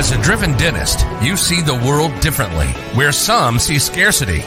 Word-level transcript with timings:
As 0.00 0.12
a 0.12 0.22
driven 0.22 0.56
dentist, 0.56 1.04
you 1.20 1.36
see 1.36 1.60
the 1.60 1.74
world 1.74 2.18
differently. 2.20 2.68
Where 2.96 3.12
some 3.12 3.58
see 3.58 3.78
scarcity, 3.78 4.42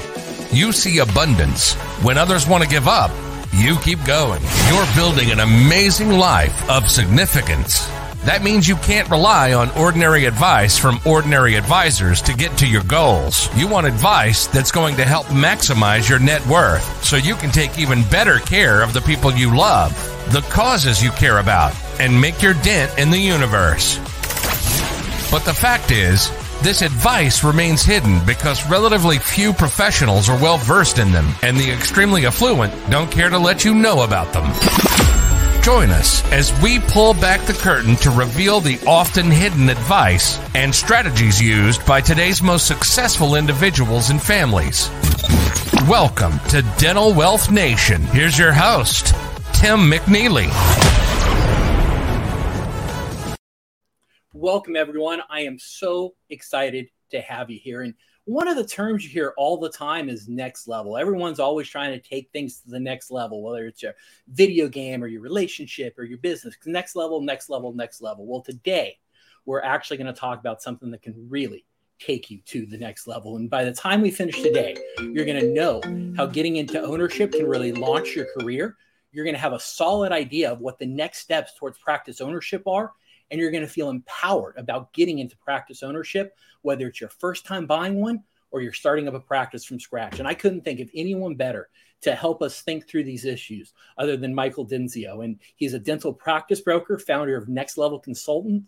you 0.51 0.71
see 0.71 0.97
abundance. 0.97 1.75
When 2.01 2.17
others 2.17 2.47
want 2.47 2.63
to 2.63 2.69
give 2.69 2.87
up, 2.87 3.11
you 3.51 3.75
keep 3.75 4.03
going. 4.03 4.41
You're 4.67 4.95
building 4.95 5.29
an 5.29 5.41
amazing 5.41 6.09
life 6.09 6.67
of 6.71 6.89
significance. 6.89 7.87
That 8.23 8.41
means 8.41 8.67
you 8.67 8.77
can't 8.77 9.07
rely 9.11 9.53
on 9.53 9.69
ordinary 9.77 10.25
advice 10.25 10.75
from 10.75 10.99
ordinary 11.05 11.53
advisors 11.53 12.19
to 12.23 12.33
get 12.33 12.57
to 12.57 12.67
your 12.67 12.83
goals. 12.85 13.47
You 13.55 13.67
want 13.67 13.85
advice 13.85 14.47
that's 14.47 14.71
going 14.71 14.95
to 14.95 15.05
help 15.05 15.27
maximize 15.27 16.09
your 16.09 16.17
net 16.17 16.43
worth 16.47 17.05
so 17.05 17.15
you 17.15 17.35
can 17.35 17.51
take 17.51 17.77
even 17.77 18.01
better 18.09 18.39
care 18.39 18.81
of 18.81 18.93
the 18.93 19.01
people 19.01 19.31
you 19.31 19.55
love, 19.55 19.93
the 20.33 20.41
causes 20.49 21.03
you 21.03 21.11
care 21.11 21.37
about, 21.37 21.75
and 21.99 22.19
make 22.19 22.41
your 22.41 22.55
dent 22.55 22.97
in 22.97 23.11
the 23.11 23.19
universe. 23.19 23.99
But 25.33 25.45
the 25.45 25.53
fact 25.55 25.89
is, 25.89 26.29
this 26.61 26.83
advice 26.83 27.43
remains 27.43 27.81
hidden 27.81 28.23
because 28.23 28.69
relatively 28.69 29.17
few 29.17 29.51
professionals 29.51 30.29
are 30.29 30.39
well 30.39 30.59
versed 30.59 30.99
in 30.99 31.11
them, 31.11 31.27
and 31.41 31.57
the 31.57 31.71
extremely 31.71 32.27
affluent 32.27 32.71
don't 32.91 33.09
care 33.09 33.31
to 33.31 33.39
let 33.39 33.65
you 33.65 33.73
know 33.73 34.03
about 34.03 34.31
them. 34.31 34.43
Join 35.63 35.89
us 35.89 36.23
as 36.31 36.53
we 36.61 36.79
pull 36.81 37.15
back 37.15 37.41
the 37.47 37.53
curtain 37.53 37.95
to 37.95 38.11
reveal 38.11 38.59
the 38.59 38.79
often 38.85 39.31
hidden 39.31 39.69
advice 39.69 40.37
and 40.53 40.73
strategies 40.73 41.41
used 41.41 41.83
by 41.87 41.99
today's 41.99 42.43
most 42.43 42.67
successful 42.67 43.33
individuals 43.33 44.11
and 44.11 44.21
families. 44.21 44.87
Welcome 45.89 46.37
to 46.49 46.61
Dental 46.77 47.11
Wealth 47.11 47.49
Nation. 47.49 48.03
Here's 48.03 48.37
your 48.37 48.53
host, 48.53 49.15
Tim 49.51 49.89
McNeely. 49.89 51.02
Welcome, 54.43 54.75
everyone. 54.75 55.21
I 55.29 55.39
am 55.39 55.57
so 55.57 56.15
excited 56.29 56.89
to 57.11 57.21
have 57.21 57.49
you 57.49 57.57
here. 57.63 57.83
And 57.83 57.93
one 58.25 58.49
of 58.49 58.57
the 58.57 58.67
terms 58.67 59.05
you 59.05 59.09
hear 59.09 59.33
all 59.37 59.55
the 59.55 59.69
time 59.69 60.09
is 60.09 60.27
next 60.27 60.67
level. 60.67 60.97
Everyone's 60.97 61.39
always 61.39 61.69
trying 61.69 61.93
to 61.93 62.09
take 62.09 62.29
things 62.33 62.59
to 62.59 62.69
the 62.69 62.79
next 62.81 63.09
level, 63.09 63.41
whether 63.41 63.65
it's 63.67 63.81
your 63.81 63.93
video 64.27 64.67
game 64.67 65.01
or 65.01 65.07
your 65.07 65.21
relationship 65.21 65.97
or 65.97 66.03
your 66.03 66.17
business. 66.17 66.57
Next 66.65 66.93
level, 66.97 67.21
next 67.21 67.49
level, 67.49 67.71
next 67.71 68.01
level. 68.01 68.25
Well, 68.25 68.41
today 68.41 68.99
we're 69.45 69.61
actually 69.61 69.95
going 69.95 70.13
to 70.13 70.19
talk 70.19 70.41
about 70.41 70.61
something 70.61 70.91
that 70.91 71.03
can 71.03 71.15
really 71.29 71.63
take 71.97 72.29
you 72.29 72.39
to 72.47 72.65
the 72.65 72.77
next 72.77 73.07
level. 73.07 73.37
And 73.37 73.49
by 73.49 73.63
the 73.63 73.71
time 73.71 74.01
we 74.01 74.11
finish 74.11 74.41
today, 74.41 74.75
you're 74.99 75.23
going 75.23 75.39
to 75.39 75.53
know 75.53 75.81
how 76.17 76.25
getting 76.25 76.57
into 76.57 76.83
ownership 76.83 77.31
can 77.31 77.47
really 77.47 77.71
launch 77.71 78.13
your 78.13 78.27
career. 78.37 78.75
You're 79.13 79.23
going 79.23 79.35
to 79.35 79.41
have 79.41 79.53
a 79.53 79.59
solid 79.61 80.11
idea 80.11 80.51
of 80.51 80.59
what 80.59 80.79
the 80.79 80.85
next 80.85 81.19
steps 81.19 81.53
towards 81.57 81.77
practice 81.77 82.19
ownership 82.19 82.67
are 82.67 82.91
and 83.31 83.39
you're 83.39 83.51
going 83.51 83.65
to 83.65 83.69
feel 83.69 83.89
empowered 83.89 84.55
about 84.57 84.93
getting 84.93 85.19
into 85.19 85.37
practice 85.37 85.83
ownership, 85.83 86.37
whether 86.61 86.87
it's 86.87 87.01
your 87.01 87.09
first 87.09 87.45
time 87.45 87.65
buying 87.65 87.99
one 87.99 88.23
or 88.51 88.61
you're 88.61 88.73
starting 88.73 89.07
up 89.07 89.15
a 89.15 89.19
practice 89.19 89.65
from 89.65 89.79
scratch. 89.79 90.19
And 90.19 90.27
I 90.27 90.33
couldn't 90.33 90.61
think 90.61 90.79
of 90.79 90.89
anyone 90.93 91.35
better 91.35 91.69
to 92.01 92.15
help 92.15 92.41
us 92.41 92.61
think 92.61 92.87
through 92.87 93.03
these 93.03 93.25
issues 93.25 93.73
other 93.97 94.15
than 94.17 94.35
Michael 94.35 94.67
Denzio. 94.67 95.23
And 95.23 95.39
he's 95.55 95.73
a 95.73 95.79
dental 95.79 96.13
practice 96.13 96.61
broker, 96.61 96.99
founder 96.99 97.35
of 97.35 97.49
Next 97.49 97.77
Level 97.77 97.99
Consultant. 97.99 98.63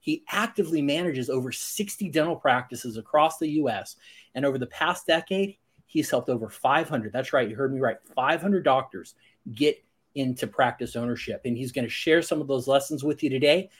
He 0.00 0.22
actively 0.28 0.82
manages 0.82 1.30
over 1.30 1.50
60 1.50 2.08
dental 2.10 2.36
practices 2.36 2.96
across 2.96 3.38
the 3.38 3.50
US. 3.52 3.96
And 4.34 4.44
over 4.44 4.58
the 4.58 4.66
past 4.66 5.06
decade, 5.06 5.56
he's 5.86 6.10
helped 6.10 6.28
over 6.28 6.50
500, 6.50 7.12
that's 7.12 7.32
right, 7.32 7.48
you 7.48 7.56
heard 7.56 7.72
me 7.72 7.80
right, 7.80 7.96
500 8.14 8.64
doctors 8.64 9.14
get 9.52 9.82
into 10.16 10.46
practice 10.46 10.96
ownership. 10.96 11.42
And 11.44 11.56
he's 11.56 11.72
going 11.72 11.84
to 11.84 11.90
share 11.90 12.22
some 12.22 12.40
of 12.40 12.48
those 12.48 12.66
lessons 12.66 13.04
with 13.04 13.22
you 13.22 13.30
today. 13.30 13.70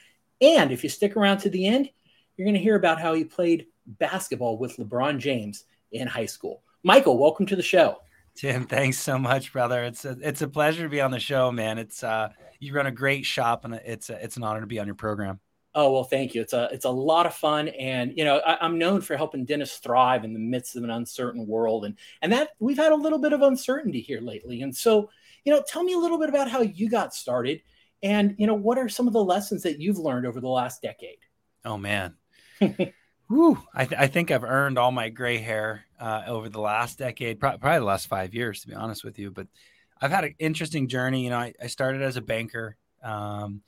And 0.41 0.71
if 0.71 0.83
you 0.83 0.91
stick 0.91 1.17
around 1.17 1.39
to 1.39 1.51
the 1.51 1.67
end, 1.67 1.91
you're 2.37 2.47
going 2.47 2.55
to 2.55 2.61
hear 2.61 2.77
about 2.77 3.01
how 3.01 3.15
he 3.15 3.25
played 3.25 3.67
basketball 3.87 4.59
with 4.59 4.77
LeBron 4.77 5.19
James 5.19 5.65
in 5.93 6.07
high 6.07 6.27
school. 6.27 6.63
Michael, 6.83 7.19
welcome 7.19 7.47
to 7.47 7.57
the 7.57 7.63
show. 7.63 7.99
Tim, 8.35 8.67
thanks 8.67 8.99
so 8.99 9.19
much, 9.19 9.53
brother. 9.53 9.83
It's 9.85 10.05
a, 10.05 10.17
it's 10.21 10.43
a 10.43 10.49
pleasure 10.49 10.83
to 10.83 10.89
be 10.91 11.01
on 11.01 11.11
the 11.11 11.19
show, 11.19 11.51
man. 11.51 11.79
It's 11.79 12.05
uh, 12.05 12.29
you 12.61 12.75
run 12.75 12.87
a 12.87 12.91
great 12.91 13.25
shop, 13.25 13.65
and 13.65 13.75
it's 13.75 14.11
a, 14.11 14.23
it's 14.23 14.37
an 14.37 14.43
honor 14.43 14.61
to 14.61 14.67
be 14.67 14.79
on 14.79 14.87
your 14.87 14.95
program. 14.95 15.41
Oh 15.75 15.93
well, 15.93 16.05
thank 16.05 16.35
you. 16.35 16.41
It's 16.43 16.53
a 16.53 16.69
it's 16.73 16.85
a 16.85 16.91
lot 16.91 17.27
of 17.27 17.35
fun, 17.35 17.69
and 17.69 18.13
you 18.17 18.25
know 18.25 18.39
I, 18.39 18.65
am 18.65 18.79
known 18.79 19.01
for 19.01 19.17
helping 19.17 19.45
dentists 19.45 19.79
thrive 19.79 20.25
in 20.25 20.33
the 20.33 20.39
midst 20.39 20.77
of 20.77 20.85
an 20.85 20.91
uncertain 20.91 21.47
world, 21.47 21.85
and 21.85 21.97
and 22.23 22.33
that 22.33 22.51
we've 22.59 22.77
had 22.77 22.93
a 22.93 22.97
little 22.97 23.19
bit 23.19 23.33
of 23.33 23.43
uncertainty 23.43 24.01
here 24.01 24.21
lately, 24.21 24.63
and 24.63 24.75
so 24.75 25.11
you 25.47 25.53
know, 25.55 25.63
tell 25.67 25.85
me 25.85 25.95
a 25.95 25.99
little 25.99 26.19
bit 26.19 26.29
about 26.29 26.51
how 26.51 26.61
you 26.61 26.91
got 26.91 27.15
started 27.15 27.63
and, 28.03 28.35
you 28.37 28.47
know, 28.47 28.55
what 28.55 28.79
are 28.79 28.89
some 28.89 29.07
of 29.07 29.13
the 29.13 29.23
lessons 29.23 29.63
that 29.63 29.81
you've 29.81 29.99
learned 29.99 30.27
over 30.27 30.41
the 30.41 30.49
last 30.49 30.83
decade? 30.83 31.19
Oh, 31.65 31.79
man. 31.79 32.17
Whew, 33.29 33.59
I, 33.73 33.85
th- 33.85 34.01
I, 34.01 34.09
think 34.09 34.31
I've 34.31 34.45
earned 34.45 34.77
all 34.77 34.91
my 34.91 35.09
gray 35.09 35.39
hair 35.39 35.85
uh, 36.01 36.25
over 36.27 36.49
the 36.49 36.61
last 36.61 36.99
decade, 36.99 37.39
pro- 37.39 37.59
probably 37.59 37.79
the 37.79 37.85
last 37.85 38.09
five 38.09 38.35
years, 38.35 38.61
to 38.63 38.69
be 38.69 38.75
honest 38.75 39.05
with 39.05 39.21
you. 39.21 39.31
But 39.31 39.47
I've 40.01 40.11
had 40.11 40.25
an 40.25 40.35
interesting 40.41 40.89
journey. 40.89 41.25
You 41.25 41.31
know, 41.31 41.39
I, 41.39 41.55
I 41.63 41.69
started 41.69 42.03
as 42.03 42.17
a 42.17 42.23
banker, 42.23 42.77
um, 43.03 43.63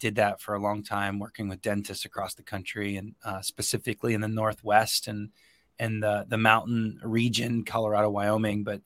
did 0.00 0.16
that 0.16 0.40
for 0.40 0.56
a 0.56 0.60
long 0.60 0.82
time, 0.82 1.20
working 1.20 1.48
with 1.48 1.62
dentists 1.62 2.04
across 2.04 2.34
the 2.34 2.42
country 2.42 2.96
and 2.96 3.14
uh, 3.24 3.40
specifically 3.40 4.14
in 4.14 4.20
the 4.20 4.28
Northwest 4.28 5.06
and 5.06 5.30
and 5.78 6.02
the 6.02 6.26
the 6.28 6.38
mountain 6.38 7.00
region, 7.02 7.64
Colorado, 7.64 8.10
Wyoming. 8.10 8.64
But 8.64 8.82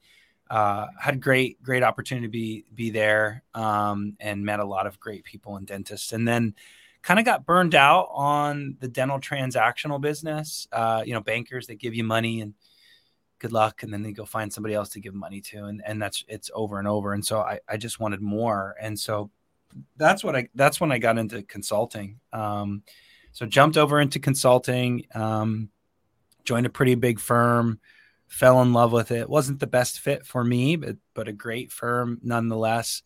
uh, 0.51 0.87
had 1.01 1.21
great 1.21 1.63
great 1.63 1.83
opportunity 1.83 2.27
to 2.27 2.31
be 2.31 2.65
be 2.75 2.91
there 2.91 3.43
um, 3.55 4.17
and 4.21 4.45
met 4.45 4.61
a 4.61 4.65
lot 4.65 4.87
of 4.87 5.01
great 5.01 5.25
people 5.25 5.57
and 5.57 5.67
dentists. 5.67 6.13
And 6.13 6.27
then 6.27 6.55
kind 7.03 7.19
of 7.19 7.27
got 7.27 7.45
burned 7.45 7.75
out 7.75 8.09
on 8.13 8.77
the 8.81 8.89
dental 8.89 9.19
transactional 9.21 10.01
business. 10.01 10.67
Uh, 10.73 11.03
you 11.05 11.15
know 11.15 11.21
bankers 11.21 11.67
that 11.67 11.77
give 11.77 11.95
you 11.95 12.05
money 12.05 12.41
and 12.41 12.55
good 13.39 13.53
luck 13.53 13.83
and 13.83 13.93
then 13.93 14.03
they 14.03 14.13
go 14.13 14.25
find 14.25 14.51
somebody 14.51 14.75
else 14.75 14.89
to 14.89 15.01
give 15.01 15.13
money 15.13 15.39
to 15.39 15.65
and, 15.65 15.83
and 15.85 16.01
that's 16.01 16.25
it's 16.29 16.51
over 16.55 16.79
and 16.79 16.89
over. 16.89 17.13
And 17.13 17.25
so 17.25 17.41
I, 17.41 17.61
I 17.69 17.77
just 17.77 18.01
wanted 18.01 18.21
more. 18.21 18.75
And 18.81 18.99
so 18.99 19.31
that's 19.97 20.23
what 20.23 20.37
i 20.37 20.49
that's 20.55 20.81
when 20.81 20.93
i 20.93 20.99
got 20.99 21.19
into 21.19 21.43
consulting. 21.43 22.21
Um, 22.33 22.83
so 23.33 23.45
jumped 23.45 23.77
over 23.77 24.01
into 24.01 24.21
consulting 24.21 25.07
um, 25.15 25.69
joined 26.45 26.67
a 26.67 26.71
pretty 26.71 26.95
big 26.95 27.19
firm 27.19 27.81
fell 28.27 28.63
in 28.63 28.73
love 28.73 28.93
with 28.93 29.11
it. 29.11 29.29
wasn't 29.29 29.61
the 29.61 29.67
best 29.67 30.01
fit 30.01 30.27
for 30.27 30.45
me, 30.45 30.77
but 30.77 30.97
but 31.15 31.29
a 31.29 31.33
great 31.33 31.73
firm 31.73 32.21
nonetheless. 32.23 33.03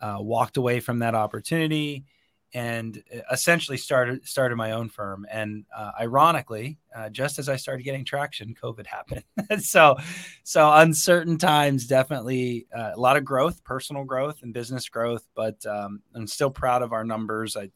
Uh, 0.00 0.16
walked 0.18 0.56
away 0.56 0.80
from 0.80 1.00
that 1.00 1.14
opportunity 1.14 2.06
and 2.52 3.02
uh, 3.14 3.20
essentially 3.30 3.76
started 3.76 4.26
started 4.26 4.56
my 4.56 4.72
own 4.72 4.88
firm. 4.88 5.26
And 5.30 5.64
uh, 5.76 5.92
ironically, 6.00 6.78
uh, 6.94 7.08
just 7.10 7.38
as 7.38 7.48
I 7.48 7.56
started 7.56 7.82
getting 7.82 8.04
traction, 8.04 8.54
COVID 8.60 8.86
happened. 8.86 9.24
so 9.64 9.96
so 10.42 10.72
uncertain 10.72 11.38
times, 11.38 11.86
definitely 11.86 12.66
uh, 12.76 12.92
a 12.94 13.00
lot 13.00 13.16
of 13.16 13.24
growth, 13.24 13.62
personal 13.64 14.04
growth 14.04 14.42
and 14.42 14.54
business 14.54 14.88
growth. 14.88 15.26
But 15.34 15.64
um, 15.66 16.02
I'm 16.14 16.26
still 16.26 16.50
proud 16.50 16.82
of 16.82 16.92
our 16.92 17.04
numbers. 17.04 17.56
I 17.56 17.70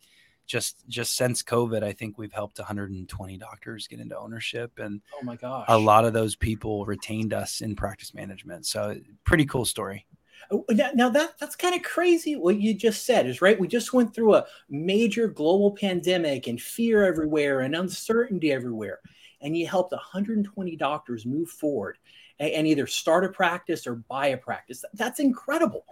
just 0.46 0.86
just 0.88 1.16
since 1.16 1.42
COVID, 1.42 1.82
I 1.82 1.92
think 1.92 2.18
we've 2.18 2.32
helped 2.32 2.58
120 2.58 3.38
doctors 3.38 3.86
get 3.86 4.00
into 4.00 4.18
ownership, 4.18 4.72
and 4.78 5.00
oh 5.20 5.24
my 5.24 5.36
gosh, 5.36 5.66
a 5.68 5.78
lot 5.78 6.04
of 6.04 6.12
those 6.12 6.36
people 6.36 6.84
retained 6.84 7.32
us 7.32 7.60
in 7.60 7.74
practice 7.74 8.14
management. 8.14 8.66
So 8.66 8.96
pretty 9.24 9.46
cool 9.46 9.64
story. 9.64 10.06
Oh, 10.50 10.64
now 10.94 11.08
that 11.08 11.38
that's 11.38 11.56
kind 11.56 11.74
of 11.74 11.82
crazy. 11.82 12.36
What 12.36 12.60
you 12.60 12.74
just 12.74 13.06
said 13.06 13.26
is 13.26 13.40
right. 13.40 13.58
We 13.58 13.68
just 13.68 13.92
went 13.92 14.14
through 14.14 14.34
a 14.34 14.46
major 14.68 15.28
global 15.28 15.72
pandemic 15.72 16.46
and 16.46 16.60
fear 16.60 17.04
everywhere 17.04 17.60
and 17.60 17.74
uncertainty 17.74 18.52
everywhere, 18.52 19.00
and 19.40 19.56
you 19.56 19.66
helped 19.66 19.92
120 19.92 20.76
doctors 20.76 21.24
move 21.24 21.48
forward 21.48 21.98
and, 22.38 22.50
and 22.50 22.66
either 22.66 22.86
start 22.86 23.24
a 23.24 23.28
practice 23.28 23.86
or 23.86 23.96
buy 23.96 24.28
a 24.28 24.36
practice. 24.36 24.84
That's 24.94 25.20
incredible. 25.20 25.86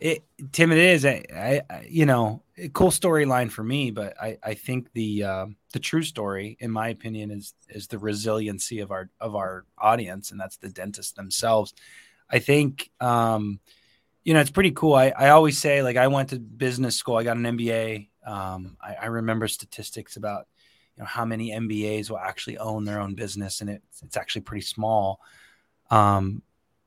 It, 0.00 0.24
Tim, 0.52 0.72
it 0.72 0.78
is. 0.78 1.04
I, 1.06 1.22
I 1.70 1.86
you 1.88 2.06
know, 2.06 2.42
cool 2.72 2.90
storyline 2.90 3.50
for 3.50 3.64
me, 3.64 3.90
but 3.90 4.20
I, 4.20 4.38
I 4.42 4.54
think 4.54 4.92
the 4.92 5.24
uh, 5.24 5.46
the 5.72 5.78
true 5.78 6.02
story, 6.02 6.56
in 6.60 6.70
my 6.70 6.88
opinion, 6.88 7.30
is 7.30 7.54
is 7.68 7.86
the 7.88 7.98
resiliency 7.98 8.80
of 8.80 8.90
our 8.90 9.10
of 9.20 9.34
our 9.34 9.64
audience, 9.78 10.30
and 10.30 10.40
that's 10.40 10.56
the 10.56 10.68
dentists 10.68 11.12
themselves. 11.12 11.74
I 12.28 12.40
think, 12.40 12.90
um, 13.00 13.60
you 14.24 14.34
know, 14.34 14.40
it's 14.40 14.50
pretty 14.50 14.72
cool. 14.72 14.94
I, 14.94 15.12
I 15.16 15.28
always 15.30 15.58
say, 15.58 15.82
like, 15.82 15.96
I 15.96 16.08
went 16.08 16.30
to 16.30 16.40
business 16.40 16.96
school. 16.96 17.16
I 17.16 17.22
got 17.22 17.36
an 17.36 17.44
MBA. 17.44 18.08
Um, 18.26 18.76
I, 18.80 18.94
I 19.02 19.06
remember 19.06 19.46
statistics 19.48 20.16
about 20.16 20.46
you 20.96 21.02
know 21.02 21.06
how 21.06 21.24
many 21.24 21.52
MBAs 21.52 22.10
will 22.10 22.18
actually 22.18 22.58
own 22.58 22.84
their 22.84 23.00
own 23.00 23.14
business, 23.14 23.60
and 23.60 23.70
it's 23.70 24.02
it's 24.02 24.16
actually 24.16 24.42
pretty 24.42 24.64
small. 24.64 25.20
Um, 25.90 26.42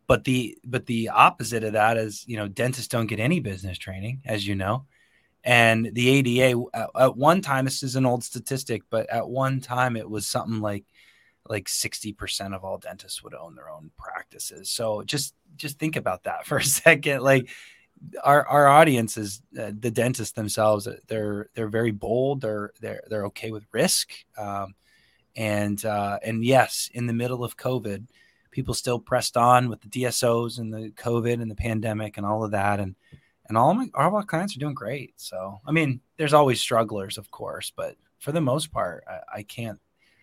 but 0.09 0.23
the 0.23 0.57
but 0.65 0.87
the 0.87 1.09
opposite 1.09 1.63
of 1.63 1.73
that 1.73 1.95
is 1.95 2.25
you 2.27 2.35
know 2.35 2.47
dentists 2.47 2.87
don't 2.87 3.05
get 3.05 3.19
any 3.19 3.39
business 3.39 3.77
training, 3.77 4.23
as 4.25 4.45
you 4.45 4.55
know, 4.55 4.87
and 5.43 5.91
the 5.93 6.09
ADA 6.09 6.59
at, 6.73 6.89
at 6.97 7.15
one 7.15 7.41
time 7.43 7.65
this 7.65 7.83
is 7.83 7.95
an 7.95 8.07
old 8.07 8.23
statistic, 8.23 8.81
but 8.89 9.07
at 9.11 9.29
one 9.29 9.61
time 9.61 9.95
it 9.95 10.09
was 10.09 10.25
something 10.25 10.61
like 10.61 10.83
like 11.47 11.65
60% 11.65 12.55
of 12.55 12.63
all 12.63 12.79
dentists 12.79 13.23
would 13.23 13.35
own 13.35 13.53
their 13.53 13.69
own 13.69 13.91
practices. 13.99 14.71
So 14.71 15.03
just 15.03 15.35
just 15.55 15.77
think 15.77 15.95
about 15.95 16.23
that 16.23 16.45
for 16.47 16.57
a 16.57 16.63
second. 16.63 17.21
Like 17.21 17.47
our 18.23 18.47
our 18.47 18.67
audience 18.67 19.15
is 19.15 19.43
uh, 19.59 19.73
the 19.79 19.91
dentists 19.91 20.33
themselves. 20.33 20.87
They're 21.07 21.51
they're 21.53 21.69
very 21.69 21.91
bold. 21.91 22.41
They're 22.41 22.71
they're 22.81 23.03
they're 23.07 23.25
okay 23.27 23.51
with 23.51 23.67
risk. 23.71 24.09
Um, 24.39 24.73
and 25.35 25.85
uh, 25.85 26.17
and 26.23 26.43
yes, 26.43 26.89
in 26.95 27.05
the 27.05 27.13
middle 27.13 27.43
of 27.43 27.57
COVID, 27.57 28.07
people 28.51 28.73
still 28.73 28.99
pressed 28.99 29.37
on 29.37 29.69
with 29.69 29.81
the 29.81 29.87
DSOs 29.87 30.59
and 30.59 30.73
the 30.73 30.91
COVID 30.91 31.41
and 31.41 31.49
the 31.49 31.55
pandemic 31.55 32.17
and 32.17 32.25
all 32.25 32.43
of 32.43 32.51
that. 32.51 32.79
And 32.79 32.95
and 33.47 33.57
all 33.57 33.73
my 33.73 33.89
all 33.95 34.15
our 34.15 34.23
clients 34.23 34.55
are 34.55 34.59
doing 34.59 34.75
great. 34.75 35.13
So 35.17 35.59
I 35.65 35.71
mean, 35.71 36.01
there's 36.17 36.33
always 36.33 36.61
strugglers, 36.61 37.17
of 37.17 37.31
course, 37.31 37.71
but 37.75 37.95
for 38.19 38.31
the 38.31 38.41
most 38.41 38.71
part, 38.71 39.03
I, 39.07 39.39
I 39.39 39.43
can't 39.43 39.79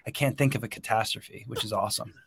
I 0.07 0.11
can't 0.11 0.39
think 0.39 0.55
of 0.55 0.63
a 0.63 0.69
catastrophe, 0.69 1.45
which 1.47 1.65
is 1.65 1.73
awesome. 1.73 2.15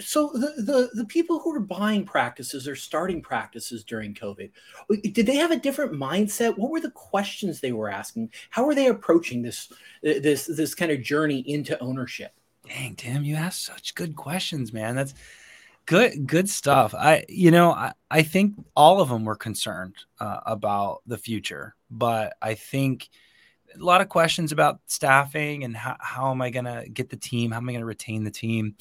So 0.00 0.30
the, 0.34 0.62
the 0.62 0.90
the 0.94 1.04
people 1.06 1.40
who 1.40 1.52
are 1.52 1.60
buying 1.60 2.04
practices 2.04 2.68
or 2.68 2.76
starting 2.76 3.20
practices 3.20 3.82
during 3.82 4.14
COVID, 4.14 4.50
uh, 4.88 4.96
did 5.12 5.26
they 5.26 5.34
have 5.34 5.50
a 5.50 5.58
different 5.58 5.92
mindset? 5.92 6.56
What 6.56 6.70
were 6.70 6.80
the 6.80 6.92
questions 6.92 7.60
they 7.60 7.72
were 7.72 7.90
asking? 7.90 8.30
How 8.50 8.64
were 8.64 8.74
they 8.74 8.86
approaching 8.86 9.42
this 9.42 9.70
uh, 10.06 10.22
this 10.22 10.46
this 10.46 10.76
kind 10.76 10.92
of 10.92 11.02
journey 11.02 11.40
into 11.40 11.78
ownership? 11.80 12.37
Dang, 12.68 12.94
Tim, 12.96 13.24
you 13.24 13.34
asked 13.36 13.64
such 13.64 13.94
good 13.94 14.14
questions, 14.16 14.72
man. 14.72 14.94
That's 14.94 15.14
good 15.86 16.26
good 16.26 16.48
stuff. 16.48 16.94
I 16.94 17.24
you 17.28 17.50
know 17.50 17.72
I, 17.72 17.92
I 18.10 18.22
think 18.22 18.54
all 18.76 19.00
of 19.00 19.08
them 19.08 19.24
were 19.24 19.36
concerned 19.36 19.94
uh, 20.20 20.40
about 20.46 21.02
the 21.06 21.18
future, 21.18 21.74
but 21.90 22.34
I 22.42 22.54
think 22.54 23.08
a 23.74 23.82
lot 23.82 24.00
of 24.00 24.08
questions 24.08 24.50
about 24.52 24.80
staffing 24.86 25.64
and 25.64 25.76
how, 25.76 25.96
how 26.00 26.30
am 26.30 26.40
I 26.40 26.50
going 26.50 26.64
to 26.64 26.88
get 26.90 27.10
the 27.10 27.16
team? 27.16 27.50
How 27.50 27.58
am 27.58 27.68
I 27.68 27.72
going 27.72 27.80
to 27.80 27.86
retain 27.86 28.24
the 28.24 28.30
team? 28.30 28.74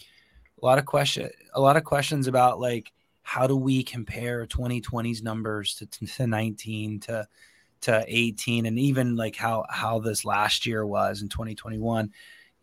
a 0.62 0.66
lot 0.66 0.78
of 0.78 0.86
question 0.86 1.30
a 1.54 1.62
lot 1.62 1.78
of 1.78 1.84
questions 1.84 2.28
about 2.28 2.60
like 2.60 2.92
how 3.24 3.46
do 3.46 3.56
we 3.56 3.84
compare 3.84 4.46
2020's 4.48 5.22
numbers 5.22 5.76
to, 5.76 5.86
to 5.86 6.28
19 6.28 7.00
to 7.02 7.28
to 7.82 8.04
18 8.08 8.66
and 8.66 8.80
even 8.80 9.16
like 9.16 9.36
how 9.36 9.66
how 9.70 10.00
this 10.00 10.26
last 10.26 10.66
year 10.66 10.86
was 10.86 11.22
in 11.22 11.30
2021 11.30 12.12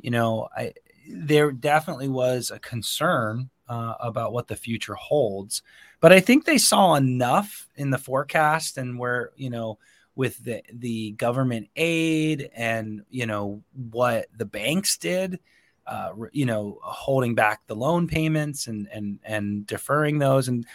you 0.01 0.11
know 0.11 0.49
i 0.57 0.73
there 1.09 1.53
definitely 1.53 2.09
was 2.09 2.51
a 2.51 2.59
concern 2.59 3.51
uh, 3.69 3.95
about 4.01 4.33
what 4.33 4.49
the 4.49 4.57
future 4.57 4.95
holds 4.95 5.63
but 6.01 6.13
i 6.13 6.21
think 6.21 6.45
they 6.45 6.59
saw 6.59 6.95
enough 6.95 7.69
in 7.77 7.91
the 7.91 7.99
forecast 7.99 8.79
and 8.79 8.99
where 8.99 9.31
you 9.37 9.51
know 9.51 9.79
with 10.17 10.43
the 10.45 10.63
the 10.73 11.13
government 11.13 11.69
aid 11.77 12.51
and 12.55 13.03
you 13.09 13.27
know 13.27 13.63
what 13.73 14.27
the 14.37 14.45
banks 14.45 14.99
did 14.99 15.39
uh, 15.87 16.13
you 16.33 16.47
know, 16.47 16.79
holding 16.83 17.35
back 17.35 17.67
the 17.67 17.77
loan 17.77 18.09
payments 18.09 18.67
and 18.67 18.89
and 18.93 19.19
and 19.23 19.67
deferring 19.67 20.19
those, 20.19 20.49
and 20.49 20.67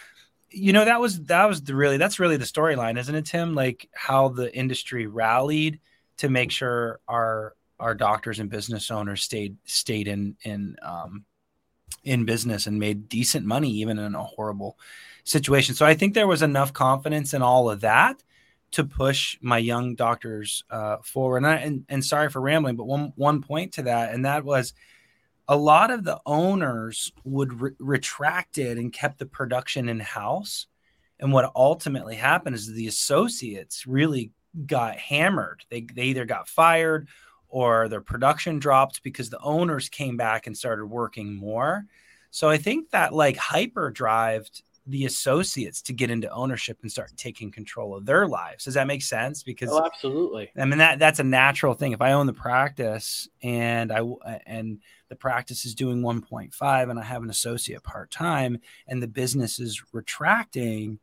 you 0.50 0.72
know 0.72 0.84
that 0.84 1.00
was 1.00 1.20
that 1.24 1.46
was 1.46 1.62
the 1.62 1.74
really 1.74 1.96
that's 1.96 2.20
really 2.20 2.36
the 2.36 2.44
storyline, 2.44 2.98
isn't 2.98 3.14
it, 3.14 3.26
Tim? 3.26 3.54
Like 3.54 3.88
how 3.92 4.28
the 4.28 4.54
industry 4.56 5.06
rallied 5.06 5.80
to 6.18 6.28
make 6.28 6.50
sure 6.50 7.00
our 7.08 7.54
our 7.80 7.94
doctors 7.94 8.38
and 8.38 8.50
business 8.50 8.90
owners 8.90 9.22
stayed 9.22 9.56
stayed 9.64 10.08
in 10.08 10.36
in 10.44 10.76
um, 10.82 11.24
in 12.04 12.24
business 12.24 12.66
and 12.66 12.78
made 12.78 13.08
decent 13.08 13.44
money 13.44 13.70
even 13.70 13.98
in 13.98 14.14
a 14.14 14.22
horrible 14.22 14.78
situation. 15.24 15.74
So 15.74 15.84
I 15.84 15.94
think 15.94 16.14
there 16.14 16.26
was 16.26 16.42
enough 16.42 16.72
confidence 16.72 17.34
in 17.34 17.42
all 17.42 17.70
of 17.70 17.80
that 17.80 18.22
to 18.72 18.84
push 18.84 19.36
my 19.40 19.58
young 19.58 19.96
doctors 19.96 20.62
uh, 20.70 20.98
forward. 21.02 21.38
And, 21.38 21.46
I, 21.46 21.54
and, 21.56 21.84
and 21.88 22.04
sorry 22.04 22.30
for 22.30 22.40
rambling, 22.40 22.76
but 22.76 22.86
one 22.86 23.12
one 23.16 23.42
point 23.42 23.72
to 23.74 23.82
that, 23.82 24.14
and 24.14 24.24
that 24.24 24.44
was 24.44 24.72
a 25.48 25.56
lot 25.56 25.90
of 25.90 26.04
the 26.04 26.20
owners 26.24 27.12
would 27.24 27.60
re- 27.60 27.72
retract 27.80 28.58
it 28.58 28.78
and 28.78 28.92
kept 28.92 29.18
the 29.18 29.26
production 29.26 29.88
in 29.88 29.98
house. 29.98 30.66
And 31.18 31.32
what 31.32 31.52
ultimately 31.54 32.14
happened 32.14 32.54
is 32.54 32.72
the 32.72 32.86
associates 32.86 33.86
really 33.86 34.30
got 34.66 34.96
hammered. 34.96 35.64
They, 35.68 35.82
they 35.82 36.04
either 36.04 36.24
got 36.24 36.48
fired 36.48 37.08
or 37.50 37.88
their 37.88 38.00
production 38.00 38.58
dropped 38.58 39.02
because 39.02 39.28
the 39.28 39.40
owners 39.40 39.88
came 39.88 40.16
back 40.16 40.46
and 40.46 40.56
started 40.56 40.86
working 40.86 41.34
more. 41.34 41.84
So 42.30 42.48
I 42.48 42.56
think 42.56 42.90
that 42.90 43.12
like 43.12 43.36
hyper 43.36 43.90
drived 43.90 44.62
the 44.86 45.04
associates 45.04 45.82
to 45.82 45.92
get 45.92 46.10
into 46.10 46.30
ownership 46.30 46.78
and 46.82 46.90
start 46.90 47.12
taking 47.16 47.50
control 47.50 47.94
of 47.94 48.06
their 48.06 48.26
lives. 48.26 48.64
Does 48.64 48.74
that 48.74 48.86
make 48.86 49.02
sense? 49.02 49.42
Because 49.42 49.70
oh, 49.70 49.84
absolutely. 49.84 50.50
I 50.56 50.64
mean 50.64 50.78
that 50.78 50.98
that's 50.98 51.18
a 51.18 51.24
natural 51.24 51.74
thing. 51.74 51.92
If 51.92 52.00
I 52.00 52.12
own 52.12 52.26
the 52.26 52.32
practice 52.32 53.28
and 53.42 53.92
I 53.92 54.00
and 54.46 54.80
the 55.08 55.16
practice 55.16 55.64
is 55.64 55.74
doing 55.74 56.02
1.5 56.02 56.90
and 56.90 56.98
I 56.98 57.02
have 57.02 57.22
an 57.22 57.30
associate 57.30 57.82
part 57.82 58.10
time 58.10 58.58
and 58.86 59.02
the 59.02 59.08
business 59.08 59.58
is 59.58 59.82
retracting, 59.92 60.98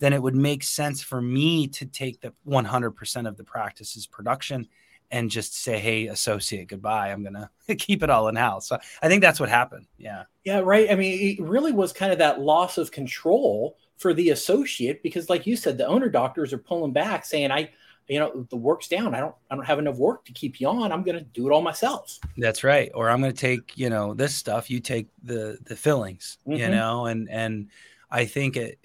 then 0.00 0.12
it 0.12 0.22
would 0.22 0.34
make 0.34 0.62
sense 0.62 1.02
for 1.02 1.20
me 1.20 1.68
to 1.68 1.86
take 1.86 2.20
the 2.20 2.32
100% 2.46 3.28
of 3.28 3.36
the 3.36 3.44
practice's 3.44 4.06
production 4.06 4.66
and 5.10 5.30
just 5.30 5.56
say, 5.56 5.78
hey, 5.78 6.06
associate, 6.06 6.68
goodbye. 6.68 7.10
I'm 7.10 7.22
going 7.22 7.34
to 7.66 7.74
keep 7.74 8.02
it 8.02 8.10
all 8.10 8.28
in 8.28 8.36
house. 8.36 8.68
So 8.68 8.78
I 9.02 9.08
think 9.08 9.22
that's 9.22 9.40
what 9.40 9.48
happened. 9.48 9.86
Yeah. 9.98 10.24
Yeah, 10.44 10.60
right. 10.60 10.90
I 10.90 10.94
mean, 10.94 11.38
it 11.38 11.42
really 11.42 11.72
was 11.72 11.92
kind 11.92 12.12
of 12.12 12.18
that 12.18 12.40
loss 12.40 12.78
of 12.78 12.90
control 12.90 13.76
for 13.98 14.14
the 14.14 14.30
associate 14.30 15.02
because, 15.02 15.28
like 15.28 15.46
you 15.46 15.56
said, 15.56 15.76
the 15.76 15.86
owner 15.86 16.08
doctors 16.08 16.52
are 16.52 16.58
pulling 16.58 16.92
back 16.92 17.24
saying, 17.24 17.50
I, 17.50 17.70
you 18.10 18.18
know 18.18 18.44
the 18.50 18.56
work's 18.56 18.88
down 18.88 19.14
i 19.14 19.20
don't 19.20 19.34
i 19.50 19.54
don't 19.54 19.64
have 19.64 19.78
enough 19.78 19.96
work 19.96 20.24
to 20.24 20.32
keep 20.32 20.60
you 20.60 20.66
on 20.66 20.90
i'm 20.90 21.04
going 21.04 21.16
to 21.16 21.22
do 21.22 21.46
it 21.46 21.52
all 21.52 21.62
myself 21.62 22.18
that's 22.38 22.64
right 22.64 22.90
or 22.94 23.08
i'm 23.08 23.20
going 23.20 23.32
to 23.32 23.38
take 23.38 23.78
you 23.78 23.88
know 23.88 24.14
this 24.14 24.34
stuff 24.34 24.68
you 24.68 24.80
take 24.80 25.06
the 25.22 25.56
the 25.64 25.76
fillings 25.76 26.38
mm-hmm. 26.46 26.58
you 26.58 26.68
know 26.68 27.06
and 27.06 27.30
and 27.30 27.68
i 28.10 28.24
think 28.24 28.56
it 28.56 28.78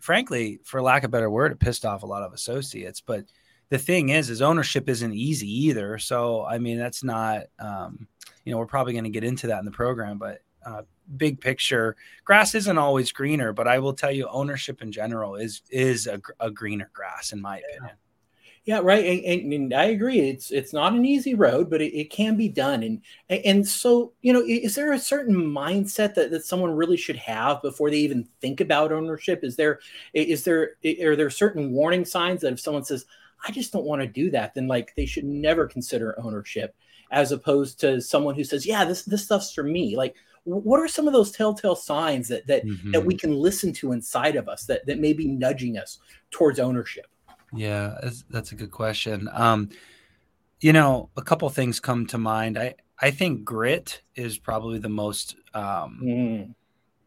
frankly 0.00 0.60
for 0.64 0.80
lack 0.80 1.04
of 1.04 1.08
a 1.08 1.12
better 1.12 1.28
word 1.28 1.52
it 1.52 1.60
pissed 1.60 1.84
off 1.84 2.02
a 2.02 2.06
lot 2.06 2.22
of 2.22 2.32
associates 2.32 3.02
but 3.02 3.24
the 3.70 3.78
thing 3.78 4.10
is 4.10 4.28
is 4.28 4.42
ownership 4.42 4.88
isn't 4.88 5.14
easy 5.14 5.48
either 5.48 5.98
so 5.98 6.44
i 6.44 6.58
mean 6.58 6.78
that's 6.78 7.02
not 7.02 7.44
um 7.58 8.06
you 8.44 8.52
know 8.52 8.58
we're 8.58 8.66
probably 8.66 8.92
going 8.92 9.04
to 9.04 9.10
get 9.10 9.24
into 9.24 9.46
that 9.46 9.58
in 9.58 9.64
the 9.64 9.70
program 9.70 10.18
but 10.18 10.42
uh, 10.66 10.82
big 11.16 11.40
picture 11.40 11.96
grass 12.24 12.54
isn't 12.54 12.76
always 12.76 13.10
greener 13.10 13.52
but 13.52 13.66
i 13.66 13.78
will 13.78 13.94
tell 13.94 14.12
you 14.12 14.28
ownership 14.28 14.82
in 14.82 14.92
general 14.92 15.36
is 15.36 15.62
is 15.70 16.06
a, 16.06 16.20
a 16.40 16.50
greener 16.50 16.90
grass 16.92 17.32
in 17.32 17.40
my 17.40 17.56
yeah. 17.56 17.76
opinion 17.76 17.96
yeah, 18.66 18.80
right. 18.82 19.24
And, 19.24 19.52
and, 19.52 19.74
I 19.74 19.84
agree. 19.84 20.20
It's 20.20 20.50
it's 20.50 20.74
not 20.74 20.92
an 20.92 21.04
easy 21.06 21.34
road, 21.34 21.70
but 21.70 21.80
it, 21.80 21.96
it, 21.98 22.10
can 22.10 22.36
be 22.36 22.48
done. 22.48 22.82
And 22.82 23.00
and 23.30 23.66
so 23.66 24.12
you 24.20 24.34
know, 24.34 24.44
is 24.46 24.74
there 24.74 24.92
a 24.92 24.98
certain 24.98 25.34
mindset 25.34 26.14
that, 26.14 26.30
that 26.30 26.44
someone 26.44 26.70
really 26.72 26.98
should 26.98 27.16
have 27.16 27.62
before 27.62 27.90
they 27.90 27.96
even 27.96 28.28
think 28.42 28.60
about 28.60 28.92
ownership? 28.92 29.40
Is 29.42 29.56
there 29.56 29.80
is 30.12 30.44
there 30.44 30.76
are 30.84 31.16
there 31.16 31.30
certain 31.30 31.72
warning 31.72 32.04
signs 32.04 32.42
that 32.42 32.52
if 32.52 32.60
someone 32.60 32.84
says, 32.84 33.06
"I 33.46 33.52
just 33.52 33.72
don't 33.72 33.84
want 33.84 34.02
to 34.02 34.08
do 34.08 34.30
that," 34.30 34.54
then 34.54 34.68
like 34.68 34.94
they 34.96 35.06
should 35.06 35.24
never 35.24 35.66
consider 35.66 36.18
ownership, 36.20 36.74
as 37.10 37.32
opposed 37.32 37.80
to 37.80 38.00
someone 38.00 38.34
who 38.34 38.44
says, 38.44 38.66
"Yeah, 38.66 38.84
this 38.84 39.02
this 39.02 39.24
stuff's 39.24 39.52
for 39.52 39.62
me." 39.62 39.96
Like, 39.96 40.16
what 40.44 40.80
are 40.80 40.88
some 40.88 41.06
of 41.06 41.12
those 41.12 41.32
telltale 41.32 41.76
signs 41.76 42.28
that 42.28 42.46
that 42.46 42.64
mm-hmm. 42.64 42.92
that 42.92 43.04
we 43.04 43.16
can 43.16 43.34
listen 43.34 43.72
to 43.74 43.92
inside 43.92 44.36
of 44.36 44.48
us 44.48 44.64
that 44.66 44.86
that 44.86 44.98
may 44.98 45.12
be 45.12 45.28
nudging 45.28 45.76
us 45.76 45.98
towards 46.30 46.58
ownership? 46.58 47.06
Yeah, 47.52 47.98
that's 48.28 48.52
a 48.52 48.54
good 48.54 48.70
question. 48.70 49.28
Um, 49.32 49.70
you 50.60 50.72
know, 50.72 51.10
a 51.16 51.22
couple 51.22 51.48
things 51.50 51.80
come 51.80 52.06
to 52.06 52.18
mind. 52.18 52.58
I 52.58 52.74
I 52.98 53.10
think 53.10 53.44
grit 53.44 54.02
is 54.14 54.38
probably 54.38 54.78
the 54.78 54.88
most 54.88 55.36
um, 55.54 56.00
mm. 56.02 56.54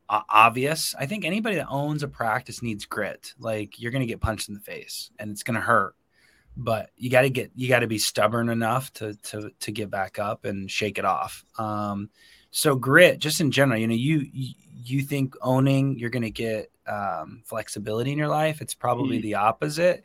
obvious. 0.10 0.96
I 0.98 1.06
think 1.06 1.24
anybody 1.24 1.56
that 1.58 1.68
owns 1.70 2.04
a 2.04 2.08
practice 2.08 2.64
needs 2.64 2.86
grit. 2.86 3.34
Like 3.40 3.80
you're 3.80 3.92
going 3.92 4.02
to 4.02 4.08
get 4.08 4.22
punched 4.22 4.50
in 4.50 4.56
the 4.56 4.60
face, 4.60 5.12
and 5.20 5.32
it's 5.32 5.44
going 5.44 5.56
to 5.56 5.62
hurt, 5.62 5.96
but 6.56 6.90
you 6.98 7.10
got 7.10 7.22
to 7.22 7.30
get 7.30 7.52
you 7.56 7.68
got 7.68 7.80
to 7.80 7.88
be 7.88 7.98
stubborn 7.98 8.50
enough 8.50 8.92
to 8.94 9.16
to 9.16 9.52
to 9.60 9.72
get 9.72 9.90
back 9.90 10.20
up 10.20 10.46
and 10.46 10.70
shake 10.70 10.98
it 10.98 11.06
off. 11.06 11.44
Um, 11.58 12.10
so 12.52 12.76
grit, 12.76 13.20
just 13.20 13.42
in 13.42 13.52
general, 13.52 13.80
you 13.80 13.88
know, 13.88 13.94
you 13.94 14.26
you 14.32 15.02
think 15.02 15.36
owning 15.42 15.98
you're 15.98 16.10
going 16.10 16.24
to 16.24 16.30
get 16.30 16.72
um, 16.88 17.42
flexibility 17.46 18.12
in 18.12 18.18
your 18.18 18.28
life. 18.28 18.62
It's 18.62 18.76
probably 18.76 19.20
mm. 19.20 19.24
the 19.24 19.36
opposite 19.36 20.04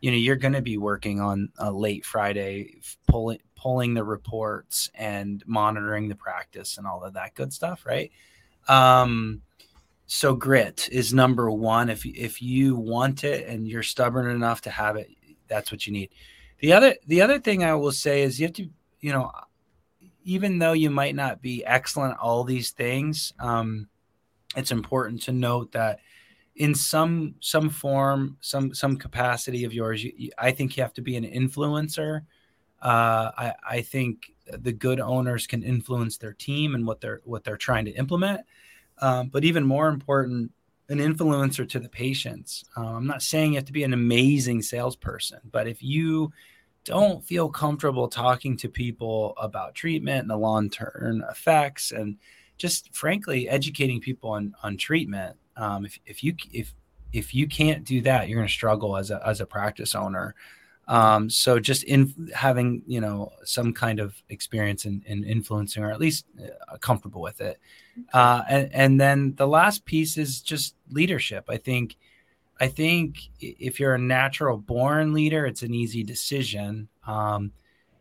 you 0.00 0.10
know 0.10 0.16
you're 0.16 0.36
going 0.36 0.54
to 0.54 0.62
be 0.62 0.78
working 0.78 1.20
on 1.20 1.50
a 1.58 1.70
late 1.70 2.04
friday 2.04 2.80
pulling 3.06 3.38
pulling 3.54 3.94
the 3.94 4.04
reports 4.04 4.90
and 4.94 5.42
monitoring 5.46 6.08
the 6.08 6.14
practice 6.14 6.78
and 6.78 6.86
all 6.86 7.04
of 7.04 7.14
that 7.14 7.34
good 7.34 7.52
stuff 7.52 7.84
right 7.86 8.10
um 8.68 9.42
so 10.06 10.34
grit 10.34 10.88
is 10.90 11.14
number 11.14 11.50
one 11.50 11.88
if 11.88 12.04
if 12.06 12.42
you 12.42 12.74
want 12.74 13.24
it 13.24 13.46
and 13.46 13.68
you're 13.68 13.82
stubborn 13.82 14.30
enough 14.30 14.62
to 14.62 14.70
have 14.70 14.96
it 14.96 15.10
that's 15.50 15.70
what 15.70 15.86
you 15.86 15.92
need 15.92 16.08
the 16.60 16.72
other 16.72 16.94
the 17.06 17.20
other 17.20 17.38
thing 17.38 17.62
i 17.62 17.74
will 17.74 17.92
say 17.92 18.22
is 18.22 18.40
you 18.40 18.46
have 18.46 18.54
to 18.54 18.66
you 19.00 19.12
know 19.12 19.30
even 20.24 20.58
though 20.58 20.72
you 20.72 20.88
might 20.88 21.14
not 21.14 21.42
be 21.42 21.64
excellent 21.66 22.14
at 22.14 22.18
all 22.18 22.44
these 22.44 22.70
things 22.70 23.34
um 23.38 23.86
it's 24.56 24.72
important 24.72 25.20
to 25.22 25.32
note 25.32 25.72
that 25.72 26.00
in 26.56 26.74
some 26.74 27.34
some 27.40 27.70
form, 27.70 28.36
some 28.40 28.74
some 28.74 28.96
capacity 28.96 29.64
of 29.64 29.72
yours. 29.72 30.04
You, 30.04 30.12
you, 30.16 30.30
I 30.38 30.50
think 30.50 30.76
you 30.76 30.82
have 30.82 30.92
to 30.94 31.02
be 31.02 31.16
an 31.16 31.24
influencer. 31.24 32.22
Uh, 32.82 33.30
I, 33.36 33.54
I 33.68 33.80
think 33.82 34.32
the 34.46 34.72
good 34.72 35.00
owners 35.00 35.46
can 35.46 35.62
influence 35.62 36.16
their 36.18 36.32
team 36.32 36.74
and 36.74 36.86
what 36.86 37.00
they're 37.00 37.20
what 37.24 37.44
they're 37.44 37.56
trying 37.56 37.84
to 37.86 37.92
implement. 37.92 38.42
Um, 38.98 39.28
but 39.28 39.44
even 39.44 39.64
more 39.64 39.88
important, 39.88 40.52
an 40.90 40.98
influencer 40.98 41.68
to 41.68 41.78
the 41.78 41.88
patients. 41.88 42.64
Um, 42.76 42.86
I'm 42.86 43.06
not 43.06 43.22
saying 43.22 43.52
you 43.52 43.58
have 43.58 43.66
to 43.66 43.72
be 43.72 43.84
an 43.84 43.94
amazing 43.94 44.62
salesperson, 44.62 45.40
but 45.50 45.66
if 45.66 45.82
you 45.82 46.32
don't 46.84 47.24
feel 47.24 47.48
comfortable 47.48 48.08
talking 48.08 48.56
to 48.56 48.68
people 48.68 49.34
about 49.36 49.74
treatment 49.74 50.22
and 50.22 50.30
the 50.30 50.36
long 50.36 50.70
term 50.70 51.22
effects 51.30 51.92
and 51.92 52.16
just 52.56 52.94
frankly 52.94 53.48
educating 53.48 54.00
people 54.00 54.30
on 54.30 54.54
on 54.62 54.76
treatment 54.76 55.36
um, 55.56 55.84
if, 55.84 55.98
if 56.06 56.24
you 56.24 56.34
if 56.52 56.74
if 57.12 57.34
you 57.34 57.46
can't 57.46 57.84
do 57.84 58.00
that 58.00 58.28
you're 58.28 58.38
going 58.38 58.48
to 58.48 58.52
struggle 58.52 58.96
as 58.96 59.10
a 59.10 59.20
as 59.26 59.40
a 59.40 59.46
practice 59.46 59.94
owner 59.94 60.34
um, 60.88 61.30
so 61.30 61.60
just 61.60 61.84
in 61.84 62.30
having 62.34 62.82
you 62.86 63.00
know 63.00 63.30
some 63.44 63.72
kind 63.72 64.00
of 64.00 64.14
experience 64.30 64.86
in, 64.86 65.02
in 65.06 65.22
influencing 65.24 65.84
or 65.84 65.92
at 65.92 66.00
least 66.00 66.24
uh, 66.42 66.76
comfortable 66.78 67.20
with 67.20 67.40
it 67.40 67.60
uh, 68.12 68.42
and, 68.48 68.70
and 68.72 69.00
then 69.00 69.34
the 69.36 69.46
last 69.46 69.84
piece 69.84 70.16
is 70.16 70.40
just 70.40 70.74
leadership 70.90 71.44
i 71.48 71.56
think 71.56 71.96
I 72.60 72.68
think 72.68 73.30
if 73.40 73.80
you're 73.80 73.94
a 73.94 73.98
natural 73.98 74.58
born 74.58 75.14
leader, 75.14 75.46
it's 75.46 75.62
an 75.62 75.72
easy 75.72 76.04
decision. 76.04 76.88
Um, 77.06 77.52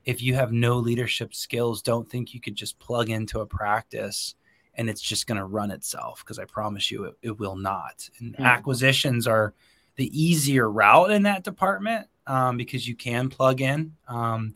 if 0.03 0.22
you 0.22 0.36
have 0.36 0.51
no 0.51 0.77
leadership 0.77 1.34
skills, 1.34 1.82
don't 1.82 2.10
think 2.10 2.34
you 2.34 2.41
could 2.41 2.56
just 2.56 2.77
plug 2.77 3.10
into 3.10 3.39
a 3.39 3.46
practice 3.46 4.36
and 4.75 4.89
it's 4.89 5.01
just 5.01 5.27
going 5.27 5.38
to 5.38 5.46
run 5.46 5.72
itself 5.72 6.24
because 6.24 6.39
I 6.39 6.46
promise 6.46 6.91
you 6.91 7.06
it, 7.06 7.15
it 7.22 7.39
will 7.39 7.56
not. 7.56 8.10
And 8.20 8.34
mm-hmm. 8.34 8.44
acquisitions 8.44 9.27
are 9.27 9.53
the 9.96 10.10
easier 10.20 10.70
route 10.70 11.12
in 11.12 11.24
that 11.24 11.44
department 11.44 12.08
um, 12.27 12.58
because 12.58 12.88
you 12.88 12.96
can 12.96 13.29
plug 13.29 13.62
in. 13.62 13.96
Um, 14.08 14.56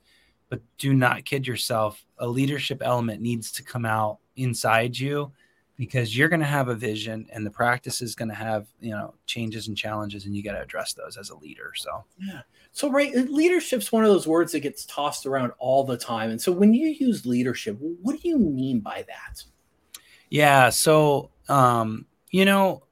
but 0.50 0.62
do 0.78 0.94
not 0.94 1.26
kid 1.26 1.48
yourself. 1.48 2.06
A 2.20 2.28
leadership 2.28 2.82
element 2.84 3.22
needs 3.22 3.52
to 3.54 3.64
come 3.64 3.86
out 3.86 4.20
inside 4.36 4.98
you 4.98 5.32
because 5.76 6.16
you're 6.16 6.30
going 6.30 6.40
to 6.40 6.46
have 6.46 6.68
a 6.68 6.76
vision 6.76 7.28
and 7.32 7.46
the 7.46 7.50
practice 7.50 8.02
is 8.02 8.16
going 8.16 8.30
to 8.30 8.36
have 8.36 8.68
you 8.80 8.92
know 8.92 9.14
changes 9.26 9.68
and 9.68 9.78
challenges 9.78 10.26
and 10.26 10.36
you 10.36 10.44
got 10.44 10.54
to 10.54 10.62
address 10.62 10.94
those 10.94 11.18
as 11.18 11.30
a 11.30 11.38
leader 11.38 11.72
so. 11.76 12.04
Yeah. 12.20 12.42
So 12.72 12.90
right 12.90 13.14
leadership's 13.14 13.92
one 13.92 14.04
of 14.04 14.10
those 14.10 14.28
words 14.28 14.52
that 14.52 14.62
gets 14.62 14.86
tossed 14.86 15.26
around 15.26 15.52
all 15.58 15.84
the 15.84 15.98
time 15.98 16.30
and 16.30 16.42
so 16.42 16.52
when 16.52 16.74
you 16.74 16.90
use 16.90 17.26
leadership 17.26 17.78
what 18.02 18.22
do 18.22 18.28
you 18.28 18.38
mean 18.38 18.80
by 18.80 19.06
that? 19.08 19.44
Yeah 20.30 20.70
so 20.70 21.32
um 21.50 22.06
you 22.30 22.46
know 22.46 22.84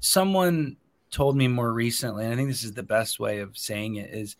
someone 0.00 0.76
told 1.10 1.36
me 1.36 1.46
more 1.46 1.72
recently 1.72 2.24
and 2.24 2.32
i 2.32 2.36
think 2.36 2.48
this 2.48 2.64
is 2.64 2.72
the 2.72 2.82
best 2.82 3.20
way 3.20 3.38
of 3.38 3.56
saying 3.56 3.96
it 3.96 4.10
is 4.12 4.36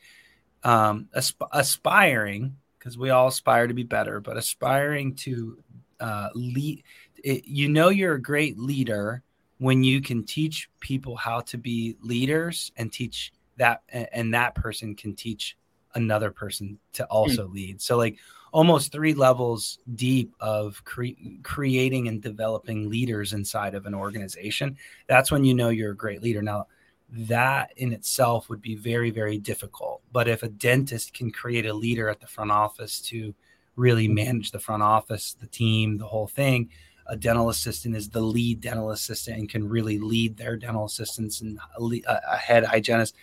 um 0.64 1.06
asp- 1.14 1.42
aspiring 1.52 2.56
because 2.78 2.98
we 2.98 3.10
all 3.10 3.28
aspire 3.28 3.66
to 3.66 3.74
be 3.74 3.84
better 3.84 4.20
but 4.20 4.36
aspiring 4.36 5.14
to 5.14 5.62
uh, 6.02 6.28
lead 6.34 6.82
it, 7.22 7.46
you 7.46 7.68
know 7.68 7.88
you're 7.88 8.14
a 8.14 8.22
great 8.22 8.58
leader 8.58 9.22
when 9.58 9.84
you 9.84 10.02
can 10.02 10.24
teach 10.24 10.68
people 10.80 11.16
how 11.16 11.40
to 11.40 11.56
be 11.56 11.96
leaders 12.02 12.72
and 12.76 12.92
teach 12.92 13.32
that 13.56 13.82
and 13.90 14.34
that 14.34 14.54
person 14.56 14.94
can 14.94 15.14
teach 15.14 15.56
another 15.94 16.30
person 16.30 16.78
to 16.94 17.04
also 17.06 17.46
mm. 17.46 17.54
lead. 17.54 17.80
So 17.80 17.96
like 17.96 18.18
almost 18.50 18.90
three 18.90 19.14
levels 19.14 19.78
deep 19.94 20.34
of 20.40 20.82
cre- 20.84 21.38
creating 21.42 22.08
and 22.08 22.20
developing 22.20 22.90
leaders 22.90 23.32
inside 23.32 23.74
of 23.74 23.86
an 23.86 23.94
organization 23.94 24.76
that's 25.06 25.30
when 25.30 25.44
you 25.44 25.54
know 25.54 25.70
you're 25.70 25.92
a 25.92 25.96
great 25.96 26.22
leader. 26.22 26.42
Now 26.42 26.66
that 27.10 27.72
in 27.76 27.92
itself 27.92 28.48
would 28.48 28.62
be 28.62 28.74
very 28.74 29.10
very 29.10 29.38
difficult. 29.38 30.02
But 30.12 30.28
if 30.28 30.42
a 30.42 30.48
dentist 30.48 31.14
can 31.14 31.30
create 31.30 31.66
a 31.66 31.74
leader 31.74 32.08
at 32.08 32.20
the 32.20 32.26
front 32.26 32.50
office 32.50 33.00
to 33.02 33.32
really 33.76 34.08
manage 34.08 34.50
the 34.50 34.58
front 34.58 34.82
office 34.82 35.36
the 35.40 35.46
team 35.46 35.98
the 35.98 36.06
whole 36.06 36.26
thing. 36.26 36.68
A 37.06 37.16
dental 37.16 37.50
assistant 37.50 37.96
is 37.96 38.08
the 38.08 38.20
lead 38.20 38.60
dental 38.60 38.90
assistant 38.90 39.38
and 39.38 39.48
can 39.48 39.68
really 39.68 39.98
lead 39.98 40.36
their 40.36 40.56
dental 40.56 40.84
assistants 40.84 41.40
and 41.40 41.58
a, 41.78 42.20
a 42.32 42.36
head 42.36 42.64
hygienist. 42.64 43.16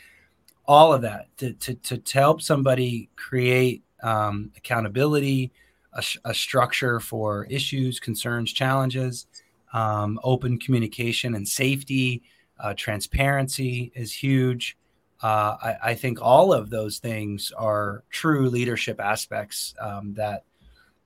All 0.66 0.94
of 0.94 1.02
that 1.02 1.28
to, 1.38 1.54
to, 1.54 1.98
to, 1.98 2.20
help 2.20 2.42
somebody 2.42 3.10
create 3.16 3.84
um, 4.04 4.52
accountability 4.58 5.52
a, 5.94 6.04
a, 6.26 6.34
structure 6.34 7.00
for 7.00 7.46
issues 7.46 8.00
concerns 8.00 8.54
challenges 8.54 9.26
um, 9.74 10.20
open 10.24 10.60
communication 10.60 11.34
and 11.34 11.48
safety 11.48 12.22
uh, 12.60 12.74
transparency 12.76 13.92
is 13.96 14.14
huge 14.14 14.78
uh, 15.22 15.58
I, 15.62 15.76
I, 15.84 15.94
think 15.96 16.20
all 16.22 16.54
of 16.54 16.70
those 16.70 17.00
things 17.00 17.52
are 17.58 18.04
true 18.10 18.50
leadership 18.50 19.02
aspects 19.02 19.74
um, 19.80 20.14
that 20.14 20.44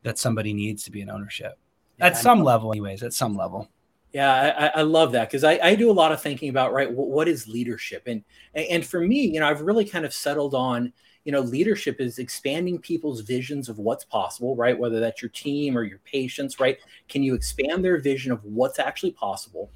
that 0.04 0.20
somebody 0.20 0.54
needs 0.54 0.84
to 0.84 0.92
be 0.92 1.02
in 1.02 1.10
ownership 1.10 1.58
at 2.00 2.18
some 2.18 2.44
level, 2.44 2.72
anyways. 2.72 3.04
At 3.04 3.14
some 3.14 3.36
level. 3.36 3.70
Yeah, 4.12 4.72
I, 4.76 4.80
I 4.80 4.82
love 4.84 5.12
that 5.14 5.30
because 5.30 5.44
I, 5.44 5.60
I, 5.64 5.76
do 5.76 5.90
a 5.90 5.92
lot 5.92 6.12
of 6.12 6.22
thinking 6.22 6.50
about 6.50 6.72
right 6.72 6.92
what, 6.92 7.08
what 7.08 7.28
is 7.28 7.48
leadership 7.48 8.04
and 8.06 8.24
and 8.54 8.86
for 8.86 9.02
me, 9.02 9.26
you 9.26 9.40
know, 9.40 9.48
I've 9.48 9.62
really 9.62 9.86
kind 9.86 10.06
of 10.06 10.14
settled 10.14 10.54
on 10.54 10.94
you 11.24 11.32
know 11.32 11.40
leadership 11.40 12.00
is 12.00 12.20
expanding 12.20 12.78
people's 12.78 13.22
visions 13.22 13.70
of 13.70 13.80
what's 13.80 14.06
possible, 14.06 14.56
right? 14.56 14.78
Whether 14.78 15.00
that's 15.00 15.22
your 15.24 15.30
team 15.30 15.76
or 15.76 15.84
your 15.84 16.00
patients, 16.06 16.60
right? 16.60 16.78
Can 17.10 17.24
you 17.24 17.34
expand 17.34 17.84
their 17.84 18.00
vision 18.00 18.32
of 18.32 18.44
what's 18.44 18.78
actually 18.78 19.14
possible? 19.14 19.72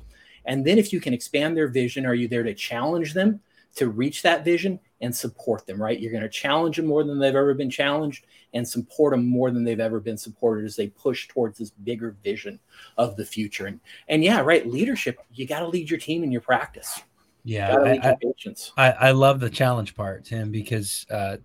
And 0.45 0.63
then 0.63 0.77
if 0.77 0.93
you 0.93 1.01
can 1.01 1.13
expand 1.13 1.57
their 1.57 1.67
vision, 1.67 2.05
are 2.05 2.13
you 2.13 2.27
there 2.27 2.43
to 2.43 2.53
challenge 2.53 3.13
them 3.13 3.41
to 3.75 3.89
reach 3.89 4.21
that 4.23 4.43
vision 4.43 4.79
and 5.01 5.15
support 5.15 5.65
them, 5.67 5.81
right? 5.81 5.99
You're 5.99 6.11
going 6.11 6.23
to 6.23 6.29
challenge 6.29 6.77
them 6.77 6.87
more 6.87 7.03
than 7.03 7.19
they've 7.19 7.35
ever 7.35 7.53
been 7.53 7.69
challenged 7.69 8.25
and 8.53 8.67
support 8.67 9.11
them 9.11 9.25
more 9.25 9.51
than 9.51 9.63
they've 9.63 9.79
ever 9.79 9.99
been 9.99 10.17
supported 10.17 10.65
as 10.65 10.75
they 10.75 10.87
push 10.87 11.27
towards 11.27 11.59
this 11.59 11.69
bigger 11.69 12.15
vision 12.23 12.59
of 12.97 13.15
the 13.15 13.25
future. 13.25 13.67
And 13.67 13.79
and 14.07 14.23
yeah, 14.23 14.41
right, 14.41 14.65
leadership, 14.65 15.19
you 15.33 15.45
got 15.45 15.59
to 15.59 15.67
lead 15.67 15.89
your 15.89 15.99
team 15.99 16.23
in 16.23 16.31
your 16.31 16.41
practice. 16.41 17.01
Yeah, 17.43 17.77
I, 17.77 18.17
I, 18.77 18.91
I, 18.91 19.11
love 19.11 19.39
the 19.39 19.49
challenge 19.49 19.95
part, 19.95 20.25
Tim, 20.25 20.51
because 20.51 21.05
uh, 21.09 21.37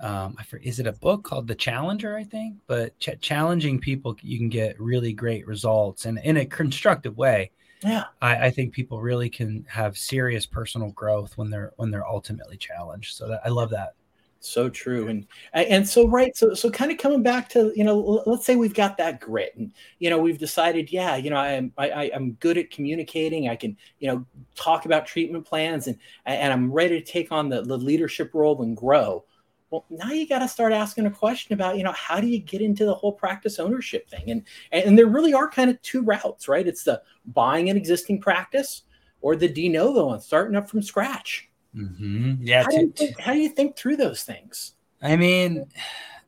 um, 0.00 0.36
I 0.38 0.44
is 0.62 0.80
it 0.80 0.86
a 0.86 0.92
book 0.92 1.22
called 1.22 1.46
The 1.46 1.54
Challenger, 1.54 2.16
I 2.16 2.24
think. 2.24 2.56
But 2.66 2.98
ch- 2.98 3.20
challenging 3.20 3.78
people, 3.78 4.16
you 4.22 4.38
can 4.38 4.48
get 4.48 4.80
really 4.80 5.12
great 5.12 5.46
results, 5.46 6.06
and 6.06 6.18
in 6.20 6.38
a 6.38 6.46
constructive 6.46 7.18
way 7.18 7.50
yeah. 7.84 8.04
I, 8.22 8.46
I, 8.46 8.50
think 8.50 8.72
people 8.72 9.00
really 9.00 9.28
can 9.28 9.64
have 9.68 9.98
serious 9.98 10.46
personal 10.46 10.90
growth 10.92 11.36
when 11.36 11.50
they're 11.50 11.72
when 11.76 11.90
they're 11.90 12.06
ultimately 12.06 12.56
challenged. 12.56 13.16
So 13.16 13.28
that, 13.28 13.40
i 13.44 13.48
love 13.48 13.70
that. 13.70 13.94
So 14.40 14.68
true. 14.68 15.08
And 15.08 15.26
and 15.54 15.88
so 15.88 16.06
right 16.06 16.36
so 16.36 16.52
so 16.52 16.70
kind 16.70 16.90
of 16.90 16.98
coming 16.98 17.22
back 17.22 17.48
to 17.50 17.72
you 17.74 17.82
know 17.82 18.22
let's 18.26 18.44
say 18.44 18.56
we've 18.56 18.74
got 18.74 18.98
that 18.98 19.20
grit 19.20 19.54
and 19.56 19.72
you 19.98 20.10
know 20.10 20.18
we've 20.18 20.38
decided 20.38 20.92
yeah 20.92 21.16
you 21.16 21.30
know 21.30 21.36
i'm 21.36 21.72
I, 21.78 22.10
i'm 22.14 22.32
good 22.32 22.58
at 22.58 22.70
communicating. 22.70 23.48
I 23.48 23.56
can 23.56 23.76
you 24.00 24.08
know 24.08 24.26
talk 24.54 24.84
about 24.84 25.06
treatment 25.06 25.46
plans 25.46 25.86
and 25.86 25.98
and 26.26 26.52
i'm 26.52 26.70
ready 26.70 27.00
to 27.00 27.12
take 27.12 27.32
on 27.32 27.48
the, 27.48 27.62
the 27.62 27.78
leadership 27.78 28.32
role 28.34 28.60
and 28.62 28.76
grow 28.76 29.24
well, 29.70 29.84
now 29.90 30.10
you 30.10 30.28
got 30.28 30.38
to 30.40 30.48
start 30.48 30.72
asking 30.72 31.06
a 31.06 31.10
question 31.10 31.52
about, 31.52 31.76
you 31.76 31.84
know, 31.84 31.92
how 31.92 32.20
do 32.20 32.26
you 32.26 32.38
get 32.38 32.60
into 32.60 32.84
the 32.84 32.94
whole 32.94 33.12
practice 33.12 33.58
ownership 33.58 34.08
thing? 34.08 34.30
And 34.30 34.42
and 34.70 34.98
there 34.98 35.06
really 35.06 35.34
are 35.34 35.48
kind 35.48 35.70
of 35.70 35.80
two 35.82 36.02
routes, 36.02 36.48
right? 36.48 36.66
It's 36.66 36.84
the 36.84 37.02
buying 37.26 37.70
an 37.70 37.76
existing 37.76 38.20
practice 38.20 38.82
or 39.20 39.36
the 39.36 39.48
de 39.48 39.68
novo 39.68 40.12
and 40.12 40.22
starting 40.22 40.56
up 40.56 40.68
from 40.68 40.82
scratch. 40.82 41.48
Mm-hmm. 41.74 42.34
Yeah. 42.40 42.62
How, 42.62 42.70
do 42.70 42.76
you 42.76 42.92
think, 42.92 43.20
how 43.20 43.32
do 43.32 43.40
you 43.40 43.48
think 43.48 43.76
through 43.76 43.96
those 43.96 44.22
things? 44.22 44.74
I 45.02 45.16
mean, 45.16 45.66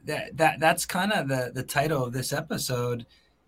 that 0.04 0.36
that 0.36 0.60
that's 0.60 0.86
kind 0.86 1.12
of 1.12 1.28
the 1.28 1.52
the 1.54 1.62
title 1.62 2.04
of 2.04 2.12
this 2.12 2.32
episode 2.32 3.06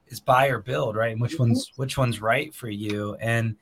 is 0.08 0.20
buy 0.20 0.46
or 0.46 0.60
build, 0.60 0.96
right? 0.96 1.12
And 1.12 1.20
which 1.20 1.32
mm-hmm. 1.32 1.44
one's 1.44 1.72
which 1.76 1.98
one's 1.98 2.20
right 2.20 2.54
for 2.54 2.68
you? 2.68 3.16
And 3.20 3.56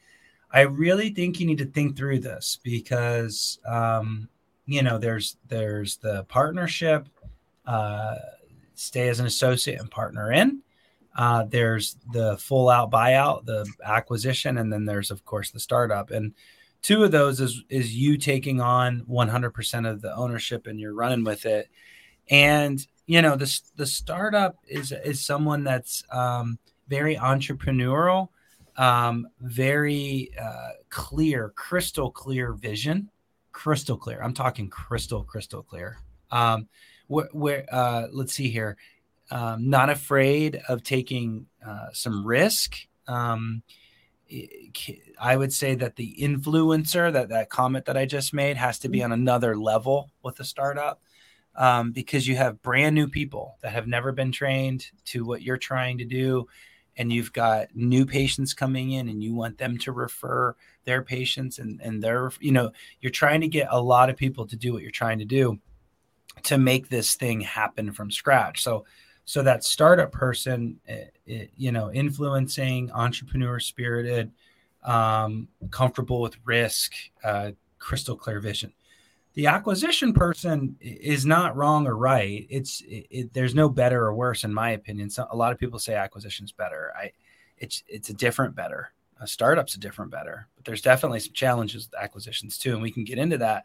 I 0.50 0.62
really 0.62 1.11
think 1.11 1.40
you 1.40 1.47
need 1.47 1.59
to 1.59 1.66
think 1.66 1.97
through 1.97 2.21
this 2.21 2.59
because 2.62 3.59
um, 3.66 4.28
you 4.66 4.82
know 4.82 4.99
there's 4.99 5.37
there's 5.49 5.96
the 5.99 6.25
partnership 6.25 7.08
uh, 7.66 8.16
stay 8.75 9.08
as 9.08 9.20
an 9.20 9.26
associate 9.26 9.80
and 9.80 9.90
partner 9.90 10.32
in. 10.32 10.62
Uh, 11.16 11.44
there's 11.44 11.96
the 12.12 12.37
full 12.37 12.68
out 12.68 12.90
buyout 12.90 13.46
the 13.46 13.66
acquisition 13.85 14.58
and 14.58 14.70
then 14.73 14.85
there's 14.85 15.11
of 15.11 15.25
course 15.25 15.50
the 15.50 15.61
startup. 15.61 16.11
And 16.11 16.35
two 16.82 17.04
of 17.04 17.11
those 17.11 17.40
is 17.40 17.64
is 17.68 17.94
you 17.94 18.18
taking 18.18 18.61
on 18.61 19.02
100% 19.08 19.90
of 19.90 20.02
the 20.02 20.14
ownership 20.14 20.66
and 20.66 20.78
you're 20.78 20.94
running 20.94 21.25
with 21.25 21.46
it. 21.46 21.68
And 22.28 22.87
you 23.06 23.23
know 23.23 23.37
the, 23.37 23.61
the 23.76 23.87
startup 23.87 24.56
is 24.66 24.92
is 24.92 25.25
someone 25.25 25.64
that's 25.64 26.02
um, 26.11 26.58
very 26.88 27.16
entrepreneurial 27.16 28.28
um, 28.76 29.26
very 29.40 30.30
uh, 30.40 30.70
clear 30.90 31.50
crystal 31.56 32.11
clear 32.11 32.52
vision 32.52 33.08
crystal 33.56 33.96
clear. 33.96 34.22
I'm 34.22 34.34
talking 34.34 34.68
crystal, 34.68 35.25
crystal 35.25 35.62
clear. 35.62 35.96
Um, 36.30 36.68
where, 37.06 37.30
where 37.32 37.64
uh, 37.72 38.08
let's 38.12 38.34
see 38.34 38.50
here, 38.50 38.76
um, 39.30 39.70
not 39.70 39.88
afraid 39.88 40.60
of 40.68 40.82
taking 40.82 41.46
uh, 41.66 41.86
some 41.94 42.26
risk. 42.26 42.76
Um, 43.08 43.62
I 45.18 45.36
would 45.36 45.54
say 45.54 45.75
that 45.76 45.96
the 45.96 46.14
influencer, 46.20 47.10
that 47.10 47.30
that 47.30 47.48
comment 47.48 47.86
that 47.86 47.96
I 47.96 48.04
just 48.04 48.34
made, 48.34 48.58
has 48.58 48.78
to 48.80 48.90
be 48.90 49.02
on 49.02 49.12
another 49.12 49.56
level 49.56 50.10
with 50.22 50.38
a 50.38 50.44
startup. 50.44 51.00
Um, 51.54 51.92
because 51.92 52.28
you 52.28 52.36
have 52.36 52.60
brand 52.60 52.94
new 52.94 53.08
people 53.08 53.56
that 53.62 53.72
have 53.72 53.86
never 53.86 54.12
been 54.12 54.30
trained 54.30 54.84
to 55.06 55.25
what 55.25 55.40
you're 55.40 55.56
trying 55.56 55.96
to 55.96 56.04
do 56.04 56.46
and 56.97 57.12
you've 57.12 57.33
got 57.33 57.69
new 57.75 58.07
patients 58.07 58.55
coming 58.55 58.93
in 58.93 59.09
and 59.09 59.23
you 59.23 59.35
want 59.35 59.59
them 59.59 59.76
to 59.79 59.93
refer 59.93 60.55
their 60.85 61.03
patients 61.03 61.59
and 61.59 61.81
and 61.83 62.03
their 62.03 62.31
you 62.41 62.53
know 62.53 62.71
you're 63.00 63.11
trying 63.11 63.41
to 63.41 63.49
get 63.49 63.69
a 63.71 63.81
lot 63.81 64.11
of 64.11 64.17
people 64.17 64.47
to 64.47 64.57
do 64.57 64.73
what 64.73 64.83
you're 64.83 64.91
trying 64.91 65.19
to 65.19 65.25
do 65.25 65.59
to 66.43 66.59
make 66.59 66.88
this 66.88 67.15
thing 67.15 67.41
happen 67.41 67.93
from 67.93 68.11
scratch. 68.11 68.62
So 68.62 68.85
so 69.25 69.43
that 69.43 69.65
startup 69.65 70.12
person 70.12 70.79
it, 70.87 71.15
eh, 71.29 71.33
eh, 71.35 71.47
you 71.57 71.73
know 71.73 71.93
influencing 71.93 72.91
entrepreneur 72.93 73.59
spirited 73.61 74.33
um, 74.85 75.49
comfortable 75.71 76.21
with 76.21 76.37
risk 76.45 76.93
uh, 77.25 77.50
crystal 77.79 78.17
clear 78.17 78.41
vision 78.41 78.73
the 79.37 79.47
acquisition 79.47 80.14
person 80.14 80.76
is 80.81 81.26
not 81.26 81.57
wrong 81.57 81.87
or 81.87 81.95
right. 81.95 82.47
It's 82.49 82.81
it, 82.81 83.07
it, 83.11 83.33
there's 83.35 83.55
no 83.55 83.69
better 83.69 84.02
or 84.02 84.14
worse 84.14 84.45
in 84.45 84.52
my 84.52 84.71
opinion. 84.71 85.11
So 85.11 85.26
a 85.31 85.37
lot 85.37 85.52
of 85.52 85.59
people 85.59 85.78
say 85.78 85.95
acquisition's 85.95 86.52
better. 86.52 86.93
I 86.99 87.12
it's 87.59 87.85
it's 87.87 88.09
a 88.09 88.14
different 88.14 88.57
better. 88.57 88.93
A 89.21 89.26
startup's 89.26 89.75
a 89.75 89.81
different 89.81 90.11
better, 90.11 90.49
but 90.57 90.64
there's 90.64 90.81
definitely 90.81 91.21
some 91.21 91.35
challenges 91.35 91.87
with 91.87 92.00
acquisitions 92.00 92.59
too, 92.59 92.73
and 92.73 92.83
we 92.83 92.90
can 92.90 93.05
get 93.05 93.19
into 93.19 93.38
that. 93.38 93.64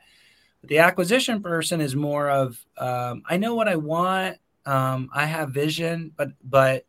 But 0.60 0.70
the 0.70 0.80
acquisition 0.80 1.42
person 1.42 1.80
is 1.80 1.96
more 1.96 2.30
of 2.30 2.63
um, 2.78 3.24
I 3.25 3.38
know 3.38 3.56
what 3.56 3.70
I 3.70 3.78
want. 3.78 4.38
Um, 4.66 5.10
I 5.13 5.25
have 5.25 5.51
vision, 5.51 6.12
but 6.18 6.32
but 6.44 6.86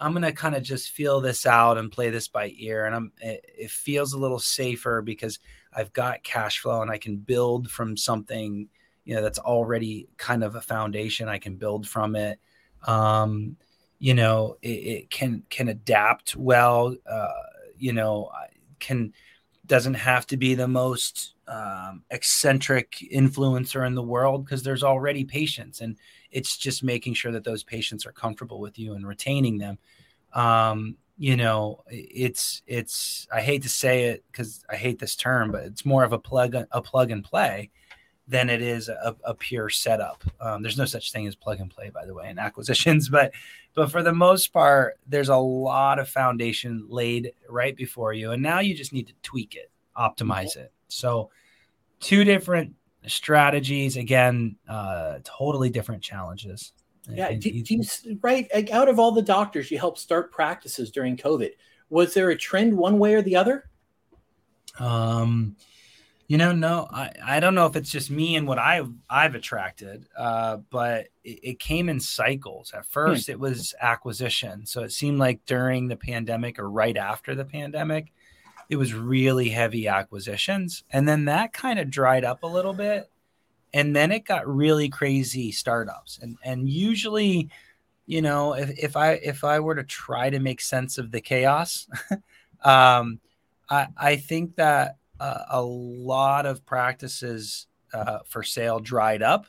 I'm 0.00 0.12
gonna 0.12 0.32
kind 0.32 0.56
of 0.56 0.64
just 0.64 0.90
feel 0.90 1.20
this 1.20 1.46
out 1.46 1.78
and 1.78 1.90
play 1.90 2.10
this 2.10 2.26
by 2.26 2.52
ear, 2.56 2.86
and 2.86 2.96
I'm 2.96 3.12
it, 3.20 3.44
it 3.56 3.70
feels 3.70 4.12
a 4.12 4.18
little 4.18 4.40
safer 4.40 5.02
because 5.02 5.38
I've 5.76 5.92
got 5.92 6.22
cash 6.22 6.60
flow 6.60 6.82
and 6.82 6.90
I 6.90 6.98
can 6.98 7.16
build 7.16 7.70
from 7.70 7.96
something, 7.96 8.68
you 9.04 9.14
know, 9.14 9.22
that's 9.22 9.38
already 9.38 10.08
kind 10.16 10.44
of 10.44 10.54
a 10.54 10.60
foundation. 10.60 11.28
I 11.28 11.38
can 11.38 11.56
build 11.56 11.86
from 11.86 12.16
it. 12.16 12.38
Um, 12.86 13.56
you 13.98 14.14
know, 14.14 14.56
it, 14.62 14.68
it 14.68 15.10
can 15.10 15.42
can 15.50 15.68
adapt 15.68 16.36
well. 16.36 16.94
Uh, 17.10 17.28
you 17.76 17.92
know, 17.92 18.30
can 18.78 19.12
doesn't 19.66 19.94
have 19.94 20.26
to 20.26 20.36
be 20.36 20.54
the 20.54 20.68
most 20.68 21.34
um, 21.48 22.02
eccentric 22.10 22.98
influencer 23.12 23.86
in 23.86 23.94
the 23.94 24.02
world 24.02 24.44
because 24.44 24.62
there's 24.62 24.82
already 24.82 25.24
patients, 25.24 25.80
and 25.80 25.96
it's 26.30 26.56
just 26.56 26.82
making 26.82 27.14
sure 27.14 27.32
that 27.32 27.44
those 27.44 27.62
patients 27.62 28.04
are 28.04 28.12
comfortable 28.12 28.60
with 28.60 28.78
you 28.78 28.94
and 28.94 29.06
retaining 29.06 29.58
them. 29.58 29.78
Um, 30.34 30.96
you 31.16 31.36
know 31.36 31.82
it's 31.88 32.62
it's 32.66 33.28
i 33.32 33.40
hate 33.40 33.62
to 33.62 33.68
say 33.68 34.04
it 34.04 34.24
because 34.30 34.64
i 34.68 34.74
hate 34.74 34.98
this 34.98 35.14
term 35.14 35.52
but 35.52 35.62
it's 35.64 35.84
more 35.84 36.02
of 36.02 36.12
a 36.12 36.18
plug 36.18 36.56
a 36.72 36.82
plug 36.82 37.10
and 37.10 37.22
play 37.22 37.70
than 38.26 38.48
it 38.48 38.62
is 38.62 38.88
a, 38.88 39.14
a 39.24 39.34
pure 39.34 39.68
setup. 39.68 40.24
Um, 40.40 40.62
there's 40.62 40.78
no 40.78 40.86
such 40.86 41.12
thing 41.12 41.26
as 41.26 41.36
plug 41.36 41.60
and 41.60 41.70
play 41.70 41.90
by 41.90 42.06
the 42.06 42.14
way 42.14 42.30
in 42.30 42.38
acquisitions 42.48 43.08
but 43.08 43.32
but 43.74 43.90
for 43.90 44.02
the 44.02 44.12
most 44.12 44.52
part 44.52 44.98
there's 45.06 45.28
a 45.28 45.36
lot 45.36 45.98
of 45.98 46.08
foundation 46.08 46.86
laid 46.88 47.32
right 47.48 47.76
before 47.76 48.12
you 48.12 48.32
and 48.32 48.42
now 48.42 48.60
you 48.60 48.74
just 48.74 48.92
need 48.92 49.06
to 49.06 49.14
tweak 49.22 49.54
it 49.54 49.70
optimize 49.96 50.52
mm-hmm. 50.52 50.60
it. 50.60 50.72
So 50.88 51.30
two 52.00 52.24
different 52.24 52.74
strategies 53.06 53.98
again 53.98 54.56
uh 54.66 55.18
totally 55.24 55.68
different 55.68 56.02
challenges 56.02 56.72
yeah, 57.10 57.32
do, 57.32 57.62
do 57.62 57.74
you, 57.74 58.18
right? 58.22 58.48
Out 58.70 58.88
of 58.88 58.98
all 58.98 59.12
the 59.12 59.22
doctors 59.22 59.70
you 59.70 59.78
helped 59.78 59.98
start 59.98 60.32
practices 60.32 60.90
during 60.90 61.16
COVID, 61.16 61.50
was 61.90 62.14
there 62.14 62.30
a 62.30 62.36
trend 62.36 62.76
one 62.76 62.98
way 62.98 63.14
or 63.14 63.22
the 63.22 63.36
other? 63.36 63.68
Um, 64.78 65.56
you 66.26 66.38
know, 66.38 66.52
no, 66.52 66.88
I, 66.90 67.10
I 67.22 67.40
don't 67.40 67.54
know 67.54 67.66
if 67.66 67.76
it's 67.76 67.90
just 67.90 68.10
me 68.10 68.36
and 68.36 68.48
what 68.48 68.58
I've 68.58 68.90
I've 69.10 69.34
attracted, 69.34 70.06
uh, 70.16 70.58
but 70.70 71.08
it, 71.22 71.40
it 71.42 71.58
came 71.58 71.88
in 71.90 72.00
cycles. 72.00 72.72
At 72.72 72.86
hmm. 72.86 72.90
first, 72.90 73.26
hmm. 73.26 73.32
it 73.32 73.40
was 73.40 73.74
acquisition, 73.80 74.64
so 74.64 74.82
it 74.82 74.92
seemed 74.92 75.18
like 75.18 75.44
during 75.44 75.88
the 75.88 75.96
pandemic 75.96 76.58
or 76.58 76.70
right 76.70 76.96
after 76.96 77.34
the 77.34 77.44
pandemic, 77.44 78.12
it 78.70 78.76
was 78.76 78.94
really 78.94 79.50
heavy 79.50 79.86
acquisitions, 79.86 80.84
and 80.90 81.06
then 81.06 81.26
that 81.26 81.52
kind 81.52 81.78
of 81.78 81.90
dried 81.90 82.24
up 82.24 82.42
a 82.42 82.46
little 82.46 82.72
bit 82.72 83.10
and 83.74 83.94
then 83.94 84.12
it 84.12 84.24
got 84.24 84.46
really 84.46 84.88
crazy 84.88 85.52
startups 85.52 86.18
and 86.22 86.38
and 86.42 86.66
usually 86.66 87.50
you 88.06 88.22
know 88.22 88.54
if, 88.54 88.70
if 88.78 88.96
i 88.96 89.12
if 89.12 89.44
i 89.44 89.60
were 89.60 89.74
to 89.74 89.84
try 89.84 90.30
to 90.30 90.38
make 90.38 90.60
sense 90.62 90.96
of 90.96 91.10
the 91.10 91.20
chaos 91.20 91.86
um 92.64 93.20
i 93.68 93.86
i 93.98 94.16
think 94.16 94.56
that 94.56 94.96
uh, 95.20 95.44
a 95.50 95.62
lot 95.62 96.46
of 96.46 96.64
practices 96.66 97.66
uh, 97.92 98.18
for 98.26 98.42
sale 98.42 98.80
dried 98.80 99.22
up 99.22 99.46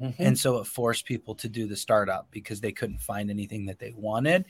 mm-hmm. 0.00 0.22
and 0.22 0.38
so 0.38 0.58
it 0.58 0.66
forced 0.66 1.04
people 1.04 1.34
to 1.34 1.48
do 1.48 1.66
the 1.66 1.76
startup 1.76 2.26
because 2.30 2.60
they 2.60 2.72
couldn't 2.72 3.00
find 3.00 3.30
anything 3.30 3.66
that 3.66 3.78
they 3.78 3.92
wanted 3.96 4.44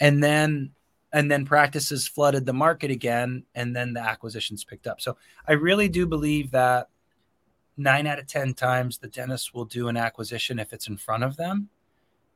and 0.00 0.22
then 0.22 0.70
and 1.12 1.30
then 1.30 1.44
practices 1.44 2.08
flooded 2.08 2.44
the 2.44 2.52
market 2.52 2.90
again 2.90 3.44
and 3.54 3.76
then 3.76 3.92
the 3.92 4.00
acquisitions 4.00 4.64
picked 4.64 4.86
up 4.86 5.00
so 5.00 5.16
i 5.46 5.52
really 5.52 5.88
do 5.88 6.06
believe 6.06 6.50
that 6.50 6.88
nine 7.76 8.06
out 8.06 8.18
of 8.18 8.26
10 8.26 8.54
times 8.54 8.98
the 8.98 9.08
dentist 9.08 9.54
will 9.54 9.64
do 9.64 9.88
an 9.88 9.96
acquisition 9.96 10.58
if 10.58 10.72
it's 10.72 10.88
in 10.88 10.96
front 10.96 11.24
of 11.24 11.36
them. 11.36 11.68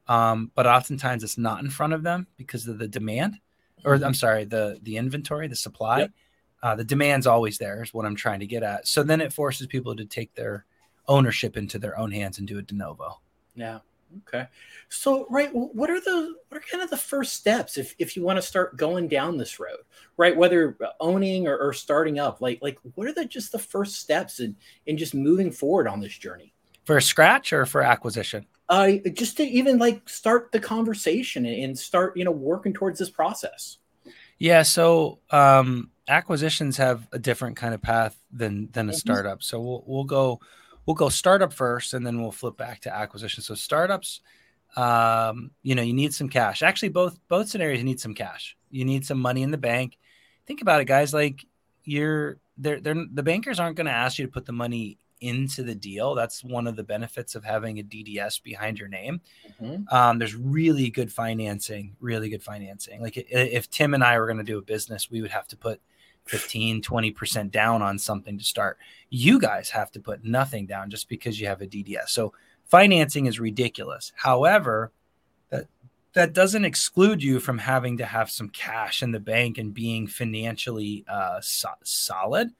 Um, 0.08 0.50
but 0.54 0.66
oftentimes 0.66 1.22
it's 1.22 1.38
not 1.38 1.62
in 1.62 1.70
front 1.70 1.92
of 1.92 2.02
them 2.02 2.26
because 2.36 2.66
of 2.66 2.78
the 2.78 2.88
demand, 2.88 3.38
or 3.84 3.94
I'm 3.94 4.14
sorry, 4.14 4.44
the 4.44 4.78
the 4.82 4.96
inventory, 4.96 5.46
the 5.46 5.54
supply. 5.54 6.00
Yep. 6.00 6.10
Uh, 6.62 6.74
the 6.74 6.84
demand's 6.84 7.26
always 7.26 7.58
there 7.58 7.82
is 7.82 7.94
what 7.94 8.04
I'm 8.04 8.16
trying 8.16 8.40
to 8.40 8.46
get 8.46 8.62
at. 8.62 8.88
So 8.88 9.02
then 9.02 9.20
it 9.20 9.32
forces 9.32 9.66
people 9.66 9.94
to 9.96 10.04
take 10.04 10.34
their 10.34 10.66
ownership 11.06 11.56
into 11.56 11.78
their 11.78 11.96
own 11.98 12.10
hands 12.10 12.38
and 12.38 12.46
do 12.46 12.58
a 12.58 12.62
de 12.62 12.74
novo. 12.74 13.20
Yeah. 13.54 13.78
Okay. 14.18 14.46
So, 14.88 15.26
right, 15.30 15.50
what 15.52 15.90
are 15.90 16.00
the 16.00 16.34
what 16.48 16.58
are 16.58 16.64
kind 16.70 16.82
of 16.82 16.90
the 16.90 16.96
first 16.96 17.34
steps 17.34 17.76
if 17.76 17.94
if 17.98 18.16
you 18.16 18.22
want 18.22 18.38
to 18.38 18.42
start 18.42 18.76
going 18.76 19.08
down 19.08 19.36
this 19.36 19.60
road, 19.60 19.78
right? 20.16 20.36
Whether 20.36 20.76
owning 20.98 21.46
or, 21.46 21.56
or 21.56 21.72
starting 21.72 22.18
up, 22.18 22.40
like 22.40 22.58
like 22.60 22.78
what 22.94 23.06
are 23.06 23.12
the 23.12 23.24
just 23.24 23.52
the 23.52 23.58
first 23.58 23.96
steps 24.00 24.40
in 24.40 24.56
in 24.86 24.96
just 24.96 25.14
moving 25.14 25.50
forward 25.50 25.86
on 25.86 26.00
this 26.00 26.16
journey? 26.16 26.52
For 26.84 27.00
scratch 27.00 27.52
or 27.52 27.66
for 27.66 27.82
acquisition? 27.82 28.46
Uh, 28.68 28.92
just 29.12 29.36
to 29.36 29.44
even 29.44 29.78
like 29.78 30.08
start 30.08 30.52
the 30.52 30.60
conversation 30.60 31.46
and 31.46 31.78
start 31.78 32.16
you 32.16 32.24
know 32.24 32.30
working 32.30 32.72
towards 32.72 32.98
this 32.98 33.10
process. 33.10 33.78
Yeah. 34.38 34.62
So 34.62 35.20
um, 35.30 35.90
acquisitions 36.08 36.76
have 36.78 37.06
a 37.12 37.18
different 37.18 37.56
kind 37.56 37.74
of 37.74 37.82
path 37.82 38.20
than 38.32 38.70
than 38.72 38.88
a 38.88 38.92
mm-hmm. 38.92 38.98
startup. 38.98 39.42
So 39.42 39.60
we'll 39.60 39.84
we'll 39.86 40.04
go 40.04 40.40
we'll 40.90 40.96
go 40.96 41.08
startup 41.08 41.52
first 41.52 41.94
and 41.94 42.04
then 42.04 42.20
we'll 42.20 42.32
flip 42.32 42.56
back 42.56 42.80
to 42.80 42.92
acquisition. 42.92 43.44
So 43.44 43.54
startups, 43.54 44.22
um, 44.74 45.52
you 45.62 45.76
know, 45.76 45.82
you 45.82 45.94
need 45.94 46.12
some 46.12 46.28
cash. 46.28 46.64
Actually, 46.64 46.88
both 46.88 47.16
both 47.28 47.48
scenarios 47.48 47.78
you 47.78 47.84
need 47.84 48.00
some 48.00 48.12
cash. 48.12 48.56
You 48.72 48.84
need 48.84 49.06
some 49.06 49.20
money 49.20 49.44
in 49.44 49.52
the 49.52 49.56
bank. 49.56 49.98
Think 50.46 50.62
about 50.62 50.80
it, 50.80 50.86
guys. 50.86 51.14
Like 51.14 51.46
you're 51.84 52.38
they're, 52.58 52.80
they're 52.80 53.06
the 53.12 53.22
bankers 53.22 53.60
aren't 53.60 53.76
going 53.76 53.86
to 53.86 53.92
ask 53.92 54.18
you 54.18 54.26
to 54.26 54.32
put 54.32 54.46
the 54.46 54.52
money 54.52 54.98
into 55.20 55.62
the 55.62 55.76
deal. 55.76 56.16
That's 56.16 56.42
one 56.42 56.66
of 56.66 56.74
the 56.74 56.82
benefits 56.82 57.36
of 57.36 57.44
having 57.44 57.78
a 57.78 57.84
DDS 57.84 58.42
behind 58.42 58.76
your 58.76 58.88
name. 58.88 59.20
Mm-hmm. 59.62 59.94
Um, 59.94 60.18
there's 60.18 60.34
really 60.34 60.90
good 60.90 61.12
financing, 61.12 61.94
really 62.00 62.30
good 62.30 62.42
financing. 62.42 63.00
Like 63.00 63.16
if 63.16 63.70
Tim 63.70 63.94
and 63.94 64.02
I 64.02 64.18
were 64.18 64.26
going 64.26 64.38
to 64.38 64.42
do 64.42 64.58
a 64.58 64.62
business, 64.62 65.08
we 65.08 65.22
would 65.22 65.30
have 65.30 65.46
to 65.48 65.56
put 65.56 65.80
15, 66.30 66.80
20% 66.80 67.50
down 67.50 67.82
on 67.82 67.98
something 67.98 68.38
to 68.38 68.44
start. 68.44 68.78
You 69.10 69.40
guys 69.40 69.70
have 69.70 69.90
to 69.92 70.00
put 70.00 70.24
nothing 70.24 70.66
down 70.66 70.88
just 70.88 71.08
because 71.08 71.40
you 71.40 71.48
have 71.48 71.60
a 71.60 71.66
DDS. 71.66 72.10
So 72.10 72.32
financing 72.66 73.26
is 73.26 73.40
ridiculous. 73.40 74.12
However, 74.14 74.92
that 75.50 75.66
that 76.12 76.32
doesn't 76.32 76.64
exclude 76.64 77.22
you 77.22 77.40
from 77.40 77.58
having 77.58 77.98
to 77.98 78.06
have 78.06 78.30
some 78.30 78.48
cash 78.48 79.02
in 79.02 79.10
the 79.10 79.20
bank 79.20 79.58
and 79.58 79.74
being 79.74 80.06
financially 80.06 81.04
uh, 81.08 81.40
so- 81.40 81.68
solid. 81.82 82.50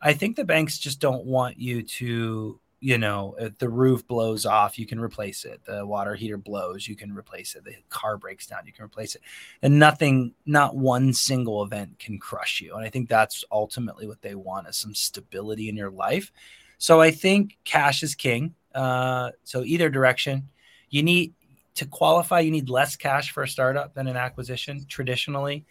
I 0.00 0.14
think 0.14 0.36
the 0.36 0.44
banks 0.44 0.78
just 0.78 0.98
don't 0.98 1.26
want 1.26 1.58
you 1.58 1.82
to 1.82 2.58
you 2.80 2.96
know, 2.96 3.36
the 3.58 3.68
roof 3.68 4.06
blows 4.06 4.46
off, 4.46 4.78
you 4.78 4.86
can 4.86 4.98
replace 4.98 5.44
it. 5.44 5.60
The 5.64 5.84
water 5.84 6.14
heater 6.14 6.38
blows, 6.38 6.88
you 6.88 6.96
can 6.96 7.14
replace 7.14 7.54
it. 7.54 7.62
The 7.62 7.74
car 7.90 8.16
breaks 8.16 8.46
down, 8.46 8.66
you 8.66 8.72
can 8.72 8.86
replace 8.86 9.14
it. 9.14 9.20
And 9.60 9.78
nothing, 9.78 10.32
not 10.46 10.74
one 10.74 11.12
single 11.12 11.62
event 11.62 11.98
can 11.98 12.18
crush 12.18 12.60
you. 12.62 12.74
And 12.74 12.84
I 12.84 12.88
think 12.88 13.08
that's 13.08 13.44
ultimately 13.52 14.06
what 14.06 14.22
they 14.22 14.34
want 14.34 14.66
is 14.66 14.76
some 14.76 14.94
stability 14.94 15.68
in 15.68 15.76
your 15.76 15.90
life. 15.90 16.32
So 16.78 17.02
I 17.02 17.10
think 17.10 17.58
cash 17.64 18.02
is 18.02 18.14
king. 18.14 18.54
Uh, 18.74 19.32
so 19.44 19.62
either 19.62 19.90
direction, 19.90 20.48
you 20.88 21.02
need 21.02 21.34
to 21.74 21.86
qualify, 21.86 22.40
you 22.40 22.50
need 22.50 22.70
less 22.70 22.96
cash 22.96 23.30
for 23.32 23.42
a 23.42 23.48
startup 23.48 23.92
than 23.92 24.06
an 24.06 24.16
acquisition 24.16 24.86
traditionally. 24.88 25.66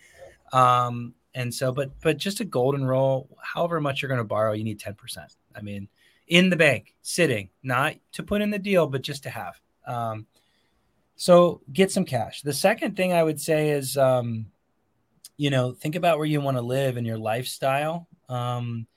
Um, 0.53 1.15
and 1.33 1.53
so, 1.53 1.71
but 1.71 1.91
but 2.01 2.17
just 2.17 2.39
a 2.39 2.45
golden 2.45 2.85
rule, 2.85 3.29
however 3.41 3.81
much 3.81 4.01
you're 4.01 4.09
going 4.09 4.19
to 4.19 4.23
borrow, 4.23 4.53
you 4.53 4.63
need 4.63 4.79
10%. 4.79 4.95
I 5.55 5.61
mean, 5.61 5.87
in 6.29 6.49
the 6.49 6.55
bank, 6.55 6.95
sitting, 7.01 7.49
not 7.63 7.95
to 8.13 8.23
put 8.23 8.41
in 8.41 8.51
the 8.51 8.59
deal, 8.59 8.87
but 8.87 9.01
just 9.01 9.23
to 9.23 9.29
have. 9.29 9.59
Um, 9.85 10.27
so 11.15 11.61
get 11.73 11.91
some 11.91 12.05
cash. 12.05 12.43
The 12.43 12.53
second 12.53 12.95
thing 12.95 13.11
I 13.11 13.23
would 13.23 13.41
say 13.41 13.71
is, 13.71 13.97
um, 13.97 14.45
you 15.35 15.49
know, 15.49 15.73
think 15.73 15.95
about 15.95 16.17
where 16.17 16.27
you 16.27 16.39
want 16.39 16.57
to 16.57 16.61
live 16.61 16.95
and 16.95 17.05
your 17.05 17.17
lifestyle. 17.17 18.07
Um, 18.29 18.87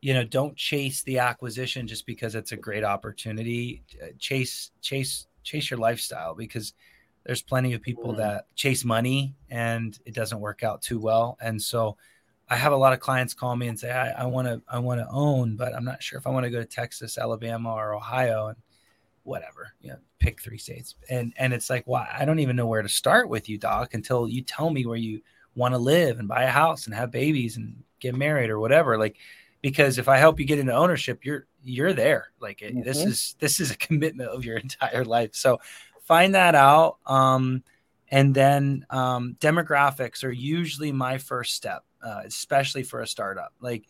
you 0.00 0.14
know, 0.14 0.24
don't 0.24 0.56
chase 0.56 1.02
the 1.02 1.18
acquisition 1.18 1.86
just 1.86 2.06
because 2.06 2.34
it's 2.34 2.52
a 2.52 2.56
great 2.56 2.82
opportunity. 2.82 3.82
Uh, 4.02 4.06
chase, 4.18 4.70
chase, 4.80 5.26
chase 5.42 5.70
your 5.70 5.78
lifestyle 5.78 6.34
because 6.34 6.72
there's 7.24 7.42
plenty 7.42 7.74
of 7.74 7.82
people 7.82 8.12
mm-hmm. 8.12 8.20
that 8.20 8.46
chase 8.56 8.84
money 8.84 9.34
and 9.50 9.98
it 10.06 10.14
doesn't 10.14 10.40
work 10.40 10.62
out 10.62 10.80
too 10.80 10.98
well. 10.98 11.36
And 11.42 11.60
so 11.60 11.98
I 12.50 12.56
have 12.56 12.72
a 12.72 12.76
lot 12.76 12.92
of 12.92 13.00
clients 13.00 13.32
call 13.32 13.54
me 13.54 13.68
and 13.68 13.78
say, 13.78 13.90
I 13.90 14.26
want 14.26 14.48
to, 14.48 14.60
I 14.68 14.80
want 14.80 15.00
to 15.00 15.06
own, 15.10 15.56
but 15.56 15.74
I'm 15.74 15.84
not 15.84 16.02
sure 16.02 16.18
if 16.18 16.26
I 16.26 16.30
want 16.30 16.44
to 16.44 16.50
go 16.50 16.58
to 16.58 16.66
Texas, 16.66 17.16
Alabama, 17.16 17.72
or 17.72 17.94
Ohio, 17.94 18.48
and 18.48 18.56
whatever, 19.22 19.72
you 19.80 19.90
know, 19.90 19.98
pick 20.18 20.40
three 20.40 20.58
states. 20.58 20.96
And 21.08 21.32
and 21.36 21.52
it's 21.52 21.70
like, 21.70 21.86
well, 21.86 22.06
I 22.12 22.24
don't 22.24 22.40
even 22.40 22.56
know 22.56 22.66
where 22.66 22.82
to 22.82 22.88
start 22.88 23.28
with 23.28 23.48
you, 23.48 23.56
Doc, 23.56 23.94
until 23.94 24.28
you 24.28 24.42
tell 24.42 24.70
me 24.70 24.84
where 24.84 24.96
you 24.96 25.22
want 25.54 25.74
to 25.74 25.78
live 25.78 26.18
and 26.18 26.28
buy 26.28 26.42
a 26.42 26.50
house 26.50 26.86
and 26.86 26.94
have 26.94 27.10
babies 27.10 27.56
and 27.56 27.82
get 28.00 28.14
married 28.14 28.50
or 28.50 28.58
whatever. 28.58 28.98
Like, 28.98 29.16
because 29.62 29.98
if 29.98 30.08
I 30.08 30.16
help 30.16 30.40
you 30.40 30.46
get 30.46 30.58
into 30.58 30.72
ownership, 30.72 31.24
you're 31.24 31.46
you're 31.62 31.92
there. 31.92 32.32
Like, 32.40 32.62
it, 32.62 32.74
mm-hmm. 32.74 32.82
this 32.82 33.04
is 33.04 33.36
this 33.38 33.60
is 33.60 33.70
a 33.70 33.76
commitment 33.76 34.30
of 34.30 34.44
your 34.44 34.56
entire 34.58 35.04
life. 35.04 35.30
So 35.34 35.60
find 36.02 36.34
that 36.34 36.54
out. 36.54 36.98
Um, 37.06 37.62
and 38.10 38.34
then 38.34 38.84
um, 38.90 39.36
demographics 39.38 40.24
are 40.24 40.32
usually 40.32 40.90
my 40.90 41.18
first 41.18 41.54
step, 41.54 41.84
uh, 42.02 42.22
especially 42.24 42.82
for 42.82 43.00
a 43.00 43.06
startup. 43.06 43.52
Like 43.60 43.86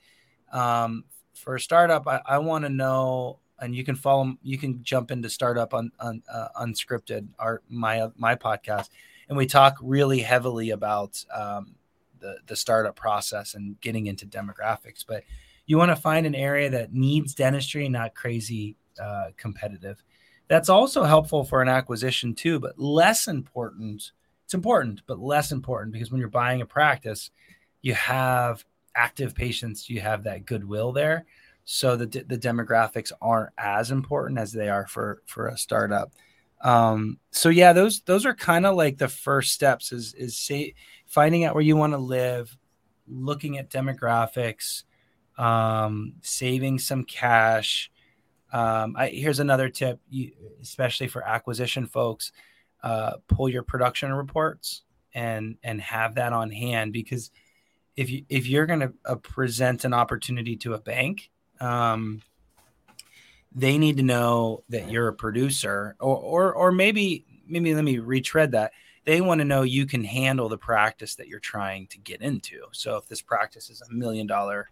um, 0.52 1.04
for 1.34 1.54
a 1.54 1.60
startup, 1.60 2.06
I, 2.06 2.20
I 2.26 2.38
want 2.38 2.64
to 2.64 2.68
know, 2.68 3.38
and 3.58 3.74
you 3.74 3.84
can 3.84 3.94
follow, 3.94 4.34
you 4.42 4.58
can 4.58 4.82
jump 4.82 5.10
into 5.10 5.30
startup 5.30 5.74
on, 5.74 5.92
on 6.00 6.22
uh, 6.32 6.48
unscripted, 6.60 7.28
our 7.38 7.62
my 7.68 8.08
my 8.16 8.34
podcast, 8.34 8.88
and 9.28 9.36
we 9.36 9.46
talk 9.46 9.76
really 9.80 10.20
heavily 10.20 10.70
about 10.70 11.24
um, 11.34 11.74
the 12.20 12.36
the 12.46 12.56
startup 12.56 12.96
process 12.96 13.54
and 13.54 13.80
getting 13.80 14.06
into 14.06 14.26
demographics. 14.26 15.04
But 15.06 15.24
you 15.66 15.78
want 15.78 15.90
to 15.90 15.96
find 15.96 16.26
an 16.26 16.34
area 16.34 16.68
that 16.70 16.92
needs 16.92 17.34
dentistry, 17.34 17.88
not 17.88 18.14
crazy 18.14 18.76
uh, 19.00 19.28
competitive. 19.36 20.02
That's 20.48 20.68
also 20.68 21.04
helpful 21.04 21.44
for 21.44 21.62
an 21.62 21.68
acquisition 21.68 22.34
too, 22.34 22.58
but 22.58 22.76
less 22.76 23.28
important. 23.28 24.10
It's 24.44 24.54
important, 24.54 25.02
but 25.06 25.20
less 25.20 25.52
important 25.52 25.92
because 25.92 26.10
when 26.10 26.18
you're 26.18 26.28
buying 26.28 26.60
a 26.60 26.66
practice, 26.66 27.30
you 27.82 27.94
have 27.94 28.64
active 28.94 29.34
patients, 29.34 29.88
you 29.88 30.00
have 30.00 30.24
that 30.24 30.46
goodwill 30.46 30.92
there. 30.92 31.26
So 31.64 31.96
the, 31.96 32.06
the 32.06 32.38
demographics 32.38 33.12
aren't 33.20 33.52
as 33.56 33.90
important 33.90 34.38
as 34.38 34.52
they 34.52 34.68
are 34.68 34.86
for 34.86 35.22
for 35.26 35.48
a 35.48 35.56
startup. 35.56 36.12
Um, 36.62 37.18
so 37.30 37.48
yeah, 37.48 37.72
those 37.72 38.00
those 38.02 38.26
are 38.26 38.34
kind 38.34 38.66
of 38.66 38.76
like 38.76 38.98
the 38.98 39.08
first 39.08 39.52
steps 39.52 39.92
is 39.92 40.14
is 40.14 40.36
say, 40.36 40.74
finding 41.06 41.44
out 41.44 41.54
where 41.54 41.62
you 41.62 41.76
want 41.76 41.92
to 41.92 41.98
live, 41.98 42.56
looking 43.06 43.58
at 43.58 43.70
demographics, 43.70 44.82
um, 45.38 46.14
saving 46.22 46.78
some 46.78 47.04
cash, 47.04 47.90
um, 48.52 48.96
I, 48.98 49.08
here's 49.08 49.40
another 49.40 49.68
tip, 49.68 50.00
you, 50.08 50.32
especially 50.60 51.06
for 51.06 51.26
acquisition 51.26 51.86
folks: 51.86 52.32
uh, 52.82 53.14
pull 53.28 53.48
your 53.48 53.62
production 53.62 54.12
reports 54.12 54.82
and 55.14 55.56
and 55.62 55.80
have 55.80 56.16
that 56.16 56.32
on 56.32 56.50
hand 56.50 56.92
because 56.92 57.30
if 57.96 58.10
you 58.10 58.24
if 58.28 58.46
you're 58.46 58.66
going 58.66 58.80
to 58.80 58.92
uh, 59.04 59.16
present 59.16 59.84
an 59.84 59.92
opportunity 59.92 60.56
to 60.56 60.74
a 60.74 60.78
bank, 60.78 61.30
um, 61.60 62.22
they 63.52 63.78
need 63.78 63.96
to 63.96 64.02
know 64.02 64.62
that 64.68 64.90
you're 64.90 65.08
a 65.08 65.12
producer, 65.12 65.96
or 66.00 66.16
or 66.16 66.54
or 66.54 66.72
maybe 66.72 67.24
maybe 67.46 67.74
let 67.74 67.84
me 67.84 67.98
retread 67.98 68.52
that. 68.52 68.72
They 69.04 69.20
want 69.20 69.40
to 69.40 69.44
know 69.44 69.62
you 69.62 69.86
can 69.86 70.04
handle 70.04 70.48
the 70.48 70.58
practice 70.58 71.14
that 71.16 71.26
you're 71.26 71.40
trying 71.40 71.86
to 71.88 71.98
get 71.98 72.20
into. 72.20 72.60
So 72.72 72.96
if 72.96 73.08
this 73.08 73.22
practice 73.22 73.70
is 73.70 73.82
a 73.82 73.92
million 73.92 74.26
dollar 74.26 74.68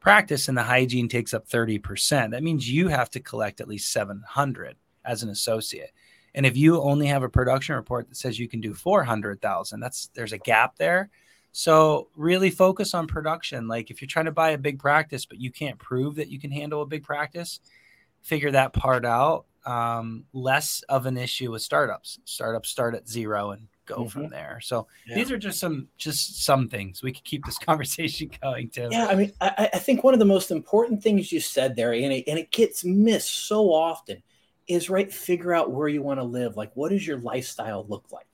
practice 0.00 0.48
and 0.48 0.56
the 0.56 0.62
hygiene 0.62 1.08
takes 1.08 1.32
up 1.32 1.48
30%, 1.48 2.30
that 2.30 2.42
means 2.42 2.70
you 2.70 2.88
have 2.88 3.10
to 3.10 3.20
collect 3.20 3.60
at 3.60 3.68
least 3.68 3.92
700 3.92 4.76
as 5.04 5.22
an 5.22 5.30
associate. 5.30 5.92
And 6.34 6.46
if 6.46 6.56
you 6.56 6.80
only 6.80 7.06
have 7.06 7.22
a 7.22 7.28
production 7.28 7.74
report 7.74 8.08
that 8.08 8.16
says 8.16 8.38
you 8.38 8.48
can 8.48 8.60
do 8.60 8.74
400,000, 8.74 9.80
that's 9.80 10.10
there's 10.14 10.32
a 10.32 10.38
gap 10.38 10.76
there. 10.76 11.10
So 11.52 12.08
really 12.16 12.50
focus 12.50 12.94
on 12.94 13.06
production. 13.06 13.68
Like 13.68 13.90
if 13.90 14.00
you're 14.00 14.08
trying 14.08 14.26
to 14.26 14.32
buy 14.32 14.50
a 14.50 14.58
big 14.58 14.78
practice 14.78 15.26
but 15.26 15.40
you 15.40 15.50
can't 15.50 15.78
prove 15.78 16.16
that 16.16 16.28
you 16.28 16.38
can 16.38 16.50
handle 16.50 16.82
a 16.82 16.86
big 16.86 17.02
practice, 17.02 17.60
figure 18.22 18.50
that 18.52 18.72
part 18.72 19.04
out. 19.04 19.46
Um, 19.66 20.24
less 20.32 20.82
of 20.88 21.04
an 21.04 21.18
issue 21.18 21.50
with 21.52 21.60
startups. 21.60 22.18
Startups 22.24 22.70
start 22.70 22.94
at 22.94 23.06
zero 23.06 23.50
and 23.50 23.68
go 23.90 23.98
mm-hmm. 23.98 24.08
from 24.08 24.28
there. 24.30 24.58
So 24.62 24.86
yeah. 25.06 25.16
these 25.16 25.30
are 25.30 25.36
just 25.36 25.58
some 25.58 25.88
just 25.98 26.42
some 26.44 26.68
things 26.68 27.02
we 27.02 27.12
could 27.12 27.24
keep 27.24 27.44
this 27.44 27.58
conversation 27.66 28.30
going 28.42 28.70
to. 28.70 28.88
Yeah, 28.90 29.06
I 29.06 29.14
mean, 29.14 29.32
I, 29.40 29.68
I, 29.74 29.78
think 29.78 30.02
one 30.02 30.14
of 30.14 30.20
the 30.20 30.26
most 30.26 30.50
important 30.50 31.02
things 31.02 31.32
you 31.32 31.40
said 31.40 31.76
there, 31.76 31.92
and 31.92 32.12
it, 32.12 32.24
and 32.26 32.38
it 32.38 32.50
gets 32.50 32.84
missed 32.84 33.46
so 33.46 33.72
often, 33.72 34.22
is 34.66 34.88
right. 34.88 35.12
Figure 35.12 35.52
out 35.52 35.72
where 35.72 35.88
you 35.88 36.02
want 36.02 36.20
to 36.20 36.24
live. 36.24 36.56
Like, 36.56 36.70
what 36.74 36.90
does 36.90 37.06
your 37.06 37.18
lifestyle 37.18 37.84
look 37.88 38.04
like? 38.10 38.29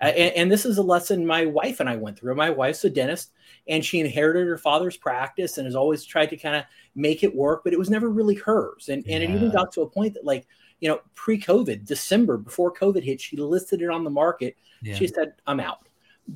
Uh, 0.00 0.06
and, 0.06 0.34
and, 0.34 0.52
this 0.52 0.64
is 0.64 0.78
a 0.78 0.82
lesson 0.82 1.26
my 1.26 1.44
wife 1.44 1.80
and 1.80 1.88
I 1.88 1.96
went 1.96 2.18
through. 2.18 2.34
My 2.34 2.50
wife's 2.50 2.84
a 2.84 2.90
dentist, 2.90 3.32
and 3.66 3.84
she 3.84 4.00
inherited 4.00 4.46
her 4.46 4.58
father's 4.58 4.96
practice 4.96 5.58
and 5.58 5.66
has 5.66 5.74
always 5.74 6.04
tried 6.04 6.30
to 6.30 6.36
kind 6.36 6.54
of 6.56 6.64
make 6.94 7.24
it 7.24 7.34
work, 7.34 7.64
but 7.64 7.72
it 7.72 7.78
was 7.78 7.90
never 7.90 8.08
really 8.08 8.36
hers. 8.36 8.88
And 8.88 9.04
and 9.08 9.22
it 9.22 9.30
even 9.30 9.50
got 9.50 9.72
to 9.72 9.82
a 9.82 9.90
point 9.90 10.14
that 10.14 10.24
like 10.24 10.46
you 10.80 10.88
know, 10.88 11.00
pre-COVID, 11.14 11.84
December 11.84 12.36
before 12.36 12.72
COVID 12.72 13.02
hit, 13.02 13.20
she 13.20 13.36
listed 13.36 13.82
it 13.82 13.90
on 13.90 14.04
the 14.04 14.10
market. 14.10 14.56
Yeah. 14.82 14.94
She 14.94 15.08
said, 15.08 15.32
"I'm 15.46 15.60
out." 15.60 15.88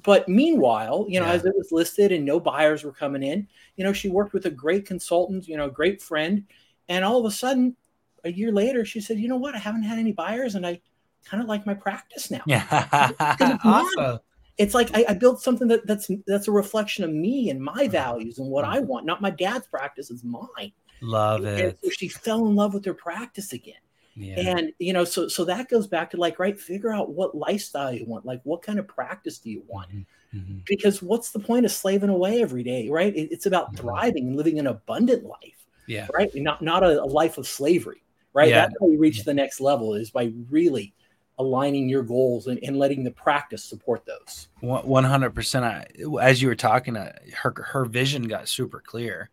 But 0.03 0.29
meanwhile, 0.29 1.07
you 1.09 1.21
know, 1.21 1.27
yeah. 1.27 1.33
as 1.33 1.45
it 1.45 1.55
was 1.57 1.71
listed 1.71 2.13
and 2.13 2.25
no 2.25 2.41
buyers 2.41 2.83
were 2.83 2.93
coming 2.93 3.23
in, 3.23 3.47
you 3.77 3.85
know, 3.85 3.93
she 3.93 4.09
worked 4.09 4.33
with 4.33 4.47
a 4.47 4.51
great 4.51 4.87
consultant, 4.87 5.47
you 5.47 5.57
know, 5.57 5.67
a 5.67 5.71
great 5.71 6.03
friend, 6.03 6.45
and 6.89 7.05
all 7.05 7.21
of 7.21 7.27
a 7.27 7.35
sudden, 7.35 7.77
a 8.25 8.33
year 8.33 8.51
later, 8.53 8.85
she 8.85 9.01
said, 9.01 9.19
"You 9.19 9.29
know 9.29 9.37
what? 9.37 9.55
I 9.55 9.59
haven't 9.59 9.85
had 9.85 9.99
any 9.99 10.13
buyers, 10.13 10.55
and 10.55 10.67
I 10.67 10.81
kind 11.25 11.43
of 11.43 11.49
like 11.49 11.67
my 11.67 11.75
practice 11.75 12.31
now." 12.31 12.43
Yeah, 12.47 13.09
awesome. 13.65 14.21
It's 14.59 14.75
like 14.75 14.91
I, 14.95 15.07
I, 15.09 15.15
built 15.15 15.41
something 15.41 15.67
that, 15.69 15.87
that's 15.87 16.11
that's 16.27 16.47
a 16.47 16.53
reflection 16.53 17.05
of 17.05 17.11
me 17.11 17.49
and 17.51 17.61
my 17.61 17.89
values 17.89 18.39
and 18.39 18.49
what 18.49 18.65
I 18.65 18.81
want. 18.81 19.07
Not 19.07 19.23
my 19.23 19.31
dad's 19.31 19.67
practice; 19.67 20.11
it's 20.11 20.25
mine. 20.25 20.73
Love 21.01 21.45
and, 21.45 21.59
it. 21.59 21.65
And 21.65 21.79
so 21.83 21.91
she 21.91 22.09
fell 22.09 22.47
in 22.47 22.55
love 22.55 22.75
with 22.75 22.85
her 22.85 22.95
practice 22.95 23.53
again. 23.53 23.75
Yeah. 24.15 24.57
And 24.57 24.73
you 24.79 24.93
know, 24.93 25.05
so 25.05 25.29
so 25.29 25.45
that 25.47 25.69
goes 25.69 25.87
back 25.87 26.11
to 26.11 26.17
like, 26.17 26.39
right, 26.39 26.59
figure 26.59 26.93
out 26.93 27.11
what 27.11 27.35
lifestyle 27.35 27.93
you 27.93 28.05
want, 28.05 28.27
like 28.27 28.41
what 28.45 28.63
kind 28.63 28.79
of 28.79 28.87
practice 28.87 29.39
do 29.39 29.51
you 29.51 29.63
want? 29.67 29.89
Mm-hmm. 29.89 30.39
mm-hmm. 30.39 30.59
Because 30.67 31.03
what's 31.03 31.31
the 31.31 31.39
point 31.39 31.65
of 31.65 31.73
slaving 31.73 32.11
away 32.11 32.43
every 32.43 32.63
day, 32.63 32.89
right? 32.89 33.15
It, 33.15 33.33
it's 33.33 33.47
about 33.47 33.73
mm-hmm. 33.73 33.89
thriving 33.89 34.29
and 34.29 34.37
living 34.37 34.59
an 34.59 34.67
abundant 34.67 35.25
life. 35.25 35.67
Yeah. 35.87 36.09
Right. 36.15 36.31
Not 36.35 36.63
not 36.63 36.83
a, 36.83 37.03
a 37.03 37.07
life 37.07 37.39
of 37.39 37.47
slavery. 37.47 38.03
Right. 38.35 38.51
Yeah. 38.51 38.63
That's 38.63 38.75
how 38.81 38.89
you 38.89 38.99
reach 38.99 39.19
yeah. 39.19 39.25
the 39.25 39.35
next 39.35 39.61
level 39.61 39.95
is 39.95 40.11
by 40.11 40.33
really 40.51 40.95
aligning 41.39 41.89
your 41.89 42.03
goals 42.03 42.47
and, 42.47 42.59
and 42.63 42.79
letting 42.79 43.05
the 43.05 43.11
practice 43.11 43.65
support 43.65 44.05
those. 44.05 44.49
One 44.61 45.05
hundred 45.05 45.35
percent. 45.35 45.65
I, 45.65 45.87
As 46.21 46.41
you 46.41 46.49
were 46.49 46.55
talking, 46.55 46.97
uh, 46.97 47.13
her 47.35 47.55
her 47.57 47.85
vision 47.85 48.29
got 48.29 48.49
super 48.49 48.81
clear, 48.81 49.31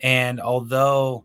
and 0.00 0.40
although 0.40 1.24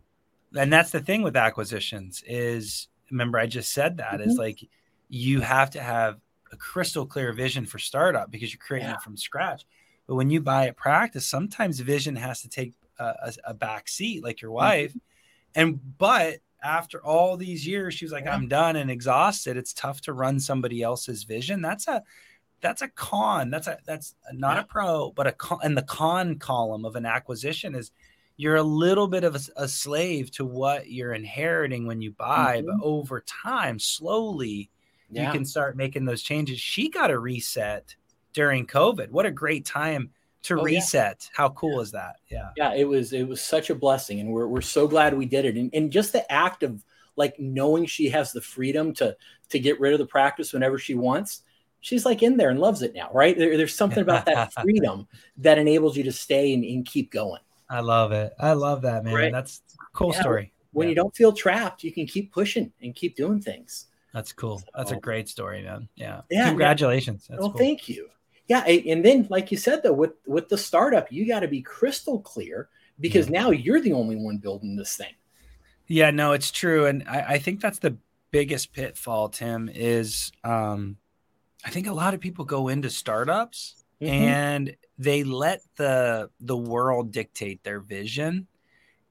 and 0.58 0.72
that's 0.72 0.92
the 0.92 1.02
thing 1.02 1.24
with 1.24 1.36
acquisitions 1.36 2.24
is 2.26 2.88
remember 3.12 3.38
I 3.38 3.48
just 3.48 3.74
said 3.74 3.98
that 3.98 4.20
mm-hmm. 4.20 4.30
is 4.30 4.38
like 4.38 4.68
you 5.10 5.42
have 5.42 5.72
to 5.72 5.82
have 5.82 6.20
a 6.52 6.58
crystal 6.58 7.06
clear 7.06 7.34
vision 7.34 7.66
for 7.66 7.80
startup 7.80 8.32
because 8.32 8.54
you're 8.54 8.66
creating 8.66 8.90
yeah. 8.90 8.96
it 8.96 9.02
from 9.02 9.18
scratch. 9.18 9.66
But 10.08 10.16
when 10.16 10.30
you 10.30 10.40
buy 10.42 10.68
a 10.68 10.74
practice, 10.74 11.28
sometimes 11.28 11.82
vision 11.82 12.16
has 12.16 12.42
to 12.42 12.50
take 12.50 12.74
a, 12.98 13.06
a, 13.06 13.34
a 13.48 13.54
back 13.54 13.90
seat, 13.90 14.24
like 14.24 14.42
your 14.42 14.52
wife. 14.52 14.92
Mm-hmm. 14.92 15.00
And 15.56 15.98
but 15.98 16.40
after 16.64 17.04
all 17.04 17.38
these 17.38 17.66
years, 17.68 17.94
she 17.94 18.06
was 18.06 18.12
like, 18.12 18.26
yeah. 18.26 18.34
"I'm 18.34 18.48
done 18.48 18.76
and 18.76 18.92
exhausted." 18.92 19.58
It's 19.58 19.74
tough 19.74 20.02
to 20.02 20.14
run 20.14 20.40
somebody 20.40 20.82
else's 20.82 21.24
vision. 21.24 21.62
That's 21.62 21.88
a 21.88 22.04
that's 22.62 22.82
a 22.82 22.88
con. 22.90 23.50
That's 23.50 23.68
a 23.68 23.78
that's 23.86 24.16
not 24.34 24.58
yeah. 24.58 24.62
a 24.62 24.66
pro, 24.66 25.12
but 25.12 25.28
a 25.28 25.32
con. 25.32 25.60
And 25.64 25.78
the 25.78 25.84
con 25.84 26.40
column 26.40 26.86
of 26.86 26.96
an 26.96 27.06
acquisition 27.06 27.76
is 27.76 27.92
you're 28.38 28.56
a 28.56 28.64
little 28.64 29.08
bit 29.08 29.24
of 29.24 29.36
a, 29.36 29.64
a 29.64 29.68
slave 29.68 30.32
to 30.32 30.46
what 30.46 30.90
you're 30.90 31.14
inheriting 31.14 31.88
when 31.88 32.02
you 32.02 32.12
buy, 32.12 32.58
mm-hmm. 32.58 32.68
but 32.68 32.86
over 32.86 33.22
time, 33.22 33.80
slowly, 33.80 34.70
yeah. 35.10 35.26
you 35.26 35.32
can 35.32 35.46
start 35.46 35.76
making 35.76 36.06
those 36.06 36.22
changes. 36.22 36.60
She 36.60 36.90
got 36.90 37.12
a 37.12 37.20
reset 37.20 37.96
during 38.34 38.68
COVID. 38.68 39.10
What 39.10 39.26
a 39.26 39.32
great 39.32 39.66
time 39.66 40.12
to 40.48 40.60
oh, 40.60 40.64
reset. 40.64 41.30
Yeah. 41.32 41.38
How 41.38 41.50
cool 41.50 41.76
yeah. 41.76 41.82
is 41.82 41.92
that? 41.92 42.16
Yeah. 42.30 42.50
Yeah, 42.56 42.74
it 42.74 42.88
was 42.88 43.14
it 43.14 43.28
was 43.28 43.42
such 43.42 43.70
a 43.70 43.76
blessing 43.76 44.20
and 44.20 44.30
we're 44.30 44.48
we're 44.48 44.62
so 44.62 44.88
glad 44.88 45.18
we 45.18 45.26
did 45.26 45.46
it. 45.46 45.56
And, 45.56 45.70
and 45.74 45.92
just 45.92 46.14
the 46.14 46.30
act 46.32 46.64
of 46.64 46.84
like 47.16 47.40
knowing 47.40 47.86
she 47.86 48.10
has 48.10 48.32
the 48.32 48.42
freedom 48.42 48.94
to 48.96 49.16
to 49.50 49.60
get 49.60 49.80
rid 49.80 49.94
of 49.94 50.00
the 50.00 50.06
practice 50.06 50.54
whenever 50.54 50.78
she 50.78 50.96
wants. 50.96 51.42
She's 51.80 52.06
like 52.06 52.24
in 52.24 52.38
there 52.38 52.50
and 52.50 52.60
loves 52.60 52.82
it 52.82 52.94
now, 52.94 53.10
right? 53.14 53.38
There, 53.38 53.56
there's 53.56 53.76
something 53.76 54.02
about 54.02 54.26
that 54.26 54.52
freedom 54.62 55.08
that 55.38 55.58
enables 55.58 55.96
you 55.96 56.04
to 56.04 56.12
stay 56.12 56.54
and, 56.54 56.64
and 56.64 56.86
keep 56.86 57.12
going. 57.12 57.42
I 57.70 57.82
love 57.82 58.12
it. 58.12 58.34
I 58.40 58.54
love 58.54 58.82
that, 58.82 59.04
man. 59.04 59.14
Right? 59.14 59.32
That's 59.32 59.62
cool 59.94 60.12
yeah. 60.14 60.22
story. 60.22 60.54
When 60.72 60.90
you 60.90 60.96
don't 60.96 61.16
feel 61.16 61.32
trapped, 61.32 61.84
you 61.84 61.92
can 61.92 62.06
keep 62.06 62.32
pushing 62.32 62.72
and 62.82 62.94
keep 62.94 63.16
doing 63.16 63.42
things. 63.42 63.88
That's 64.14 64.32
cool. 64.32 64.60
So, 64.60 64.66
That's 64.76 64.92
a 64.92 64.96
great 64.96 65.28
story, 65.30 65.64
man. 65.64 65.88
Yeah. 65.96 66.22
yeah 66.30 66.48
Congratulations. 66.48 67.28
well, 67.30 67.52
cool. 67.52 67.58
thank 67.58 67.88
you. 67.90 68.10
Yeah, 68.48 68.64
and 68.66 69.04
then 69.04 69.28
like 69.30 69.52
you 69.52 69.58
said 69.58 69.84
though, 69.84 69.94
with 69.94 70.14
with 70.26 70.48
the 70.48 70.58
startup, 70.58 71.12
you 71.12 71.28
got 71.28 71.42
to 71.42 71.48
be 71.48 71.62
crystal 71.62 72.20
clear 72.22 72.70
because 73.00 73.26
mm-hmm. 73.26 73.34
now 73.34 73.50
you're 73.52 73.82
the 73.82 73.94
only 73.94 74.16
one 74.16 74.38
building 74.38 74.76
this 74.76 74.96
thing. 74.96 75.14
Yeah, 75.88 76.12
no, 76.12 76.34
it's 76.34 76.52
true, 76.52 76.86
and 76.86 77.04
I, 77.08 77.34
I 77.34 77.38
think 77.40 77.62
that's 77.62 77.80
the 77.80 77.98
biggest 78.32 78.74
pitfall. 78.74 79.30
Tim 79.30 79.70
is, 79.74 80.32
um, 80.44 80.98
I 81.66 81.70
think 81.70 81.88
a 81.88 81.94
lot 81.94 82.14
of 82.14 82.20
people 82.20 82.46
go 82.46 82.68
into 82.68 82.90
startups 82.90 83.84
mm-hmm. 84.02 84.14
and 84.14 84.76
they 84.98 85.24
let 85.24 85.62
the 85.76 86.30
the 86.40 86.58
world 86.58 87.12
dictate 87.12 87.64
their 87.64 87.80
vision 87.80 88.48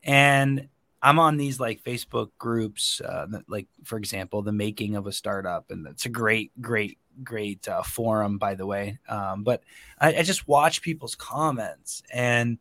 and 0.03 0.68
i'm 1.06 1.18
on 1.18 1.36
these 1.36 1.58
like 1.58 1.82
facebook 1.82 2.30
groups 2.38 3.00
uh, 3.00 3.26
like 3.48 3.66
for 3.84 3.98
example 3.98 4.42
the 4.42 4.52
making 4.52 4.96
of 4.96 5.06
a 5.06 5.12
startup 5.12 5.70
and 5.70 5.86
it's 5.86 6.06
a 6.06 6.10
great 6.10 6.50
great 6.60 6.98
great 7.22 7.66
uh, 7.68 7.82
forum 7.82 8.38
by 8.38 8.54
the 8.54 8.66
way. 8.66 8.98
Um, 9.08 9.42
but 9.42 9.62
I, 9.98 10.16
I, 10.16 10.22
just 10.22 10.46
watch 10.48 10.82
people's 10.82 11.14
comments 11.14 12.02
and 12.12 12.58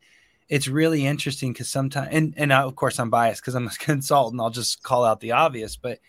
it's 0.48 0.68
really 0.68 1.06
interesting 1.06 1.54
because 1.54 1.70
sometimes 1.70 2.10
and, 2.12 2.34
and 2.38 2.52
uh, 2.52 2.66
of 2.66 2.76
course 2.76 3.00
i'm 3.00 3.10
biased 3.10 3.42
because 3.42 3.56
i'm 3.56 3.68
a 3.68 3.72
consultant. 3.80 4.42
I'll 4.42 4.50
just 4.50 4.84
call 4.84 5.04
out 5.04 5.20
the 5.20 5.34
obvious 5.34 5.76
but 5.76 6.00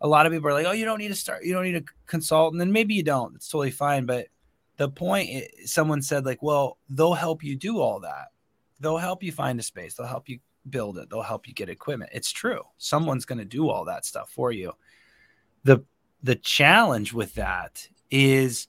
a 0.00 0.08
lot 0.08 0.26
of 0.26 0.32
people 0.32 0.48
are 0.48 0.54
like 0.54 0.66
oh 0.66 0.72
you 0.72 0.84
don't 0.84 0.98
need 0.98 1.08
to 1.08 1.14
start 1.14 1.44
you 1.44 1.52
don't 1.52 1.64
need 1.64 1.76
a 1.76 1.84
consultant 2.06 2.60
and 2.60 2.68
then 2.68 2.72
maybe 2.72 2.94
you 2.94 3.02
don't. 3.02 3.34
It's 3.34 3.48
totally 3.48 3.70
fine 3.70 4.06
but 4.06 4.28
the 4.78 4.88
point 4.88 5.44
someone 5.66 6.02
said 6.02 6.24
like 6.24 6.42
well 6.42 6.78
they'll 6.88 7.14
help 7.14 7.44
you 7.44 7.56
do 7.56 7.78
all 7.78 8.00
that. 8.00 8.28
They'll 8.80 8.98
help 8.98 9.22
you 9.22 9.30
find 9.30 9.60
a 9.60 9.62
space. 9.62 9.94
They'll 9.94 10.08
help 10.08 10.28
you 10.28 10.40
build 10.70 10.98
it 10.98 11.10
they'll 11.10 11.22
help 11.22 11.48
you 11.48 11.54
get 11.54 11.68
equipment 11.68 12.10
it's 12.12 12.30
true 12.30 12.62
someone's 12.78 13.24
going 13.24 13.38
to 13.38 13.44
do 13.44 13.68
all 13.68 13.84
that 13.84 14.04
stuff 14.04 14.30
for 14.30 14.52
you 14.52 14.72
the 15.64 15.82
the 16.22 16.36
challenge 16.36 17.12
with 17.12 17.34
that 17.34 17.88
is 18.10 18.68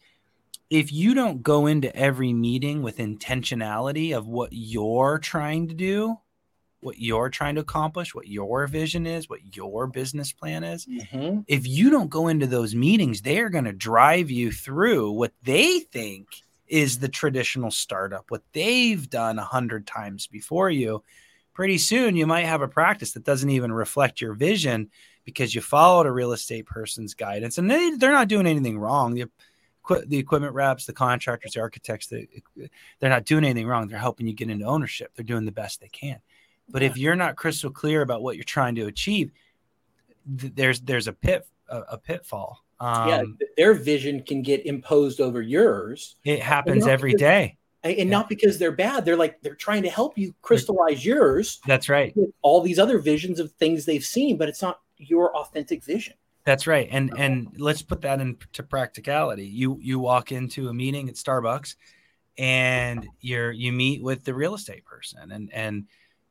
if 0.70 0.92
you 0.92 1.14
don't 1.14 1.44
go 1.44 1.68
into 1.68 1.96
every 1.96 2.34
meeting 2.34 2.82
with 2.82 2.98
intentionality 2.98 4.16
of 4.18 4.28
what 4.28 4.50
you're 4.52 5.20
trying 5.20 5.68
to 5.68 5.74
do 5.74 6.18
what 6.84 7.00
you're 7.00 7.30
trying 7.30 7.56
to 7.56 7.62
accomplish, 7.62 8.14
what 8.14 8.28
your 8.28 8.68
vision 8.68 9.08
is, 9.08 9.30
what 9.30 9.56
your 9.56 9.88
business 9.88 10.32
plan 10.32 10.64
is. 10.64 10.86
Mm-hmm. 10.86 11.42
If 11.48 11.68
you 11.68 11.90
don't 11.90 12.10
go 12.10 12.28
into 12.28 12.46
those 12.46 12.76
meetings, 12.76 13.22
they're 13.22 13.50
going 13.50 13.64
to 13.64 13.74
drive 13.74 14.30
you 14.30 14.52
through 14.52 15.12
what 15.12 15.34
they 15.44 15.80
think 15.80 16.28
is 16.68 17.00
the 17.00 17.10
traditional 17.10 17.72
startup, 17.72 18.26
what 18.30 18.44
they've 18.54 19.10
done 19.10 19.40
a 19.40 19.44
hundred 19.44 19.88
times 19.88 20.28
before 20.28 20.70
you. 20.70 21.04
Pretty 21.54 21.78
soon, 21.78 22.16
you 22.16 22.26
might 22.26 22.46
have 22.46 22.62
a 22.62 22.68
practice 22.68 23.12
that 23.14 23.24
doesn't 23.24 23.50
even 23.50 23.72
reflect 23.72 24.22
your 24.22 24.34
vision 24.34 24.90
because 25.24 25.54
you 25.54 25.62
followed 25.62 26.08
a 26.08 26.12
real 26.12 26.34
estate 26.34 26.66
person's 26.66 27.14
guidance, 27.14 27.58
and 27.58 27.70
they, 27.70 27.92
they're 27.92 28.12
not 28.12 28.28
doing 28.28 28.48
anything 28.48 28.78
wrong. 28.78 29.14
The, 29.14 29.26
the 30.06 30.18
equipment 30.18 30.54
reps, 30.54 30.86
the 30.86 30.94
contractors, 30.94 31.54
the 31.54 31.62
architects, 31.62 32.08
they, 32.08 32.28
they're 33.00 33.10
not 33.10 33.26
doing 33.26 33.44
anything 33.44 33.68
wrong. 33.68 33.88
They're 33.88 34.00
helping 34.00 34.28
you 34.28 34.34
get 34.34 34.50
into 34.50 34.66
ownership. 34.66 35.12
They're 35.16 35.24
doing 35.24 35.46
the 35.46 35.52
best 35.52 35.82
they 35.82 35.90
can. 35.90 36.20
But 36.70 36.82
yeah. 36.82 36.90
if 36.90 36.98
you're 36.98 37.16
not 37.16 37.36
crystal 37.36 37.70
clear 37.70 38.02
about 38.02 38.22
what 38.22 38.36
you're 38.36 38.44
trying 38.44 38.76
to 38.76 38.88
achieve, 38.88 39.32
th- 40.40 40.54
there's 40.56 40.82
there's 40.82 41.08
a 41.08 41.14
pit 41.14 41.46
a, 41.70 41.80
a 41.92 41.98
pitfall. 41.98 42.64
Um, 42.80 43.10
yeah, 43.10 43.24
their 43.58 43.74
vision 43.74 44.24
can 44.24 44.42
get 44.42 44.66
imposed 44.66 45.22
over 45.22 45.42
yours. 45.42 46.16
It 46.24 46.42
happens 46.42 46.88
every 46.88 47.14
day, 47.14 47.58
and 47.84 47.98
yeah. 47.98 48.04
not 48.04 48.30
because 48.30 48.58
they're 48.58 48.72
bad. 48.72 49.06
They're 49.06 49.18
like 49.18 49.42
they're 49.42 49.56
trying 49.56 49.84
to 49.84 49.90
help 49.90 50.18
you 50.18 50.34
crystallize 50.42 51.06
yours. 51.06 51.60
That's 51.68 51.90
right. 51.90 52.16
all 52.42 52.62
these 52.62 52.80
other 52.80 53.00
visions 53.00 53.40
of 53.40 53.52
things 53.54 53.86
they've 53.86 54.06
seen, 54.06 54.38
but 54.38 54.50
it's 54.50 54.62
not 54.62 54.80
your 54.98 55.36
authentic 55.36 55.84
vision. 55.84 56.14
That's 56.46 56.68
right. 56.68 56.88
And 56.92 57.14
and 57.18 57.48
let's 57.58 57.82
put 57.82 58.02
that 58.02 58.20
into 58.20 58.64
practicality. 58.64 59.46
You 59.46 59.78
you 59.82 60.00
walk 60.00 60.32
into 60.32 60.70
a 60.70 60.74
meeting 60.74 61.10
at 61.10 61.16
Starbucks 61.16 61.76
and 62.38 63.08
you're 63.22 63.52
you 63.52 63.72
meet 63.72 64.02
with 64.02 64.24
the 64.24 64.34
real 64.34 64.56
estate 64.56 64.86
person 64.86 65.32
and 65.32 65.54
and 65.54 65.86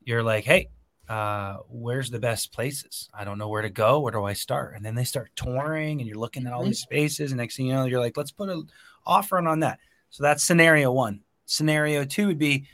you're 0.05 0.23
like, 0.23 0.45
hey, 0.45 0.69
uh, 1.09 1.59
where's 1.69 2.11
the 2.11 2.19
best 2.19 2.53
places? 2.53 3.09
I 3.15 3.25
don't 3.25 3.39
know 3.39 3.49
where 3.49 3.63
to 3.63 3.71
go. 3.71 4.01
Where 4.01 4.13
do 4.13 4.25
I 4.25 4.33
start? 4.33 4.75
And 4.75 4.85
then 4.85 4.95
they 4.95 5.05
start 5.05 5.31
touring, 5.37 6.01
and 6.01 6.09
you're 6.09 6.19
looking 6.19 6.47
at 6.47 6.53
all 6.53 6.65
these 6.65 6.81
mm-hmm. 6.81 6.95
spaces. 6.95 7.33
And 7.33 7.39
next 7.39 7.57
thing 7.57 7.67
you 7.67 7.75
know, 7.75 7.85
you're 7.85 8.01
like, 8.01 8.17
let's 8.17 8.31
put 8.31 8.49
an 8.49 8.69
offer 9.07 9.39
on 9.39 9.61
that. 9.61 9.79
So 10.11 10.23
that's 10.23 10.43
scenario 10.43 10.93
one. 10.93 11.21
Scenario 11.53 12.05
two 12.05 12.29
would 12.29 12.39
be, 12.39 12.67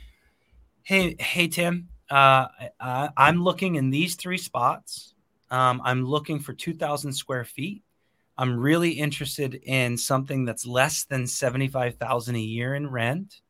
hey, 0.83 1.15
hey, 1.19 1.49
Tim, 1.49 1.89
uh, 2.09 2.47
I, 2.79 3.09
I'm 3.17 3.43
looking 3.43 3.75
in 3.75 3.89
these 3.89 4.15
three 4.15 4.37
spots. 4.37 5.13
Um, 5.51 5.81
I'm 5.83 6.05
looking 6.05 6.39
for 6.39 6.53
2,000 6.53 7.11
square 7.11 7.43
feet. 7.43 7.83
I'm 8.37 8.57
really 8.57 8.91
interested 8.91 9.55
in 9.55 9.97
something 9.97 10.45
that's 10.45 10.65
less 10.65 11.03
than 11.03 11.27
75,000 11.27 12.35
a 12.35 12.39
year 12.39 12.73
in 12.75 12.89
rent. 12.89 13.41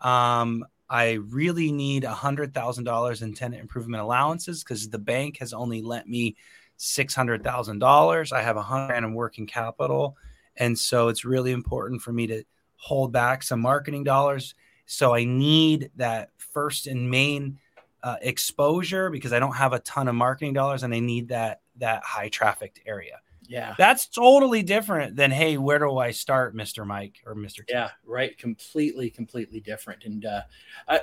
Um, 0.00 0.62
I 0.90 1.12
really 1.12 1.72
need 1.72 2.04
hundred 2.04 2.52
thousand 2.54 2.84
dollars 2.84 3.22
in 3.22 3.34
tenant 3.34 3.60
improvement 3.60 4.02
allowances 4.02 4.62
because 4.62 4.88
the 4.88 4.98
bank 4.98 5.38
has 5.38 5.52
only 5.52 5.82
lent 5.82 6.06
me 6.06 6.36
six 6.76 7.14
hundred 7.14 7.42
thousand 7.42 7.80
dollars. 7.80 8.30
I 8.30 8.42
have 8.42 8.56
a 8.56 8.62
hundred 8.62 8.98
in 8.98 9.14
working 9.14 9.46
capital, 9.46 10.16
and 10.56 10.78
so 10.78 11.08
it's 11.08 11.24
really 11.24 11.50
important 11.50 12.02
for 12.02 12.12
me 12.12 12.28
to 12.28 12.44
hold 12.76 13.10
back 13.10 13.42
some 13.42 13.60
marketing 13.60 14.04
dollars. 14.04 14.54
So 14.86 15.14
I 15.14 15.24
need 15.24 15.90
that 15.96 16.30
first 16.38 16.86
and 16.86 17.10
main 17.10 17.58
uh, 18.02 18.16
exposure 18.22 19.10
because 19.10 19.32
I 19.32 19.38
don't 19.38 19.56
have 19.56 19.72
a 19.72 19.80
ton 19.80 20.08
of 20.08 20.14
marketing 20.14 20.54
dollars, 20.54 20.82
and 20.82 20.94
I 20.94 21.00
need 21.00 21.28
that 21.28 21.60
that 21.76 22.04
high 22.04 22.28
trafficked 22.28 22.80
area. 22.86 23.20
Yeah. 23.48 23.74
That's 23.78 24.06
totally 24.06 24.62
different 24.62 25.16
than, 25.16 25.30
hey, 25.30 25.56
where 25.56 25.78
do 25.78 25.98
I 25.98 26.10
start, 26.10 26.56
Mr. 26.56 26.86
Mike 26.86 27.16
or 27.26 27.34
Mr. 27.34 27.60
Yeah, 27.68 27.90
right. 28.04 28.36
Completely, 28.38 29.10
completely 29.10 29.60
different. 29.60 30.04
And, 30.04 30.24
uh, 30.24 30.40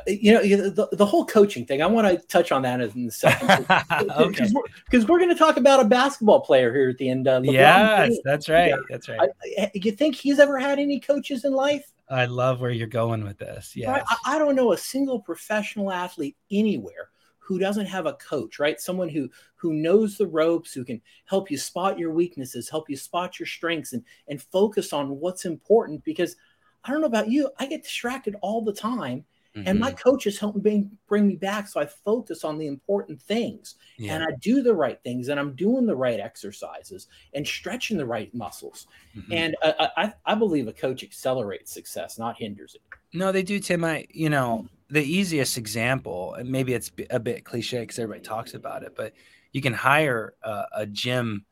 you 0.08 0.34
know, 0.34 0.41
the, 0.41 0.89
the 0.91 1.06
whole 1.06 1.26
coaching 1.26 1.65
thing, 1.65 1.82
I 1.82 1.88
want 1.88 2.08
to 2.08 2.26
touch 2.28 2.52
on 2.52 2.62
that 2.63 2.82
in 2.82 3.08
a 3.08 3.12
second. 3.12 3.65
Because 4.04 4.10
okay. 4.12 4.52
we're, 4.54 5.06
we're 5.06 5.19
going 5.19 5.30
to 5.30 5.36
talk 5.36 5.58
about 5.58 5.80
a 5.80 5.86
basketball 5.86 6.41
player 6.41 6.74
here 6.74 6.89
at 6.89 6.98
the 6.98 7.10
end. 7.10 7.28
Uh, 7.28 7.41
yes, 7.43 8.10
James. 8.10 8.19
that's 8.24 8.50
right. 8.50 8.69
Yeah. 8.69 8.76
That's 8.89 9.10
right. 9.10 9.30
I, 9.60 9.72
you 9.74 9.91
think 9.91 10.15
he's 10.15 10.39
ever 10.39 10.58
had 10.60 10.80
any 10.80 11.00
coaches 11.00 11.46
in 11.46 11.54
life? 11.54 11.91
I 12.13 12.26
love 12.26 12.62
where 12.62 12.71
you're 12.71 12.88
going 12.88 13.23
with 13.23 13.39
this. 13.39 13.76
Yeah. 13.76 14.04
I, 14.08 14.36
I 14.36 14.38
don't 14.38 14.56
know 14.56 14.73
a 14.73 14.78
single 14.78 15.19
professional 15.19 15.91
athlete 15.91 16.38
anywhere 16.52 17.10
who 17.39 17.60
doesn't 17.60 17.88
have 17.88 18.06
a 18.06 18.13
coach, 18.13 18.60
right? 18.60 18.80
Someone 18.80 19.10
who 19.10 19.30
who 19.56 19.73
knows 19.73 20.17
the 20.17 20.28
ropes, 20.28 20.73
who 20.73 20.86
can 20.86 21.02
help 21.26 21.52
you 21.52 21.58
spot 21.58 21.99
your 21.99 22.12
weaknesses, 22.12 22.69
help 22.69 22.89
you 22.89 22.95
spot 22.95 23.39
your 23.39 23.47
strengths 23.47 23.93
and 23.93 24.04
and 24.28 24.41
focus 24.41 24.93
on 24.93 25.19
what's 25.19 25.45
important 25.45 26.04
because 26.04 26.36
I 26.84 26.91
don't 26.91 27.02
know 27.02 27.08
about 27.08 27.30
you, 27.30 27.49
I 27.60 27.65
get 27.65 27.84
distracted 27.84 28.36
all 28.41 28.62
the 28.62 28.73
time 28.73 29.26
Mm-hmm. 29.56 29.68
And 29.68 29.80
my 29.80 29.92
mm-hmm. 29.92 29.98
coaches 29.98 30.39
help 30.39 30.56
me 30.56 30.88
bring 31.08 31.28
me 31.28 31.36
back. 31.36 31.68
So 31.68 31.80
I 31.80 31.86
focus 31.86 32.44
on 32.44 32.58
the 32.58 32.66
important 32.66 33.22
things 33.22 33.76
yeah. 33.98 34.16
and 34.16 34.24
I 34.24 34.36
do 34.42 34.63
the 34.63 34.74
right 34.74 35.00
things 35.04 35.30
and 35.30 35.39
I'm 35.39 35.54
doing 35.56 35.86
the 35.86 35.96
right 35.96 36.20
exercises 36.20 37.08
and 37.36 37.46
stretching 37.46 37.98
the 37.98 38.06
right 38.06 38.34
muscles. 38.34 38.88
Mm-hmm. 39.16 39.34
And 39.34 39.56
I, 39.62 39.89
I, 39.96 40.13
I, 40.26 40.36
believe 40.36 40.68
a 40.68 40.74
coach 40.74 41.04
accelerates 41.04 41.72
success, 41.72 42.18
not 42.18 42.38
hinders 42.38 42.74
it. 42.74 42.82
No, 43.13 43.32
they 43.32 43.44
do, 43.44 43.60
Tim. 43.60 43.86
I, 43.86 44.08
you 44.10 44.30
know, 44.30 44.68
the 44.89 45.04
easiest 45.04 45.58
example, 45.58 46.34
and 46.34 46.50
maybe 46.50 46.74
it's 46.74 46.92
a 47.12 47.20
bit 47.20 47.46
cliche 47.46 47.82
because 47.82 48.00
everybody 48.00 48.24
talks 48.24 48.56
about 48.56 48.82
it, 48.82 48.96
but 48.96 49.13
you 49.52 49.62
can 49.62 49.74
hire 49.74 50.34
a, 50.42 50.63
a 50.78 50.86
gym, 50.88 51.46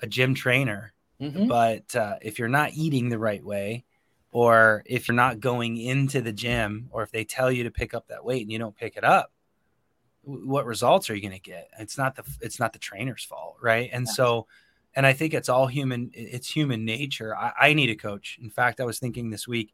a 0.00 0.08
gym 0.08 0.34
trainer. 0.34 0.92
Mm-hmm. 1.20 1.46
But 1.46 1.94
uh, 1.94 2.16
if 2.20 2.40
you're 2.40 2.48
not 2.48 2.72
eating 2.74 3.08
the 3.08 3.18
right 3.18 3.44
way, 3.44 3.84
or 4.34 4.82
if 4.84 5.06
you're 5.06 5.14
not 5.14 5.38
going 5.38 5.76
into 5.76 6.20
the 6.20 6.32
gym 6.32 6.88
or 6.90 7.04
if 7.04 7.12
they 7.12 7.24
tell 7.24 7.52
you 7.52 7.62
to 7.62 7.70
pick 7.70 7.94
up 7.94 8.08
that 8.08 8.24
weight 8.24 8.42
and 8.42 8.50
you 8.50 8.58
don't 8.58 8.74
pick 8.74 8.96
it 8.96 9.04
up 9.04 9.30
what 10.26 10.66
results 10.66 11.08
are 11.08 11.14
you 11.14 11.20
going 11.20 11.32
to 11.32 11.38
get? 11.38 11.68
It's 11.78 11.98
not 11.98 12.16
the 12.16 12.24
it's 12.40 12.58
not 12.58 12.72
the 12.72 12.78
trainer's 12.78 13.24
fault 13.24 13.56
right? 13.62 13.88
And 13.92 14.06
yeah. 14.06 14.12
so 14.12 14.46
and 14.96 15.06
i 15.06 15.12
think 15.12 15.34
it's 15.34 15.48
all 15.48 15.66
human 15.66 16.10
it's 16.14 16.48
human 16.50 16.84
nature. 16.84 17.36
I, 17.36 17.52
I, 17.60 17.74
need 17.74 17.90
a 17.90 17.96
coach. 17.96 18.38
In 18.42 18.50
fact 18.50 18.80
i 18.80 18.84
was 18.84 18.98
thinking 18.98 19.30
this 19.30 19.46
week 19.46 19.72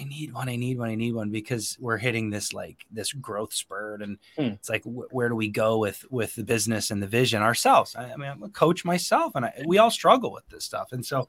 i 0.00 0.04
need 0.04 0.32
one 0.32 0.48
i 0.48 0.56
need 0.56 0.78
one 0.78 0.88
i 0.88 0.94
need 0.94 1.14
one 1.14 1.30
because 1.30 1.76
we're 1.78 1.98
hitting 1.98 2.30
this 2.30 2.52
like 2.52 2.84
this 2.90 3.12
growth 3.12 3.52
spurt 3.52 4.02
and 4.02 4.18
hmm. 4.36 4.42
it's 4.42 4.68
like 4.68 4.82
wh- 4.84 5.12
where 5.12 5.28
do 5.28 5.34
we 5.34 5.48
go 5.48 5.78
with 5.78 6.04
with 6.10 6.34
the 6.34 6.44
business 6.44 6.90
and 6.90 7.02
the 7.02 7.06
vision 7.06 7.42
ourselves? 7.42 7.94
I, 7.94 8.12
I 8.12 8.16
mean 8.16 8.30
i'm 8.30 8.42
a 8.42 8.48
coach 8.48 8.84
myself 8.84 9.34
and 9.34 9.44
I, 9.44 9.62
we 9.66 9.78
all 9.78 9.90
struggle 9.90 10.32
with 10.32 10.48
this 10.48 10.64
stuff. 10.64 10.92
And 10.92 11.04
so 11.04 11.28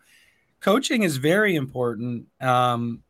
coaching 0.61 1.03
is 1.03 1.17
very 1.17 1.55
important. 1.55 2.27
Um, 2.41 3.03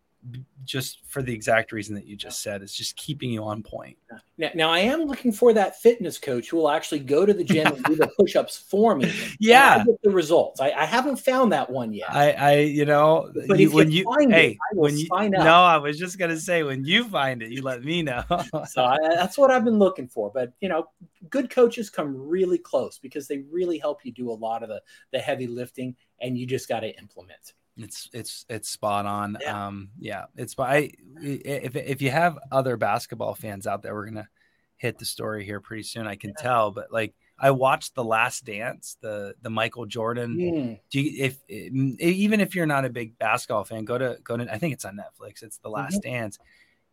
just 0.63 1.05
for 1.05 1.21
the 1.21 1.33
exact 1.33 1.71
reason 1.71 1.95
that 1.95 2.05
you 2.05 2.15
just 2.15 2.41
said, 2.41 2.61
it's 2.61 2.73
just 2.73 2.95
keeping 2.95 3.29
you 3.29 3.43
on 3.43 3.61
point. 3.61 3.97
Now, 4.37 4.49
now, 4.55 4.69
I 4.71 4.79
am 4.79 5.01
looking 5.01 5.31
for 5.31 5.53
that 5.53 5.79
fitness 5.79 6.17
coach 6.17 6.49
who 6.49 6.57
will 6.57 6.69
actually 6.69 6.99
go 6.99 7.25
to 7.25 7.33
the 7.33 7.43
gym 7.43 7.67
and 7.67 7.83
do 7.83 7.95
the 7.95 8.07
push-ups 8.19 8.57
for 8.57 8.95
me. 8.95 9.13
Yeah, 9.39 9.83
the 10.03 10.09
results. 10.09 10.59
I, 10.59 10.71
I, 10.71 10.85
haven't 10.85 11.17
found 11.17 11.51
that 11.51 11.69
one 11.69 11.93
yet. 11.93 12.11
I, 12.13 12.31
I 12.31 12.53
you 12.59 12.85
know, 12.85 13.31
but 13.47 13.59
you, 13.59 13.71
when 13.71 13.91
you, 13.91 14.03
find 14.03 14.33
hey, 14.33 14.51
it, 14.51 14.57
when 14.73 14.97
you 14.97 15.07
no, 15.11 15.63
I 15.63 15.77
was 15.77 15.99
just 15.99 16.17
gonna 16.17 16.39
say 16.39 16.63
when 16.63 16.83
you 16.83 17.05
find 17.05 17.41
it, 17.41 17.51
you 17.51 17.61
let 17.61 17.83
me 17.83 18.01
know. 18.01 18.23
so 18.67 18.83
I, 18.83 18.97
that's 19.01 19.37
what 19.37 19.51
I've 19.51 19.63
been 19.65 19.79
looking 19.79 20.07
for. 20.07 20.31
But 20.33 20.53
you 20.59 20.69
know, 20.69 20.87
good 21.29 21.49
coaches 21.49 21.89
come 21.89 22.15
really 22.15 22.57
close 22.57 22.97
because 22.97 23.27
they 23.27 23.39
really 23.51 23.77
help 23.77 24.03
you 24.03 24.11
do 24.11 24.31
a 24.31 24.33
lot 24.33 24.63
of 24.63 24.69
the 24.69 24.81
the 25.11 25.19
heavy 25.19 25.47
lifting, 25.47 25.95
and 26.19 26.37
you 26.37 26.45
just 26.45 26.67
got 26.67 26.81
to 26.81 26.97
implement. 26.97 27.53
It's 27.77 28.09
it's 28.13 28.45
it's 28.49 28.69
spot 28.69 29.05
on. 29.05 29.37
Yeah. 29.41 29.67
Um, 29.67 29.89
yeah, 29.99 30.25
it's 30.35 30.55
by 30.55 30.91
if 31.21 31.75
if 31.75 32.01
you 32.01 32.09
have 32.11 32.37
other 32.51 32.77
basketball 32.77 33.35
fans 33.35 33.67
out 33.67 33.81
there, 33.81 33.93
we're 33.93 34.05
gonna 34.05 34.29
hit 34.77 34.97
the 34.97 35.05
story 35.05 35.43
here 35.43 35.59
pretty 35.59 35.83
soon. 35.83 36.07
I 36.07 36.15
can 36.15 36.31
yeah. 36.31 36.43
tell, 36.43 36.71
but 36.71 36.91
like 36.91 37.13
I 37.37 37.51
watched 37.51 37.95
The 37.95 38.03
Last 38.03 38.45
Dance, 38.45 38.97
the 39.01 39.35
the 39.41 39.49
Michael 39.49 39.85
Jordan. 39.85 40.37
Mm. 40.37 40.79
Do 40.89 41.01
you, 41.01 41.25
if 41.25 41.49
even 41.49 42.39
if 42.39 42.55
you're 42.55 42.65
not 42.65 42.85
a 42.85 42.89
big 42.89 43.17
basketball 43.17 43.65
fan, 43.65 43.83
go 43.83 43.97
to 43.97 44.17
go 44.23 44.37
to. 44.37 44.51
I 44.51 44.57
think 44.57 44.73
it's 44.73 44.85
on 44.85 44.97
Netflix. 44.97 45.43
It's 45.43 45.57
The 45.57 45.69
Last 45.69 46.01
mm-hmm. 46.01 46.11
Dance. 46.11 46.39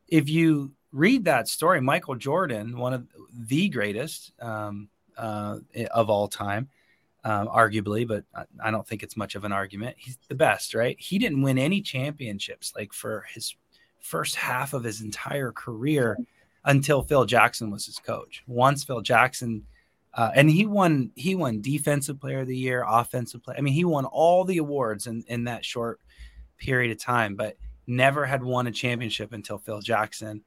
If 0.08 0.28
you 0.28 0.72
read 0.90 1.24
that 1.26 1.48
story, 1.48 1.80
Michael 1.80 2.16
Jordan, 2.16 2.76
one 2.76 2.92
of 2.92 3.06
the 3.32 3.68
greatest 3.68 4.32
um, 4.40 4.88
uh, 5.16 5.58
of 5.92 6.10
all 6.10 6.28
time, 6.28 6.68
um, 7.24 7.46
arguably, 7.48 8.06
but 8.06 8.24
I 8.62 8.70
don't 8.70 8.86
think 8.86 9.02
it's 9.02 9.16
much 9.16 9.34
of 9.34 9.44
an 9.44 9.52
argument. 9.52 9.96
He's 9.98 10.18
the 10.28 10.34
best, 10.34 10.74
right? 10.74 10.96
He 10.98 11.18
didn't 11.18 11.42
win 11.42 11.58
any 11.58 11.80
championships 11.80 12.72
like 12.76 12.92
for 12.92 13.26
his 13.32 13.54
first 14.00 14.34
half 14.34 14.74
of 14.74 14.82
his 14.82 15.00
entire 15.02 15.52
career 15.52 16.18
until 16.64 17.02
Phil 17.02 17.24
Jackson 17.24 17.70
was 17.70 17.86
his 17.86 17.98
coach. 17.98 18.42
Once 18.46 18.82
Phil 18.82 19.00
Jackson, 19.00 19.64
uh, 20.14 20.30
and 20.34 20.50
he 20.50 20.66
won, 20.66 21.10
he 21.14 21.34
won 21.34 21.60
Defensive 21.60 22.20
Player 22.20 22.40
of 22.40 22.48
the 22.48 22.56
Year, 22.56 22.84
Offensive 22.86 23.42
Player. 23.42 23.56
I 23.58 23.62
mean, 23.62 23.74
he 23.74 23.84
won 23.84 24.04
all 24.04 24.44
the 24.44 24.58
awards 24.58 25.06
in 25.06 25.24
in 25.28 25.44
that 25.44 25.64
short 25.64 26.00
period 26.58 26.90
of 26.90 27.00
time, 27.00 27.34
but 27.36 27.56
never 27.86 28.26
had 28.26 28.42
won 28.42 28.66
a 28.66 28.72
championship 28.72 29.32
until 29.32 29.58
Phil 29.58 29.80
Jackson. 29.80 30.42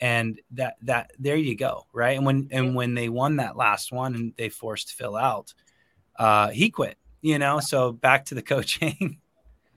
And 0.00 0.40
that 0.52 0.76
that 0.82 1.12
there 1.18 1.36
you 1.36 1.56
go, 1.56 1.86
right? 1.92 2.16
And 2.16 2.26
when 2.26 2.48
and 2.50 2.74
when 2.74 2.94
they 2.94 3.08
won 3.08 3.36
that 3.36 3.56
last 3.56 3.92
one 3.92 4.14
and 4.14 4.32
they 4.36 4.48
forced 4.48 4.94
Phil 4.94 5.16
out, 5.16 5.54
uh, 6.16 6.48
he 6.48 6.70
quit. 6.70 6.96
You 7.20 7.38
know, 7.38 7.58
so 7.60 7.92
back 7.92 8.26
to 8.26 8.34
the 8.34 8.42
coaching. 8.42 9.18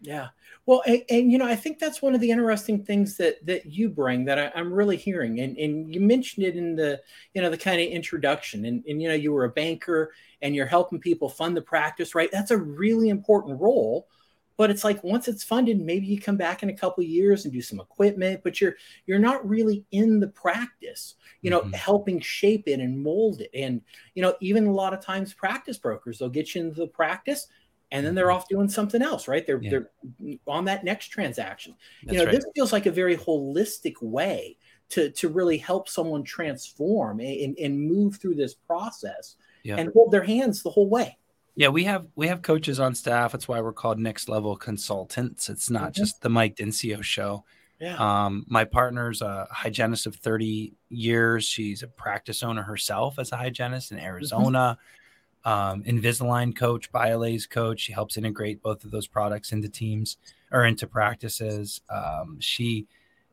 Yeah. 0.01 0.27
Well, 0.67 0.83
and, 0.85 1.01
and, 1.09 1.31
you 1.31 1.37
know, 1.37 1.47
I 1.47 1.55
think 1.55 1.79
that's 1.79 2.01
one 2.01 2.13
of 2.13 2.21
the 2.21 2.29
interesting 2.29 2.83
things 2.83 3.17
that 3.17 3.43
that 3.45 3.65
you 3.65 3.89
bring 3.89 4.25
that 4.25 4.37
I, 4.37 4.59
am 4.59 4.71
really 4.71 4.97
hearing, 4.97 5.39
and 5.39 5.57
and 5.57 5.93
you 5.93 6.01
mentioned 6.01 6.45
it 6.45 6.55
in 6.55 6.75
the 6.75 7.01
you 7.33 7.41
know 7.41 7.49
the 7.49 7.57
kind 7.57 7.79
of 7.81 7.87
introduction, 7.87 8.65
and 8.65 8.83
and 8.85 9.01
you 9.01 9.07
know 9.07 9.15
you 9.15 9.31
were 9.31 9.45
a 9.45 9.49
banker 9.49 10.13
and 10.41 10.53
you're 10.53 10.65
helping 10.65 10.99
people 10.99 11.29
fund 11.29 11.55
the 11.55 11.61
practice, 11.61 12.13
right? 12.13 12.29
That's 12.31 12.51
a 12.51 12.57
really 12.57 13.09
important 13.09 13.59
role, 13.61 14.07
but 14.57 14.71
it's 14.71 14.83
like 14.83 15.03
once 15.03 15.27
it's 15.27 15.43
funded, 15.43 15.79
maybe 15.79 16.07
you 16.07 16.19
come 16.19 16.35
back 16.37 16.63
in 16.63 16.69
a 16.69 16.75
couple 16.75 17.03
years 17.03 17.45
and 17.45 17.53
do 17.53 17.61
some 17.61 17.79
equipment, 17.79 18.41
but 18.43 18.59
you're 18.59 18.75
you're 19.05 19.19
not 19.19 19.47
really 19.47 19.85
in 19.91 20.19
the 20.19 20.27
practice, 20.27 21.15
you 21.41 21.49
know, 21.49 21.61
mm-hmm. 21.61 21.73
helping 21.73 22.19
shape 22.19 22.63
it 22.67 22.79
and 22.79 23.01
mold 23.01 23.41
it, 23.41 23.51
and 23.53 23.81
you 24.15 24.21
know, 24.21 24.35
even 24.41 24.65
a 24.65 24.73
lot 24.73 24.93
of 24.93 24.99
times 24.99 25.33
practice 25.33 25.77
brokers 25.77 26.19
they'll 26.19 26.29
get 26.29 26.55
you 26.55 26.61
into 26.61 26.81
the 26.81 26.87
practice 26.87 27.47
and 27.91 28.05
then 28.05 28.15
they're 28.15 28.27
mm-hmm. 28.27 28.35
off 28.35 28.49
doing 28.49 28.67
something 28.67 29.01
else, 29.01 29.27
right? 29.27 29.45
They're 29.45 29.61
yeah. 29.61 29.69
they're 29.69 30.37
on 30.47 30.65
that 30.65 30.83
next 30.83 31.07
transaction. 31.07 31.75
That's 32.03 32.13
you 32.13 32.19
know, 32.19 32.25
right. 32.25 32.35
this 32.35 32.45
feels 32.55 32.73
like 32.73 32.85
a 32.85 32.91
very 32.91 33.15
holistic 33.15 34.01
way 34.01 34.57
to 34.89 35.11
to 35.11 35.29
really 35.29 35.57
help 35.57 35.87
someone 35.87 36.23
transform 36.23 37.19
and, 37.19 37.57
and 37.57 37.79
move 37.79 38.17
through 38.17 38.35
this 38.35 38.55
process 38.55 39.35
yeah. 39.63 39.75
and 39.77 39.91
hold 39.93 40.11
their 40.11 40.23
hands 40.23 40.63
the 40.63 40.69
whole 40.69 40.89
way. 40.89 41.17
Yeah, 41.57 41.69
we 41.69 41.83
have 41.83 42.07
we 42.15 42.27
have 42.27 42.41
coaches 42.41 42.79
on 42.79 42.95
staff. 42.95 43.33
That's 43.33 43.47
why 43.47 43.59
we're 43.59 43.73
called 43.73 43.99
next 43.99 44.29
level 44.29 44.55
consultants. 44.55 45.49
It's 45.49 45.69
not 45.69 45.91
mm-hmm. 45.91 46.01
just 46.01 46.21
the 46.21 46.29
Mike 46.29 46.55
Dincio 46.55 47.03
show. 47.03 47.43
Yeah. 47.81 47.97
Um, 47.97 48.45
my 48.47 48.63
partner's 48.63 49.21
a 49.21 49.47
hygienist 49.51 50.07
of 50.07 50.15
30 50.15 50.73
years. 50.89 51.45
She's 51.45 51.83
a 51.83 51.87
practice 51.87 52.41
owner 52.41 52.63
herself 52.63 53.19
as 53.19 53.31
a 53.31 53.37
hygienist 53.37 53.91
in 53.91 53.97
mm-hmm. 53.97 54.05
Arizona. 54.05 54.77
Mm-hmm 54.79 54.97
um, 55.47 55.83
Invisalign 55.83 56.53
coach, 56.53 56.91
BIOLASE 56.91 57.49
coach. 57.49 57.79
She 57.79 57.93
helps 57.93 58.17
integrate 58.17 58.61
both 58.61 58.83
of 58.83 58.91
those 58.91 59.07
products 59.07 59.53
into 59.53 59.69
teams 59.69 60.17
or 60.51 60.65
into 60.65 60.87
practices. 60.87 61.79
Um, 61.89 62.37
she 62.41 62.85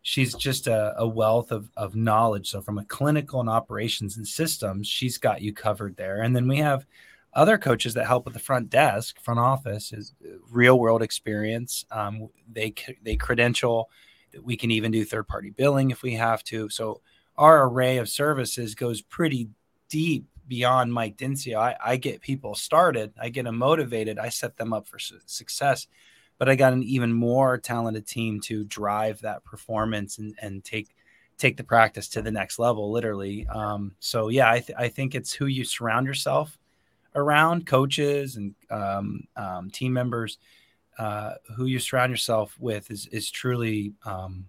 she's 0.03 0.35
just 0.35 0.69
a, 0.69 0.95
a, 0.97 1.09
wealth 1.09 1.51
of, 1.51 1.71
of 1.77 1.97
knowledge. 1.97 2.51
So 2.51 2.61
from 2.61 2.79
a 2.79 2.85
clinical 2.85 3.41
and 3.41 3.49
operations 3.49 4.17
and 4.17 4.29
systems, 4.29 4.87
she's 4.87 5.19
got 5.19 5.41
you 5.41 5.53
covered 5.53 5.97
there. 5.97 6.21
And 6.21 6.37
then 6.37 6.47
we 6.47 6.59
have 6.59 6.87
other 7.35 7.59
coaches 7.59 7.95
that 7.95 8.07
help 8.07 8.25
with 8.25 8.35
the 8.35 8.41
front 8.41 8.71
desk, 8.71 9.21
front 9.21 9.41
office 9.41 9.93
is 9.93 10.15
real 10.51 10.79
world 10.79 11.03
experience. 11.03 11.85
Um, 11.91 12.29
they 12.51 12.75
they 13.03 13.17
credential 13.17 13.91
we 14.43 14.57
can 14.57 14.71
even 14.71 14.91
do 14.91 15.05
third 15.05 15.29
party 15.29 15.51
billing 15.51 15.91
if 15.91 16.03
we 16.03 16.15
have 16.15 16.43
to. 16.45 16.69
So 16.69 17.01
our 17.37 17.69
array 17.69 17.99
of 17.99 18.09
services 18.09 18.75
goes 18.75 19.01
pretty 19.01 19.49
deep 19.89 20.27
beyond 20.47 20.93
Mike 20.93 21.17
Dincio. 21.17 21.57
I, 21.57 21.77
I 21.85 21.97
get 21.97 22.21
people 22.21 22.55
started, 22.55 23.13
I 23.21 23.29
get 23.29 23.45
them 23.45 23.57
motivated, 23.59 24.19
I 24.19 24.29
set 24.29 24.57
them 24.57 24.73
up 24.73 24.87
for 24.87 24.99
su- 24.99 25.21
success. 25.27 25.87
But 26.37 26.49
I 26.49 26.57
got 26.57 26.73
an 26.73 26.83
even 26.83 27.13
more 27.13 27.59
talented 27.59 28.09
team 28.09 28.41
to 28.41 28.65
drive 28.65 29.21
that 29.21 29.45
performance 29.45 30.19
and, 30.19 30.35
and 30.43 30.65
take 30.65 30.95
take 31.39 31.57
the 31.57 31.65
practice 31.65 32.09
to 32.09 32.23
the 32.23 32.31
next 32.31 32.59
level, 32.59 32.91
literally. 32.93 33.47
Um, 33.49 33.95
so 33.99 34.29
yeah, 34.29 34.51
I, 34.51 34.61
th- 34.61 34.79
I 34.79 34.89
think 34.89 35.15
it's 35.15 35.33
who 35.33 35.47
you 35.47 35.65
surround 35.65 36.07
yourself 36.07 36.59
around, 37.15 37.67
coaches 37.67 38.37
and 38.37 38.55
um, 38.71 39.25
um, 39.37 39.71
team 39.71 39.93
members. 39.93 40.39
Uh, 40.97 41.35
who 41.57 41.67
you 41.67 41.81
surround 41.81 42.11
yourself 42.11 42.57
with 42.61 42.89
is 42.91 43.09
is 43.09 43.29
truly 43.29 43.93
um, 44.07 44.47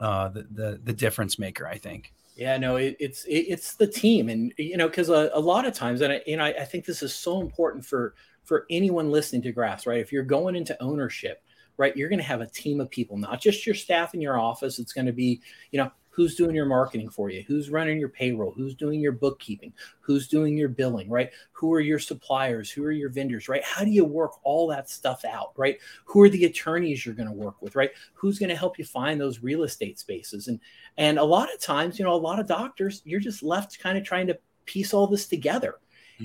uh, 0.00 0.28
the, 0.28 0.46
the 0.50 0.80
the 0.84 0.92
difference 0.92 1.38
maker. 1.38 1.66
I 1.66 1.76
think. 1.76 2.12
Yeah, 2.36 2.56
no, 2.56 2.76
it, 2.76 2.96
it's 2.98 3.24
it, 3.26 3.46
it's 3.48 3.74
the 3.74 3.86
team, 3.86 4.28
and 4.28 4.52
you 4.58 4.76
know, 4.76 4.88
because 4.88 5.08
a, 5.08 5.30
a, 5.34 5.40
lot 5.40 5.66
of 5.66 5.74
times, 5.74 6.00
and 6.00 6.14
I, 6.14 6.22
you 6.26 6.36
know, 6.36 6.44
I, 6.44 6.48
I, 6.48 6.64
think 6.64 6.84
this 6.84 7.02
is 7.02 7.14
so 7.14 7.40
important 7.40 7.84
for 7.84 8.14
for 8.42 8.66
anyone 8.70 9.10
listening 9.10 9.42
to 9.42 9.52
Graphs, 9.52 9.86
right? 9.86 10.00
If 10.00 10.12
you're 10.12 10.24
going 10.24 10.56
into 10.56 10.80
ownership, 10.82 11.44
right, 11.76 11.96
you're 11.96 12.08
going 12.08 12.18
to 12.18 12.24
have 12.24 12.40
a 12.40 12.46
team 12.46 12.80
of 12.80 12.90
people, 12.90 13.16
not 13.16 13.40
just 13.40 13.66
your 13.66 13.74
staff 13.74 14.14
in 14.14 14.20
your 14.20 14.38
office. 14.38 14.80
It's 14.80 14.92
going 14.92 15.06
to 15.06 15.12
be, 15.12 15.40
you 15.70 15.78
know, 15.78 15.92
who's 16.14 16.34
doing 16.34 16.54
your 16.54 16.66
marketing 16.66 17.08
for 17.08 17.30
you 17.30 17.44
who's 17.46 17.70
running 17.70 17.98
your 17.98 18.08
payroll 18.08 18.52
who's 18.52 18.74
doing 18.74 19.00
your 19.00 19.12
bookkeeping 19.12 19.72
who's 20.04 20.28
doing 20.28 20.56
your 20.56 20.68
billing 20.68 21.08
right? 21.08 21.30
Who 21.52 21.72
are 21.72 21.80
your 21.80 21.98
suppliers? 21.98 22.70
Who 22.70 22.84
are 22.84 22.92
your 22.92 23.08
vendors 23.08 23.48
right? 23.48 23.64
How 23.64 23.84
do 23.84 23.90
you 23.90 24.04
work 24.04 24.32
all 24.42 24.66
that 24.68 24.90
stuff 24.90 25.24
out 25.24 25.52
right? 25.56 25.78
Who 26.04 26.22
are 26.22 26.28
the 26.28 26.44
attorneys 26.44 27.04
you're 27.04 27.14
going 27.14 27.28
to 27.28 27.34
work 27.34 27.60
with 27.62 27.74
right? 27.76 27.90
Who's 28.12 28.38
going 28.38 28.50
to 28.50 28.56
help 28.56 28.78
you 28.78 28.84
find 28.84 29.20
those 29.20 29.42
real 29.42 29.62
estate 29.62 29.98
spaces? 29.98 30.48
And 30.48 30.60
and 30.98 31.18
a 31.18 31.24
lot 31.24 31.52
of 31.52 31.60
times 31.60 31.98
you 31.98 32.04
know 32.04 32.14
a 32.14 32.16
lot 32.16 32.38
of 32.38 32.46
doctors 32.46 33.02
you're 33.04 33.20
just 33.20 33.42
left 33.42 33.78
kind 33.78 33.96
of 33.96 34.04
trying 34.04 34.26
to 34.28 34.38
piece 34.66 34.94
all 34.94 35.06
this 35.06 35.26
together. 35.26 35.76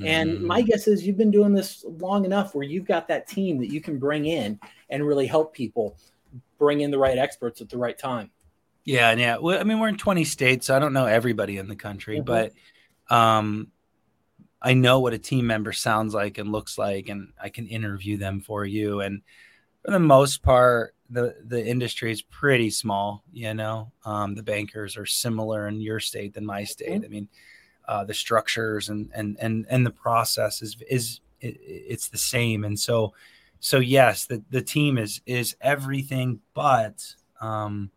And 0.06 0.30
mm-hmm. 0.30 0.46
my 0.46 0.62
guess 0.62 0.88
is 0.88 1.06
you've 1.06 1.18
been 1.18 1.32
doing 1.32 1.52
this 1.52 1.84
long 1.84 2.24
enough 2.24 2.54
where 2.54 2.64
you've 2.64 2.86
got 2.86 3.08
that 3.08 3.28
team 3.28 3.58
that 3.58 3.72
you 3.72 3.82
can 3.82 3.98
bring 3.98 4.26
in 4.26 4.60
and 4.92 5.06
really 5.06 5.26
help 5.26 5.52
people 5.52 5.98
bring 6.60 6.82
in 6.82 6.92
the 6.92 6.98
right 6.98 7.18
experts 7.18 7.60
at 7.60 7.70
the 7.70 7.78
right 7.78 7.98
time 7.98 8.30
yeah, 8.84 9.12
yeah. 9.14 9.38
Well, 9.38 9.60
I 9.60 9.64
mean, 9.64 9.80
we're 9.80 9.90
in 9.90 9.98
20 9.98 10.24
states, 10.24 10.68
so 10.68 10.76
I 10.76 10.80
don't 10.80 10.94
know 10.94 11.06
everybody 11.06 11.58
in 11.58 11.68
the 11.68 11.76
country, 11.76 12.18
mm-hmm. 12.18 12.26
but 12.26 12.54
um, 13.10 13.68
I 14.62 14.74
know 14.74 15.00
what 15.00 15.14
a 15.14 15.20
team 15.20 15.48
member 15.48 15.74
sounds 15.74 16.14
like 16.14 16.38
and 16.38 16.52
looks 16.52 16.78
like, 16.78 17.10
and 17.10 17.34
I 17.42 17.50
can 17.50 17.68
interview 17.68 18.18
them 18.18 18.42
for 18.42 18.66
you. 18.66 19.02
And 19.02 19.22
for 19.84 19.92
the 19.92 20.00
most 20.00 20.44
part, 20.44 20.96
the 21.10 21.36
the 21.44 21.66
industry 21.66 22.12
is 22.12 22.22
pretty 22.22 22.70
small. 22.70 23.24
You 23.32 23.54
know, 23.54 23.92
um, 24.06 24.36
the 24.36 24.44
bankers 24.44 24.98
are 24.98 25.06
similar 25.06 25.68
in 25.68 25.82
your 25.82 26.00
state 26.00 26.34
than 26.34 26.46
my 26.46 26.64
state. 26.64 27.02
Mm-hmm. 27.02 27.06
I 27.06 27.08
mean, 27.08 27.30
uh, 27.88 28.04
the 28.04 28.14
structures 28.14 28.90
and 28.90 29.10
and 29.14 29.38
and 29.40 29.66
and 29.70 29.86
the 29.86 29.92
process 29.92 30.62
is 30.62 30.78
is 30.90 31.22
it, 31.42 31.58
it's 31.62 32.10
the 32.10 32.18
same. 32.18 32.64
And 32.64 32.80
so, 32.80 33.14
so 33.60 33.80
yes, 33.80 34.26
the 34.26 34.44
the 34.50 34.62
team 34.62 34.98
is 34.98 35.22
is 35.26 35.56
everything, 35.62 36.42
but 36.54 37.16
um, 37.42 37.92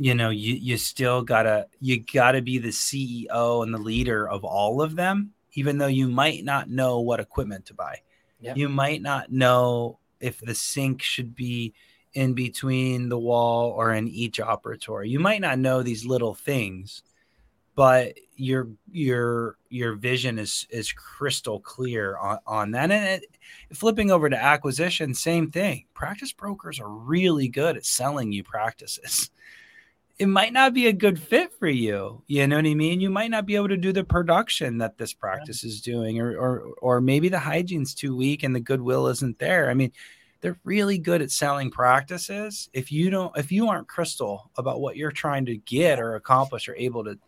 you 0.00 0.14
know 0.14 0.30
you 0.30 0.54
you 0.54 0.78
still 0.78 1.20
gotta 1.20 1.66
you 1.78 2.02
gotta 2.12 2.40
be 2.40 2.56
the 2.56 2.70
ceo 2.70 3.62
and 3.62 3.74
the 3.74 3.78
leader 3.78 4.26
of 4.26 4.44
all 4.44 4.80
of 4.80 4.96
them 4.96 5.30
even 5.52 5.76
though 5.76 5.86
you 5.86 6.08
might 6.08 6.42
not 6.42 6.70
know 6.70 7.00
what 7.00 7.18
equipment 7.18 7.66
to 7.66 7.74
buy. 7.74 7.98
Yep. 8.40 8.56
you 8.56 8.68
might 8.70 9.02
not 9.02 9.30
know 9.30 9.98
if 10.20 10.40
the 10.40 10.54
sink 10.54 11.02
should 11.02 11.36
be 11.36 11.74
in 12.14 12.32
between 12.32 13.10
the 13.10 13.18
wall 13.18 13.72
or 13.72 13.92
in 13.92 14.08
each 14.08 14.38
operatory 14.38 15.10
you 15.10 15.20
might 15.20 15.42
not 15.42 15.58
know 15.58 15.82
these 15.82 16.06
little 16.06 16.34
things 16.34 17.02
but 17.74 18.14
your 18.36 18.68
your 18.90 19.58
your 19.68 19.94
vision 19.94 20.38
is 20.38 20.66
is 20.70 20.92
crystal 20.92 21.60
clear 21.60 22.16
on, 22.16 22.38
on 22.46 22.70
that. 22.72 22.90
And 22.90 23.22
it, 23.22 23.36
flipping 23.72 24.10
over 24.10 24.28
to 24.28 24.36
acquisition 24.36 25.14
same 25.14 25.50
thing. 25.50 25.84
Practice 25.94 26.32
brokers 26.32 26.80
are 26.80 26.88
really 26.88 27.48
good 27.48 27.76
at 27.76 27.86
selling 27.86 28.32
you 28.32 28.42
practices 28.42 29.30
it 30.20 30.28
might 30.28 30.52
not 30.52 30.74
be 30.74 30.86
a 30.86 30.92
good 30.92 31.18
fit 31.18 31.50
for 31.58 31.66
you. 31.66 32.22
You 32.26 32.46
know 32.46 32.56
what 32.56 32.66
I 32.66 32.74
mean? 32.74 33.00
You 33.00 33.08
might 33.08 33.30
not 33.30 33.46
be 33.46 33.56
able 33.56 33.68
to 33.68 33.76
do 33.78 33.90
the 33.90 34.04
production 34.04 34.76
that 34.76 34.98
this 34.98 35.14
practice 35.14 35.64
is 35.64 35.80
doing, 35.80 36.20
or 36.20 36.36
or 36.36 36.60
or 36.82 37.00
maybe 37.00 37.30
the 37.30 37.38
hygiene's 37.38 37.94
too 37.94 38.14
weak 38.14 38.42
and 38.42 38.54
the 38.54 38.60
goodwill 38.60 39.06
isn't 39.06 39.38
there. 39.38 39.70
I 39.70 39.74
mean, 39.74 39.92
they're 40.42 40.60
really 40.62 40.98
good 40.98 41.22
at 41.22 41.30
selling 41.30 41.70
practices. 41.70 42.68
If 42.74 42.92
you 42.92 43.08
don't, 43.08 43.34
if 43.38 43.50
you 43.50 43.68
aren't 43.68 43.88
crystal 43.88 44.50
about 44.58 44.82
what 44.82 44.98
you're 44.98 45.10
trying 45.10 45.46
to 45.46 45.56
get 45.56 45.98
or 45.98 46.16
accomplish 46.16 46.68
or 46.68 46.74
able 46.76 47.02
to 47.04 47.18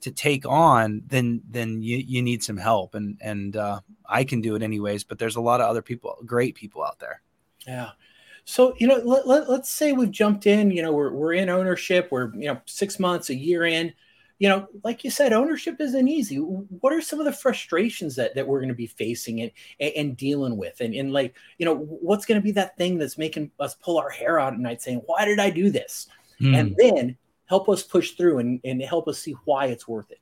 to 0.00 0.10
take 0.10 0.44
on, 0.44 1.02
then 1.06 1.42
then 1.48 1.80
you 1.80 1.98
you 1.98 2.22
need 2.22 2.42
some 2.42 2.56
help. 2.56 2.96
And 2.96 3.18
and 3.20 3.56
uh, 3.56 3.78
I 4.04 4.24
can 4.24 4.40
do 4.40 4.56
it 4.56 4.64
anyways. 4.64 5.04
But 5.04 5.20
there's 5.20 5.36
a 5.36 5.40
lot 5.40 5.60
of 5.60 5.68
other 5.68 5.82
people, 5.82 6.18
great 6.26 6.56
people 6.56 6.82
out 6.82 6.98
there. 6.98 7.22
Yeah. 7.68 7.90
So, 8.44 8.74
you 8.78 8.86
know, 8.86 8.96
let, 9.04 9.26
let, 9.26 9.48
let's 9.48 9.70
say 9.70 9.92
we've 9.92 10.10
jumped 10.10 10.46
in, 10.46 10.70
you 10.70 10.82
know, 10.82 10.92
we're, 10.92 11.12
we're 11.12 11.34
in 11.34 11.48
ownership, 11.48 12.08
we're, 12.10 12.34
you 12.34 12.46
know, 12.46 12.60
six 12.66 12.98
months, 12.98 13.30
a 13.30 13.34
year 13.34 13.64
in, 13.64 13.92
you 14.38 14.48
know, 14.48 14.66
like 14.82 15.04
you 15.04 15.10
said, 15.10 15.32
ownership 15.32 15.80
isn't 15.80 16.08
easy. 16.08 16.36
What 16.36 16.92
are 16.92 17.00
some 17.00 17.20
of 17.20 17.26
the 17.26 17.32
frustrations 17.32 18.16
that, 18.16 18.34
that 18.34 18.46
we're 18.46 18.58
going 18.58 18.70
to 18.70 18.74
be 18.74 18.88
facing 18.88 19.40
and, 19.42 19.52
and, 19.78 20.16
dealing 20.16 20.56
with? 20.56 20.80
And, 20.80 20.94
and 20.94 21.12
like, 21.12 21.36
you 21.58 21.64
know, 21.64 21.76
what's 21.76 22.26
going 22.26 22.40
to 22.40 22.44
be 22.44 22.50
that 22.52 22.76
thing 22.76 22.98
that's 22.98 23.16
making 23.16 23.52
us 23.60 23.76
pull 23.76 23.98
our 23.98 24.10
hair 24.10 24.40
out 24.40 24.52
at 24.52 24.58
night 24.58 24.82
saying, 24.82 25.02
why 25.06 25.24
did 25.24 25.38
I 25.38 25.48
do 25.50 25.70
this? 25.70 26.08
Mm. 26.40 26.58
And 26.58 26.76
then 26.76 27.16
help 27.46 27.68
us 27.68 27.84
push 27.84 28.12
through 28.12 28.38
and, 28.38 28.60
and 28.64 28.82
help 28.82 29.06
us 29.06 29.20
see 29.20 29.36
why 29.44 29.66
it's 29.66 29.86
worth 29.86 30.10
it. 30.10 30.18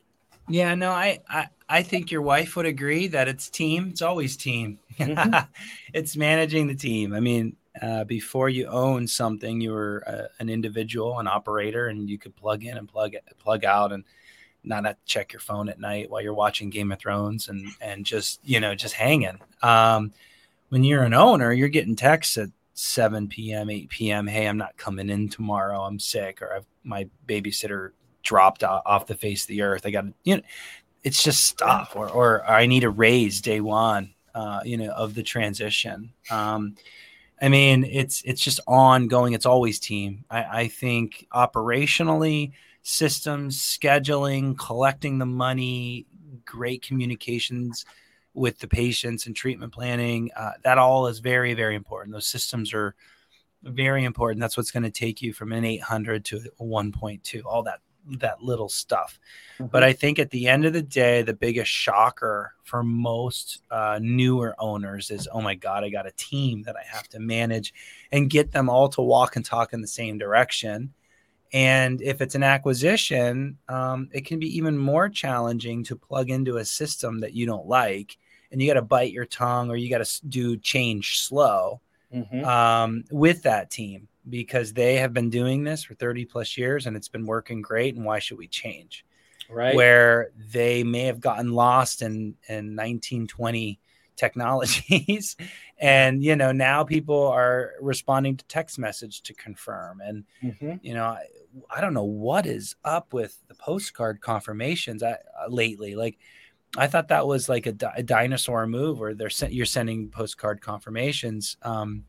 Yeah, 0.50 0.74
no, 0.74 0.90
I, 0.90 1.20
I, 1.28 1.48
I 1.68 1.82
think 1.82 2.10
your 2.10 2.22
wife 2.22 2.56
would 2.56 2.66
agree 2.66 3.06
that 3.06 3.28
it's 3.28 3.48
team. 3.48 3.88
It's 3.88 4.02
always 4.02 4.36
team. 4.36 4.78
Mm-hmm. 4.98 5.50
it's 5.94 6.16
managing 6.16 6.66
the 6.66 6.74
team. 6.74 7.14
I 7.14 7.20
mean, 7.20 7.56
uh, 7.80 8.04
before 8.04 8.48
you 8.48 8.66
own 8.66 9.06
something, 9.06 9.60
you 9.60 9.72
were 9.72 10.02
uh, 10.06 10.28
an 10.40 10.48
individual, 10.48 11.18
an 11.18 11.26
operator, 11.26 11.88
and 11.88 12.08
you 12.08 12.18
could 12.18 12.34
plug 12.34 12.64
in 12.64 12.76
and 12.76 12.88
plug 12.88 13.14
it, 13.14 13.24
plug 13.38 13.64
out, 13.64 13.92
and 13.92 14.04
not 14.64 14.84
have 14.84 14.96
to 14.96 15.04
check 15.06 15.32
your 15.32 15.40
phone 15.40 15.68
at 15.68 15.80
night 15.80 16.10
while 16.10 16.20
you're 16.20 16.34
watching 16.34 16.68
Game 16.68 16.92
of 16.92 16.98
Thrones 16.98 17.48
and 17.48 17.68
and 17.80 18.04
just 18.04 18.40
you 18.44 18.60
know 18.60 18.74
just 18.74 18.94
hanging. 18.94 19.38
Um, 19.62 20.12
when 20.68 20.84
you're 20.84 21.04
an 21.04 21.14
owner, 21.14 21.52
you're 21.52 21.68
getting 21.68 21.96
texts 21.96 22.36
at 22.38 22.48
7 22.74 23.28
p.m., 23.28 23.68
8 23.68 23.88
p.m. 23.88 24.26
Hey, 24.26 24.46
I'm 24.46 24.56
not 24.56 24.76
coming 24.76 25.10
in 25.10 25.28
tomorrow. 25.28 25.80
I'm 25.82 25.98
sick, 25.98 26.40
or 26.42 26.54
I've, 26.54 26.66
my 26.84 27.08
babysitter 27.26 27.90
dropped 28.22 28.62
off 28.62 29.06
the 29.06 29.14
face 29.14 29.44
of 29.44 29.48
the 29.48 29.62
earth. 29.62 29.86
I 29.86 29.90
got 29.90 30.06
you 30.24 30.36
know, 30.36 30.42
it's 31.04 31.22
just 31.22 31.44
stuff, 31.44 31.92
or 31.94 32.08
or 32.10 32.48
I 32.50 32.66
need 32.66 32.84
a 32.84 32.90
raise 32.90 33.40
day 33.40 33.60
one, 33.60 34.14
uh, 34.34 34.60
you 34.64 34.76
know, 34.76 34.90
of 34.90 35.14
the 35.14 35.22
transition. 35.22 36.12
Um, 36.30 36.76
I 37.40 37.48
mean, 37.48 37.84
it's 37.84 38.22
it's 38.22 38.42
just 38.42 38.60
ongoing. 38.66 39.32
It's 39.32 39.46
always 39.46 39.78
team. 39.78 40.24
I, 40.30 40.62
I 40.62 40.68
think 40.68 41.26
operationally, 41.32 42.52
systems, 42.82 43.58
scheduling, 43.60 44.58
collecting 44.58 45.18
the 45.18 45.26
money, 45.26 46.06
great 46.44 46.82
communications 46.82 47.86
with 48.34 48.58
the 48.58 48.68
patients 48.68 49.26
and 49.26 49.34
treatment 49.34 49.72
planning. 49.72 50.30
Uh, 50.36 50.52
that 50.64 50.78
all 50.78 51.06
is 51.06 51.20
very 51.20 51.54
very 51.54 51.74
important. 51.74 52.12
Those 52.12 52.26
systems 52.26 52.74
are 52.74 52.94
very 53.62 54.04
important. 54.04 54.40
That's 54.40 54.56
what's 54.56 54.70
going 54.70 54.82
to 54.84 54.90
take 54.90 55.22
you 55.22 55.32
from 55.32 55.52
an 55.52 55.64
800 55.64 56.24
to 56.26 56.36
a 56.60 56.64
1.2. 56.64 57.42
All 57.44 57.62
that 57.64 57.80
that 58.18 58.42
little 58.42 58.68
stuff. 58.68 59.18
Mm-hmm. 59.54 59.66
But 59.66 59.82
I 59.82 59.92
think 59.92 60.18
at 60.18 60.30
the 60.30 60.48
end 60.48 60.64
of 60.64 60.72
the 60.72 60.82
day, 60.82 61.22
the 61.22 61.34
biggest 61.34 61.70
shocker 61.70 62.54
for 62.64 62.82
most 62.82 63.62
uh, 63.70 63.98
newer 64.02 64.54
owners 64.58 65.10
is, 65.10 65.28
oh 65.32 65.40
my 65.40 65.54
God, 65.54 65.84
I 65.84 65.90
got 65.90 66.06
a 66.06 66.12
team 66.12 66.62
that 66.62 66.76
I 66.76 66.84
have 66.86 67.08
to 67.08 67.20
manage 67.20 67.72
and 68.12 68.30
get 68.30 68.52
them 68.52 68.68
all 68.68 68.88
to 68.90 69.02
walk 69.02 69.36
and 69.36 69.44
talk 69.44 69.72
in 69.72 69.80
the 69.80 69.86
same 69.86 70.18
direction. 70.18 70.92
And 71.52 72.00
if 72.00 72.20
it's 72.20 72.34
an 72.34 72.44
acquisition, 72.44 73.58
um, 73.68 74.08
it 74.12 74.24
can 74.24 74.38
be 74.38 74.56
even 74.56 74.78
more 74.78 75.08
challenging 75.08 75.82
to 75.84 75.96
plug 75.96 76.30
into 76.30 76.58
a 76.58 76.64
system 76.64 77.20
that 77.20 77.34
you 77.34 77.46
don't 77.46 77.66
like 77.66 78.16
and 78.52 78.60
you 78.60 78.68
got 78.68 78.74
to 78.74 78.82
bite 78.82 79.12
your 79.12 79.26
tongue 79.26 79.70
or 79.70 79.76
you 79.76 79.90
got 79.90 80.04
to 80.04 80.26
do 80.26 80.56
change 80.56 81.20
slow 81.20 81.80
mm-hmm. 82.14 82.44
um, 82.44 83.04
with 83.10 83.42
that 83.42 83.70
team 83.70 84.08
because 84.28 84.72
they 84.72 84.96
have 84.96 85.12
been 85.12 85.30
doing 85.30 85.64
this 85.64 85.82
for 85.82 85.94
30 85.94 86.24
plus 86.26 86.56
years 86.56 86.86
and 86.86 86.96
it's 86.96 87.08
been 87.08 87.26
working 87.26 87.62
great. 87.62 87.96
And 87.96 88.04
why 88.04 88.18
should 88.18 88.38
we 88.38 88.48
change? 88.48 89.04
Right. 89.48 89.74
Where 89.74 90.30
they 90.52 90.84
may 90.84 91.04
have 91.04 91.20
gotten 91.20 91.52
lost 91.52 92.02
in, 92.02 92.36
in 92.48 92.76
1920 92.76 93.80
technologies. 94.16 95.36
and, 95.78 96.22
you 96.22 96.36
know, 96.36 96.52
now 96.52 96.84
people 96.84 97.26
are 97.28 97.72
responding 97.80 98.36
to 98.36 98.44
text 98.44 98.78
message 98.78 99.22
to 99.22 99.34
confirm. 99.34 100.02
And, 100.02 100.24
mm-hmm. 100.42 100.74
you 100.82 100.92
know, 100.92 101.04
I, 101.04 101.24
I, 101.74 101.80
don't 101.80 101.94
know 101.94 102.04
what 102.04 102.44
is 102.44 102.76
up 102.84 103.14
with 103.14 103.38
the 103.48 103.54
postcard 103.54 104.20
confirmations 104.20 105.02
uh, 105.02 105.16
lately. 105.48 105.96
Like, 105.96 106.18
I 106.76 106.86
thought 106.86 107.08
that 107.08 107.26
was 107.26 107.48
like 107.48 107.66
a, 107.66 107.74
a 107.96 108.02
dinosaur 108.02 108.66
move 108.66 109.00
where 109.00 109.14
they're 109.14 109.30
you're 109.48 109.66
sending 109.66 110.08
postcard 110.08 110.60
confirmations. 110.60 111.56
Um, 111.62 112.04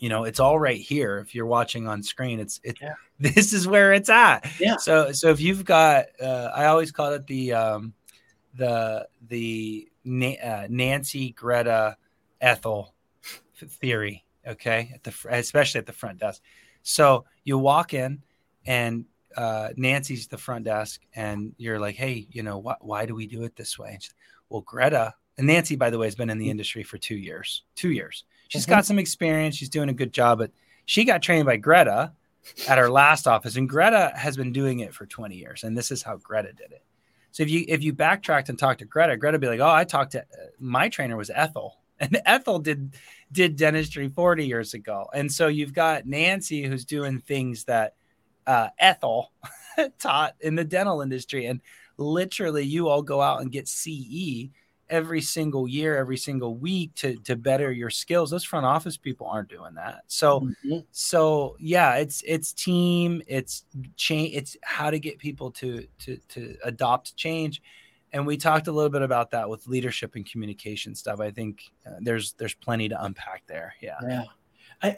you 0.00 0.08
know 0.08 0.24
it's 0.24 0.40
all 0.40 0.58
right 0.58 0.80
here 0.80 1.18
if 1.18 1.34
you're 1.34 1.46
watching 1.46 1.86
on 1.86 2.02
screen 2.02 2.40
it's 2.40 2.58
it 2.64 2.78
yeah. 2.80 2.94
this 3.20 3.52
is 3.52 3.68
where 3.68 3.92
it's 3.92 4.08
at 4.08 4.50
yeah 4.58 4.76
so 4.76 5.12
so 5.12 5.28
if 5.28 5.40
you've 5.40 5.64
got 5.64 6.06
uh, 6.20 6.50
i 6.54 6.64
always 6.66 6.90
call 6.90 7.12
it 7.12 7.26
the 7.26 7.52
um 7.52 7.92
the 8.54 9.06
the 9.28 9.86
uh, 10.42 10.66
nancy 10.68 11.30
greta 11.32 11.96
ethel 12.40 12.94
theory 13.54 14.24
okay 14.46 14.90
at 14.94 15.04
the 15.04 15.14
especially 15.30 15.78
at 15.78 15.86
the 15.86 15.92
front 15.92 16.18
desk 16.18 16.42
so 16.82 17.24
you 17.44 17.58
walk 17.58 17.94
in 17.94 18.22
and 18.66 19.04
uh, 19.36 19.68
nancy's 19.76 20.26
the 20.26 20.38
front 20.38 20.64
desk 20.64 21.00
and 21.14 21.54
you're 21.56 21.78
like 21.78 21.96
hey 21.96 22.26
you 22.30 22.42
know 22.42 22.58
what 22.58 22.84
why 22.84 23.06
do 23.06 23.14
we 23.14 23.26
do 23.26 23.44
it 23.44 23.54
this 23.56 23.78
way 23.78 23.98
well 24.48 24.62
greta 24.62 25.14
and 25.38 25.46
nancy 25.46 25.76
by 25.76 25.90
the 25.90 25.98
way 25.98 26.06
has 26.06 26.14
been 26.14 26.30
in 26.30 26.38
the 26.38 26.48
mm. 26.48 26.50
industry 26.50 26.82
for 26.82 26.98
two 26.98 27.16
years 27.16 27.62
two 27.76 27.90
years 27.90 28.24
She's 28.50 28.64
mm-hmm. 28.64 28.72
got 28.72 28.84
some 28.84 28.98
experience. 28.98 29.54
She's 29.54 29.68
doing 29.68 29.88
a 29.88 29.94
good 29.94 30.12
job, 30.12 30.38
but 30.38 30.50
she 30.84 31.04
got 31.04 31.22
trained 31.22 31.46
by 31.46 31.56
Greta 31.56 32.12
at 32.68 32.78
her 32.78 32.90
last 32.90 33.28
office, 33.28 33.54
and 33.56 33.68
Greta 33.68 34.12
has 34.16 34.36
been 34.36 34.52
doing 34.52 34.80
it 34.80 34.92
for 34.92 35.06
20 35.06 35.36
years. 35.36 35.62
And 35.62 35.78
this 35.78 35.92
is 35.92 36.02
how 36.02 36.16
Greta 36.16 36.52
did 36.52 36.72
it. 36.72 36.82
So 37.30 37.44
if 37.44 37.50
you 37.50 37.64
if 37.68 37.84
you 37.84 37.92
backtracked 37.92 38.48
and 38.48 38.58
talked 38.58 38.80
to 38.80 38.86
Greta, 38.86 39.16
Greta'd 39.16 39.40
be 39.40 39.46
like, 39.46 39.60
"Oh, 39.60 39.70
I 39.70 39.84
talked 39.84 40.12
to 40.12 40.22
uh, 40.22 40.48
my 40.58 40.88
trainer 40.88 41.16
was 41.16 41.30
Ethel, 41.32 41.76
and 42.00 42.20
Ethel 42.26 42.58
did 42.58 42.96
did 43.30 43.54
dentistry 43.54 44.08
40 44.08 44.44
years 44.44 44.74
ago." 44.74 45.08
And 45.14 45.30
so 45.30 45.46
you've 45.46 45.72
got 45.72 46.06
Nancy 46.06 46.64
who's 46.64 46.84
doing 46.84 47.20
things 47.20 47.64
that 47.64 47.94
uh, 48.50 48.70
Ethel 48.80 49.30
taught 50.00 50.34
in 50.40 50.56
the 50.56 50.64
dental 50.64 51.02
industry, 51.02 51.46
and 51.46 51.60
literally 51.98 52.64
you 52.64 52.88
all 52.88 53.02
go 53.02 53.20
out 53.20 53.40
and 53.40 53.52
get 53.52 53.68
CE 53.68 54.50
every 54.88 55.20
single 55.20 55.68
year, 55.68 55.96
every 55.96 56.16
single 56.16 56.56
week 56.56 56.92
to 56.96 57.14
to 57.18 57.36
better 57.36 57.70
your 57.70 57.90
skills. 57.90 58.30
Those 58.30 58.42
front 58.42 58.66
office 58.66 58.96
people 58.96 59.28
aren't 59.28 59.48
doing 59.48 59.74
that. 59.74 60.02
So 60.08 60.40
mm-hmm. 60.40 60.78
so 60.90 61.56
yeah, 61.60 61.94
it's 61.94 62.22
it's 62.26 62.52
team, 62.52 63.22
it's 63.28 63.64
change, 63.96 64.34
it's 64.34 64.56
how 64.62 64.90
to 64.90 64.98
get 64.98 65.18
people 65.18 65.52
to 65.52 65.86
to 66.00 66.16
to 66.30 66.56
adopt 66.64 67.16
change. 67.16 67.62
And 68.12 68.26
we 68.26 68.36
talked 68.36 68.66
a 68.66 68.72
little 68.72 68.90
bit 68.90 69.02
about 69.02 69.30
that 69.30 69.48
with 69.48 69.68
leadership 69.68 70.16
and 70.16 70.28
communication 70.28 70.96
stuff. 70.96 71.20
I 71.20 71.30
think 71.30 71.62
uh, 71.86 72.00
there's 72.00 72.32
there's 72.32 72.54
plenty 72.54 72.88
to 72.88 73.04
unpack 73.04 73.44
there. 73.46 73.74
Yeah. 73.80 73.98
Yeah. 74.02 74.24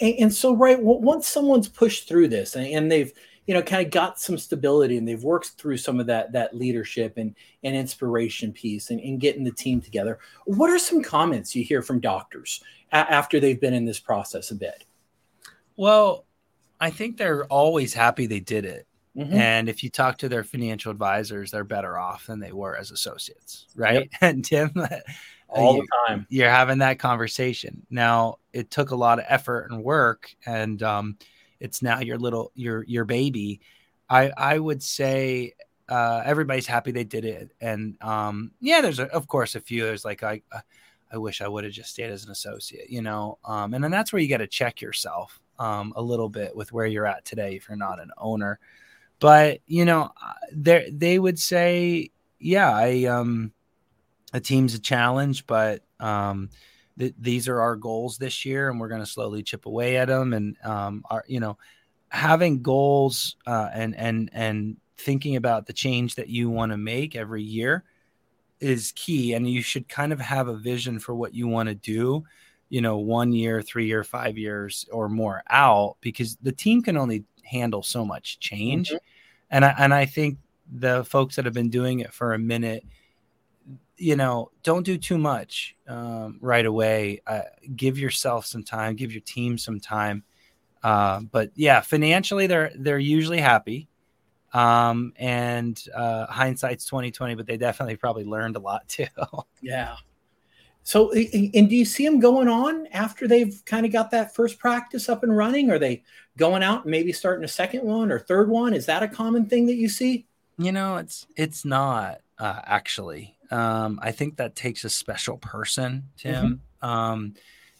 and 0.00 0.32
so 0.32 0.56
right 0.56 0.80
once 0.80 1.28
someone's 1.28 1.68
pushed 1.68 2.08
through 2.08 2.28
this 2.28 2.56
and 2.56 2.90
they've 2.90 3.12
you 3.46 3.54
know 3.54 3.62
kind 3.62 3.84
of 3.84 3.92
got 3.92 4.20
some 4.20 4.38
stability 4.38 4.96
and 4.96 5.06
they've 5.06 5.22
worked 5.22 5.50
through 5.58 5.76
some 5.76 6.00
of 6.00 6.06
that 6.06 6.32
that 6.32 6.56
leadership 6.56 7.16
and 7.16 7.34
and 7.64 7.76
inspiration 7.76 8.52
piece 8.52 8.90
and, 8.90 9.00
and 9.00 9.20
getting 9.20 9.44
the 9.44 9.52
team 9.52 9.80
together. 9.80 10.18
What 10.44 10.70
are 10.70 10.78
some 10.78 11.02
comments 11.02 11.54
you 11.54 11.64
hear 11.64 11.82
from 11.82 12.00
doctors 12.00 12.62
a- 12.92 12.96
after 12.96 13.40
they've 13.40 13.60
been 13.60 13.74
in 13.74 13.84
this 13.84 14.00
process 14.00 14.50
a 14.50 14.54
bit? 14.54 14.84
Well 15.76 16.24
i 16.80 16.90
think 16.90 17.16
they're 17.16 17.44
always 17.46 17.94
happy 17.94 18.26
they 18.26 18.40
did 18.40 18.64
it. 18.64 18.86
Mm-hmm. 19.16 19.34
and 19.34 19.68
if 19.68 19.82
you 19.84 19.90
talk 19.90 20.16
to 20.18 20.28
their 20.28 20.42
financial 20.42 20.90
advisors 20.90 21.50
they're 21.50 21.64
better 21.64 21.98
off 21.98 22.26
than 22.26 22.40
they 22.40 22.52
were 22.52 22.76
as 22.78 22.90
associates 22.90 23.66
right? 23.76 23.94
Yep. 23.94 24.08
and 24.22 24.44
tim 24.44 24.72
all 25.52 25.76
you, 25.76 25.82
the 25.82 25.88
time. 26.08 26.26
you're 26.28 26.50
having 26.50 26.78
that 26.78 26.98
conversation. 26.98 27.86
Now 27.90 28.38
it 28.52 28.70
took 28.70 28.90
a 28.90 28.96
lot 28.96 29.18
of 29.18 29.24
effort 29.28 29.70
and 29.70 29.82
work 29.82 30.34
and 30.46 30.82
um, 30.82 31.18
it's 31.62 31.80
now 31.80 32.00
your 32.00 32.18
little 32.18 32.50
your 32.54 32.82
your 32.84 33.04
baby. 33.04 33.60
I 34.10 34.32
i 34.36 34.58
would 34.58 34.82
say 34.82 35.54
uh, 35.88 36.22
everybody's 36.24 36.66
happy 36.66 36.90
they 36.90 37.04
did 37.04 37.24
it. 37.24 37.50
And 37.60 37.96
um, 38.02 38.50
yeah 38.60 38.80
there's 38.80 38.98
a, 38.98 39.06
of 39.12 39.28
course 39.28 39.54
a 39.54 39.60
few 39.60 39.84
there's 39.84 40.04
like 40.04 40.22
i 40.22 40.40
i 41.12 41.18
wish 41.18 41.42
i 41.42 41.48
would 41.48 41.64
have 41.64 41.72
just 41.72 41.90
stayed 41.90 42.10
as 42.10 42.24
an 42.24 42.30
associate 42.30 42.88
you 42.88 43.02
know? 43.02 43.38
Um, 43.44 43.74
and 43.74 43.84
then 43.84 43.90
that's 43.90 44.12
where 44.12 44.20
you 44.22 44.28
got 44.28 44.38
to 44.38 44.46
check 44.46 44.80
yourself 44.80 45.38
um, 45.58 45.92
a 45.96 46.02
little 46.02 46.28
bit 46.28 46.56
with 46.56 46.72
where 46.72 46.86
you're 46.86 47.06
at 47.06 47.24
today 47.24 47.56
if 47.56 47.68
you're 47.68 47.76
not 47.76 48.00
an 48.00 48.10
owner. 48.18 48.58
But 49.20 49.60
you 49.66 49.84
know 49.84 50.10
uh, 50.20 50.32
they 50.52 50.90
they 50.92 51.18
would 51.18 51.38
say 51.38 52.10
yeah 52.40 52.70
i 52.70 53.04
um 53.04 53.52
a 54.32 54.40
team's 54.40 54.74
a 54.74 54.80
challenge 54.80 55.46
but 55.46 55.82
um 56.00 56.48
th- 56.98 57.14
these 57.18 57.48
are 57.48 57.60
our 57.60 57.76
goals 57.76 58.18
this 58.18 58.44
year, 58.44 58.70
and 58.70 58.80
we're 58.80 58.88
going 58.88 59.00
to 59.00 59.06
slowly 59.06 59.42
chip 59.42 59.66
away 59.66 59.96
at 59.96 60.08
them. 60.08 60.32
And 60.32 60.56
um, 60.64 61.04
our, 61.10 61.24
you 61.26 61.40
know, 61.40 61.58
having 62.08 62.62
goals 62.62 63.36
uh, 63.46 63.70
and 63.72 63.96
and 63.96 64.30
and 64.32 64.76
thinking 64.98 65.36
about 65.36 65.66
the 65.66 65.72
change 65.72 66.14
that 66.14 66.28
you 66.28 66.50
want 66.50 66.72
to 66.72 66.76
make 66.76 67.16
every 67.16 67.42
year 67.42 67.84
is 68.60 68.92
key. 68.94 69.34
And 69.34 69.48
you 69.50 69.62
should 69.62 69.88
kind 69.88 70.12
of 70.12 70.20
have 70.20 70.48
a 70.48 70.56
vision 70.56 70.98
for 70.98 71.14
what 71.14 71.34
you 71.34 71.48
want 71.48 71.68
to 71.68 71.74
do. 71.74 72.24
You 72.68 72.80
know, 72.80 72.98
one 72.98 73.32
year, 73.32 73.60
three 73.60 73.86
year, 73.86 74.04
five 74.04 74.38
years, 74.38 74.86
or 74.90 75.08
more 75.08 75.42
out, 75.50 75.96
because 76.00 76.36
the 76.42 76.52
team 76.52 76.82
can 76.82 76.96
only 76.96 77.24
handle 77.44 77.82
so 77.82 78.04
much 78.04 78.38
change. 78.38 78.88
Mm-hmm. 78.88 78.96
And 79.50 79.64
I 79.64 79.74
and 79.78 79.92
I 79.92 80.06
think 80.06 80.38
the 80.72 81.04
folks 81.04 81.36
that 81.36 81.44
have 81.44 81.52
been 81.52 81.68
doing 81.68 82.00
it 82.00 82.14
for 82.14 82.32
a 82.32 82.38
minute 82.38 82.84
you 84.02 84.16
know, 84.16 84.50
don't 84.64 84.84
do 84.84 84.98
too 84.98 85.16
much 85.16 85.76
um, 85.86 86.38
right 86.40 86.66
away. 86.66 87.22
Uh, 87.24 87.42
give 87.76 87.98
yourself 87.98 88.44
some 88.46 88.64
time, 88.64 88.96
give 88.96 89.12
your 89.12 89.20
team 89.20 89.56
some 89.56 89.78
time. 89.78 90.24
Uh, 90.82 91.20
but 91.20 91.52
yeah, 91.54 91.80
financially, 91.80 92.48
they're 92.48 92.72
they're 92.74 92.98
usually 92.98 93.38
happy. 93.38 93.88
Um, 94.52 95.14
and 95.16 95.82
uh, 95.94 96.26
hindsight's 96.26 96.84
2020, 96.84 97.36
but 97.36 97.46
they 97.46 97.56
definitely 97.56 97.96
probably 97.96 98.24
learned 98.24 98.56
a 98.56 98.58
lot 98.58 98.86
too. 98.88 99.06
yeah. 99.62 99.96
So, 100.82 101.12
and 101.12 101.70
do 101.70 101.76
you 101.76 101.84
see 101.84 102.04
them 102.04 102.18
going 102.18 102.48
on 102.48 102.88
after 102.88 103.28
they've 103.28 103.62
kind 103.64 103.86
of 103.86 103.92
got 103.92 104.10
that 104.10 104.34
first 104.34 104.58
practice 104.58 105.08
up 105.08 105.22
and 105.22 105.34
running? 105.34 105.70
Are 105.70 105.78
they 105.78 106.02
going 106.36 106.64
out 106.64 106.82
and 106.82 106.90
maybe 106.90 107.12
starting 107.12 107.44
a 107.44 107.48
second 107.48 107.84
one 107.84 108.10
or 108.10 108.18
third 108.18 108.50
one? 108.50 108.74
Is 108.74 108.86
that 108.86 109.04
a 109.04 109.08
common 109.08 109.46
thing 109.46 109.66
that 109.66 109.76
you 109.76 109.88
see? 109.88 110.26
You 110.58 110.72
know, 110.72 110.96
it's 110.96 111.28
it's 111.36 111.64
not 111.64 112.20
uh, 112.36 112.60
actually. 112.64 113.36
Um, 113.52 114.00
I 114.02 114.12
think 114.12 114.36
that 114.36 114.56
takes 114.56 114.84
a 114.84 114.90
special 114.90 115.36
person, 115.36 116.08
Tim. 116.16 116.62
Mm-hmm. 116.82 116.88
Um, 116.88 117.34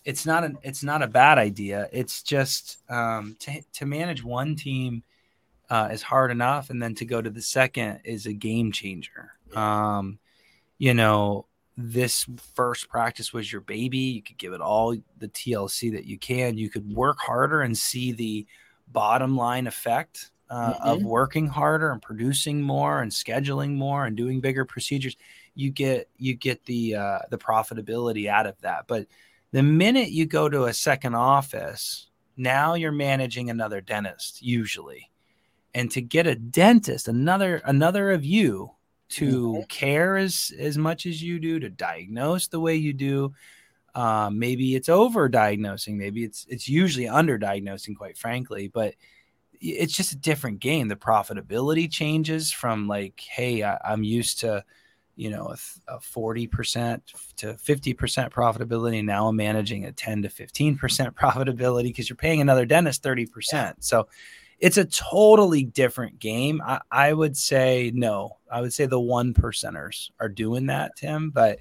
it's 0.05 0.27
not 0.27 0.45
an 0.45 0.59
it's 0.63 0.83
not 0.83 1.03
a 1.03 1.07
bad 1.07 1.39
idea. 1.39 1.89
It's 1.93 2.23
just 2.23 2.79
um, 2.91 3.37
to 3.41 3.63
to 3.75 3.87
manage 3.87 4.23
one 4.23 4.57
team 4.57 5.03
uh, 5.71 5.89
is 5.93 6.03
hard 6.03 6.31
enough, 6.31 6.71
and 6.71 6.83
then 6.83 6.95
to 6.97 7.05
go 7.05 7.23
to 7.23 7.31
the 7.31 7.43
second 7.43 8.01
is 8.05 8.27
a 8.27 8.33
game 8.33 8.73
changer. 8.73 9.33
Um, 9.55 10.19
you 10.79 10.95
know, 10.95 11.47
this 11.77 12.27
first 12.55 12.89
practice 12.89 13.33
was 13.33 13.51
your 13.51 13.61
baby. 13.61 13.99
You 13.99 14.23
could 14.23 14.39
give 14.39 14.53
it 14.53 14.61
all 14.61 14.97
the 15.19 15.29
TLC 15.29 15.93
that 15.93 16.05
you 16.05 16.19
can. 16.19 16.59
You 16.59 16.69
could 16.69 16.93
work 16.93 17.19
harder 17.19 17.63
and 17.63 17.77
see 17.77 18.13
the 18.13 18.47
bottom 18.89 19.37
line 19.37 19.67
effect 19.67 20.31
uh, 20.51 20.75
mm-hmm. 20.75 20.89
of 20.89 21.03
working 21.03 21.47
harder 21.47 21.91
and 21.91 22.03
producing 22.03 22.61
more 22.61 23.01
and 23.01 23.11
scheduling 23.11 23.75
more 23.75 24.05
and 24.05 24.17
doing 24.17 24.41
bigger 24.41 24.65
procedures. 24.65 25.17
You 25.55 25.71
get 25.71 26.09
you 26.17 26.35
get 26.35 26.65
the 26.65 26.97
uh, 26.97 27.19
the 27.31 27.39
profitability 27.39 28.29
out 28.29 28.47
of 28.47 28.61
that. 28.63 28.87
But 28.87 29.07
the 29.53 29.63
minute 29.63 30.11
you 30.11 30.27
go 30.27 30.49
to 30.49 30.65
a 30.65 30.73
second 30.73 31.15
office, 31.15 32.09
now 32.37 32.75
you're 32.75 32.93
managing 32.93 33.51
another 33.51 33.81
dentist 33.81 34.43
usually, 34.43 35.11
and 35.75 35.91
to 35.91 36.01
get 36.01 36.27
a 36.27 36.35
dentist, 36.35 37.09
another 37.09 37.61
another 37.65 38.13
of 38.13 38.25
you 38.25 38.73
to 39.11 39.53
mm-hmm. 39.53 39.63
care 39.69 40.17
as 40.17 40.53
as 40.59 40.79
much 40.79 41.05
as 41.05 41.23
you 41.23 41.39
do, 41.39 41.61
to 41.61 41.69
diagnose 41.69 42.49
the 42.49 42.61
way 42.61 42.77
you 42.77 42.93
do. 42.93 43.35
Uh, 43.95 44.31
maybe 44.33 44.75
it's 44.75 44.89
over 44.89 45.29
diagnosing. 45.29 45.99
Maybe 45.99 46.25
it's 46.25 46.47
it's 46.49 46.69
usually 46.69 47.09
under 47.09 47.37
diagnosing, 47.37 47.95
quite 47.95 48.17
frankly. 48.17 48.69
But 48.69 48.95
it's 49.63 49.95
just 49.95 50.13
a 50.13 50.17
different 50.17 50.59
game. 50.59 50.89
The 50.89 50.97
profitability 50.97 51.91
changes 51.91 52.51
from 52.51 52.89
like, 52.89 53.21
hey, 53.21 53.63
I, 53.63 53.79
am 53.85 54.03
used 54.03 54.41
to, 54.41 54.65
you 55.17 55.31
know, 55.31 55.55
a 55.89 56.01
forty 56.01 56.47
percent 56.47 57.13
to 57.37 57.57
fifty 57.59 57.93
percent 57.93 58.33
profitability. 58.33 58.99
And 58.99 59.07
now 59.07 59.29
I'm 59.29 59.37
managing 59.37 59.85
a 59.85 59.93
ten 59.93 60.23
to 60.23 60.29
fifteen 60.29 60.77
percent 60.77 61.15
profitability 61.17 61.85
because 61.85 62.09
you're 62.09 62.17
paying 62.17 62.41
another 62.41 62.67
dentist 62.67 63.03
thirty 63.03 63.27
percent. 63.27 63.85
So 63.85 64.09
it's 64.63 64.79
a 64.79 64.85
totally 64.85 65.65
different 65.65 66.21
game. 66.21 66.63
I, 66.65 66.81
I 66.91 67.13
would 67.13 67.37
say 67.37 67.91
no. 67.93 68.39
I 68.51 68.61
would 68.61 68.73
say 68.73 68.87
the 68.87 69.01
one 69.01 69.35
percenters 69.35 70.11
are 70.21 70.29
doing 70.29 70.67
that, 70.67 70.97
Tim. 70.97 71.31
But 71.31 71.59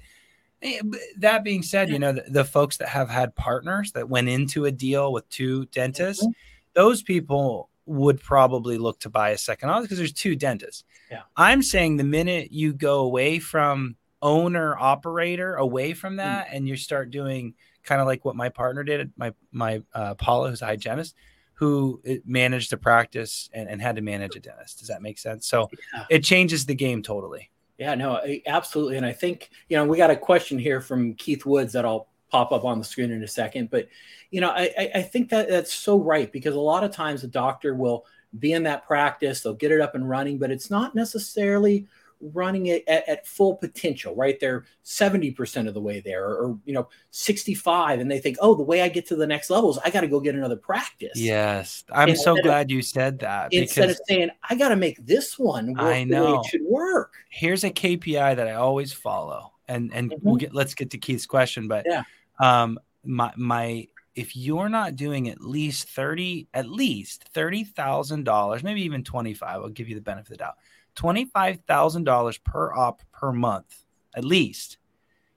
eh, 0.62 0.80
that 1.18 1.42
being 1.42 1.62
said, 1.62 1.90
you 1.90 1.98
know 1.98 2.12
the, 2.12 2.24
the, 2.28 2.44
folks 2.44 2.76
that 2.76 2.88
have 2.88 3.10
had 3.10 3.34
partners 3.34 3.90
that 3.92 4.08
went 4.08 4.28
into 4.28 4.66
a 4.66 4.70
deal 4.70 5.12
with 5.12 5.28
two 5.30 5.66
dentists, 5.66 6.22
mm-hmm. 6.22 6.30
those 6.74 7.02
people 7.02 7.68
would 7.86 8.20
probably 8.20 8.78
look 8.78 9.00
to 9.00 9.10
buy 9.10 9.30
a 9.30 9.38
second 9.38 9.68
office 9.68 9.84
because 9.84 9.98
there's 9.98 10.12
two 10.12 10.36
dentists. 10.36 10.84
Yeah. 11.10 11.22
I'm 11.36 11.62
saying 11.62 11.96
the 11.96 12.04
minute 12.04 12.52
you 12.52 12.72
go 12.72 13.00
away 13.00 13.38
from 13.38 13.96
owner 14.20 14.76
operator, 14.78 15.56
away 15.56 15.94
from 15.94 16.16
that, 16.16 16.46
mm-hmm. 16.46 16.56
and 16.56 16.68
you 16.68 16.76
start 16.76 17.10
doing 17.10 17.54
kind 17.82 18.00
of 18.00 18.06
like 18.06 18.24
what 18.24 18.36
my 18.36 18.48
partner 18.48 18.84
did, 18.84 19.12
my 19.16 19.32
my 19.50 19.82
uh, 19.94 20.14
Paula, 20.14 20.50
who's 20.50 20.62
a 20.62 20.66
hygienist 20.66 21.14
who 21.54 22.02
managed 22.24 22.72
a 22.72 22.76
practice 22.76 23.48
and, 23.52 23.68
and, 23.68 23.80
had 23.80 23.94
to 23.94 24.02
manage 24.02 24.34
a 24.34 24.40
dentist. 24.40 24.80
Does 24.80 24.88
that 24.88 25.00
make 25.00 25.16
sense? 25.16 25.46
So 25.46 25.70
yeah. 25.94 26.06
it 26.10 26.24
changes 26.24 26.66
the 26.66 26.74
game 26.74 27.04
totally. 27.04 27.52
Yeah, 27.78 27.94
no, 27.94 28.20
absolutely. 28.46 28.96
And 28.96 29.06
I 29.06 29.12
think, 29.12 29.50
you 29.68 29.76
know, 29.76 29.84
we 29.84 29.96
got 29.96 30.10
a 30.10 30.16
question 30.16 30.58
here 30.58 30.80
from 30.80 31.14
Keith 31.14 31.46
Woods 31.46 31.72
that 31.74 31.84
I'll 31.84 32.08
pop 32.32 32.50
up 32.50 32.64
on 32.64 32.78
the 32.78 32.84
screen 32.84 33.10
in 33.10 33.22
a 33.22 33.28
second. 33.28 33.70
But, 33.70 33.88
you 34.30 34.40
know, 34.40 34.50
I, 34.50 34.90
I 34.94 35.02
think 35.02 35.28
that 35.28 35.50
that's 35.50 35.72
so 35.72 35.98
right 35.98 36.32
because 36.32 36.54
a 36.54 36.60
lot 36.60 36.82
of 36.82 36.90
times 36.90 37.22
a 37.22 37.28
doctor 37.28 37.74
will 37.74 38.06
be 38.38 38.54
in 38.54 38.62
that 38.62 38.86
practice, 38.86 39.42
they'll 39.42 39.52
get 39.52 39.70
it 39.70 39.82
up 39.82 39.94
and 39.94 40.08
running, 40.08 40.38
but 40.38 40.50
it's 40.50 40.70
not 40.70 40.94
necessarily 40.94 41.86
running 42.32 42.66
it 42.66 42.84
at, 42.88 43.06
at, 43.06 43.26
full 43.26 43.56
potential, 43.56 44.14
right? 44.14 44.38
They're 44.40 44.64
70% 44.84 45.68
of 45.68 45.74
the 45.74 45.80
way 45.80 46.00
there 46.00 46.24
or, 46.24 46.36
or, 46.36 46.58
you 46.64 46.72
know, 46.72 46.88
65 47.10 48.00
and 48.00 48.10
they 48.10 48.20
think, 48.20 48.38
oh, 48.40 48.54
the 48.54 48.62
way 48.62 48.80
I 48.80 48.88
get 48.88 49.06
to 49.08 49.16
the 49.16 49.26
next 49.26 49.50
levels, 49.50 49.78
I 49.84 49.90
got 49.90 50.02
to 50.02 50.08
go 50.08 50.20
get 50.20 50.34
another 50.34 50.56
practice. 50.56 51.16
Yes. 51.16 51.84
I'm 51.92 52.10
instead 52.10 52.24
so 52.24 52.42
glad 52.42 52.66
of, 52.66 52.70
you 52.70 52.80
said 52.80 53.18
that. 53.18 53.52
Instead 53.52 53.90
of 53.90 53.98
saying, 54.06 54.30
I 54.48 54.54
got 54.54 54.68
to 54.68 54.76
make 54.76 55.04
this 55.04 55.38
one 55.38 55.74
work 55.74 55.80
I 55.80 56.04
know. 56.04 56.40
it 56.40 56.46
should 56.46 56.62
work. 56.62 57.12
Here's 57.28 57.64
a 57.64 57.70
KPI 57.70 58.36
that 58.36 58.48
I 58.48 58.52
always 58.52 58.92
follow. 58.92 59.52
And, 59.68 59.92
and 59.92 60.10
mm-hmm. 60.10 60.26
we'll 60.26 60.36
get, 60.36 60.54
let's 60.54 60.74
get 60.74 60.90
to 60.92 60.98
Keith's 60.98 61.26
question, 61.26 61.66
but 61.66 61.84
yeah. 61.86 62.04
Um, 62.42 62.78
my, 63.04 63.32
my, 63.36 63.86
if 64.14 64.36
you're 64.36 64.68
not 64.68 64.96
doing 64.96 65.28
at 65.28 65.40
least 65.40 65.88
30, 65.88 66.48
at 66.52 66.68
least 66.68 67.32
$30,000, 67.34 68.62
maybe 68.62 68.82
even 68.82 69.04
25, 69.04 69.48
I'll 69.48 69.68
give 69.68 69.88
you 69.88 69.94
the 69.94 70.00
benefit 70.00 70.32
of 70.32 70.38
the 70.38 70.44
doubt 70.44 70.56
$25,000 70.96 72.44
per 72.44 72.74
op 72.74 73.02
per 73.12 73.32
month 73.32 73.84
at 74.14 74.24
least. 74.24 74.78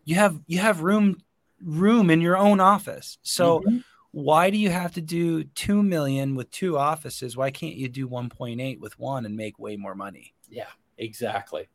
You 0.03 0.15
have 0.15 0.39
you 0.47 0.59
have 0.59 0.81
room 0.81 1.17
room 1.63 2.09
in 2.09 2.21
your 2.21 2.37
own 2.37 2.59
office. 2.59 3.17
So 3.21 3.59
mm-hmm. 3.59 3.77
why 4.11 4.49
do 4.49 4.57
you 4.57 4.69
have 4.69 4.93
to 4.95 5.01
do 5.01 5.43
2 5.43 5.81
million 5.81 6.35
with 6.35 6.51
two 6.51 6.77
offices? 6.77 7.37
Why 7.37 7.51
can't 7.51 7.75
you 7.75 7.89
do 7.89 8.07
1.8 8.07 8.79
with 8.79 8.99
one 8.99 9.25
and 9.25 9.35
make 9.35 9.57
way 9.57 9.77
more 9.77 9.95
money? 9.95 10.33
Yeah, 10.49 10.67
exactly. 10.97 11.67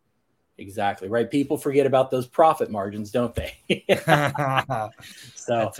Exactly. 0.60 1.08
Right. 1.08 1.30
People 1.30 1.56
forget 1.56 1.86
about 1.86 2.10
those 2.10 2.26
profit 2.26 2.70
margins, 2.70 3.10
don't 3.10 3.34
they? 3.34 3.54
so 5.34 5.72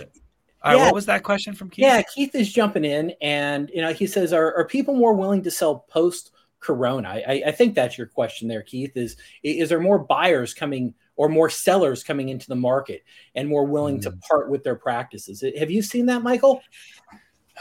all 0.63 0.71
right, 0.71 0.77
yeah. 0.77 0.85
what 0.85 0.93
was 0.93 1.07
that 1.07 1.23
question 1.23 1.53
from 1.53 1.69
Keith? 1.69 1.83
Yeah, 1.83 2.01
Keith 2.03 2.35
is 2.35 2.51
jumping 2.51 2.85
in 2.85 3.13
and 3.21 3.71
you 3.73 3.81
know, 3.81 3.93
he 3.93 4.05
says, 4.05 4.31
are, 4.31 4.55
are 4.55 4.65
people 4.65 4.95
more 4.95 5.13
willing 5.13 5.41
to 5.43 5.51
sell 5.51 5.79
post 5.89 6.31
Corona? 6.59 7.09
I, 7.09 7.43
I, 7.47 7.51
think 7.51 7.73
that's 7.73 7.97
your 7.97 8.05
question 8.05 8.47
there, 8.47 8.61
Keith. 8.61 8.95
Is 8.95 9.17
is 9.41 9.69
there 9.69 9.79
more 9.79 9.97
buyers 9.97 10.53
coming 10.53 10.93
or 11.15 11.29
more 11.29 11.49
sellers 11.49 12.03
coming 12.03 12.29
into 12.29 12.47
the 12.47 12.55
market 12.55 13.03
and 13.33 13.49
more 13.49 13.65
willing 13.65 13.97
mm. 13.97 14.03
to 14.03 14.11
part 14.29 14.51
with 14.51 14.63
their 14.63 14.75
practices? 14.75 15.43
Have 15.57 15.71
you 15.71 15.81
seen 15.81 16.05
that, 16.07 16.21
Michael? 16.21 16.61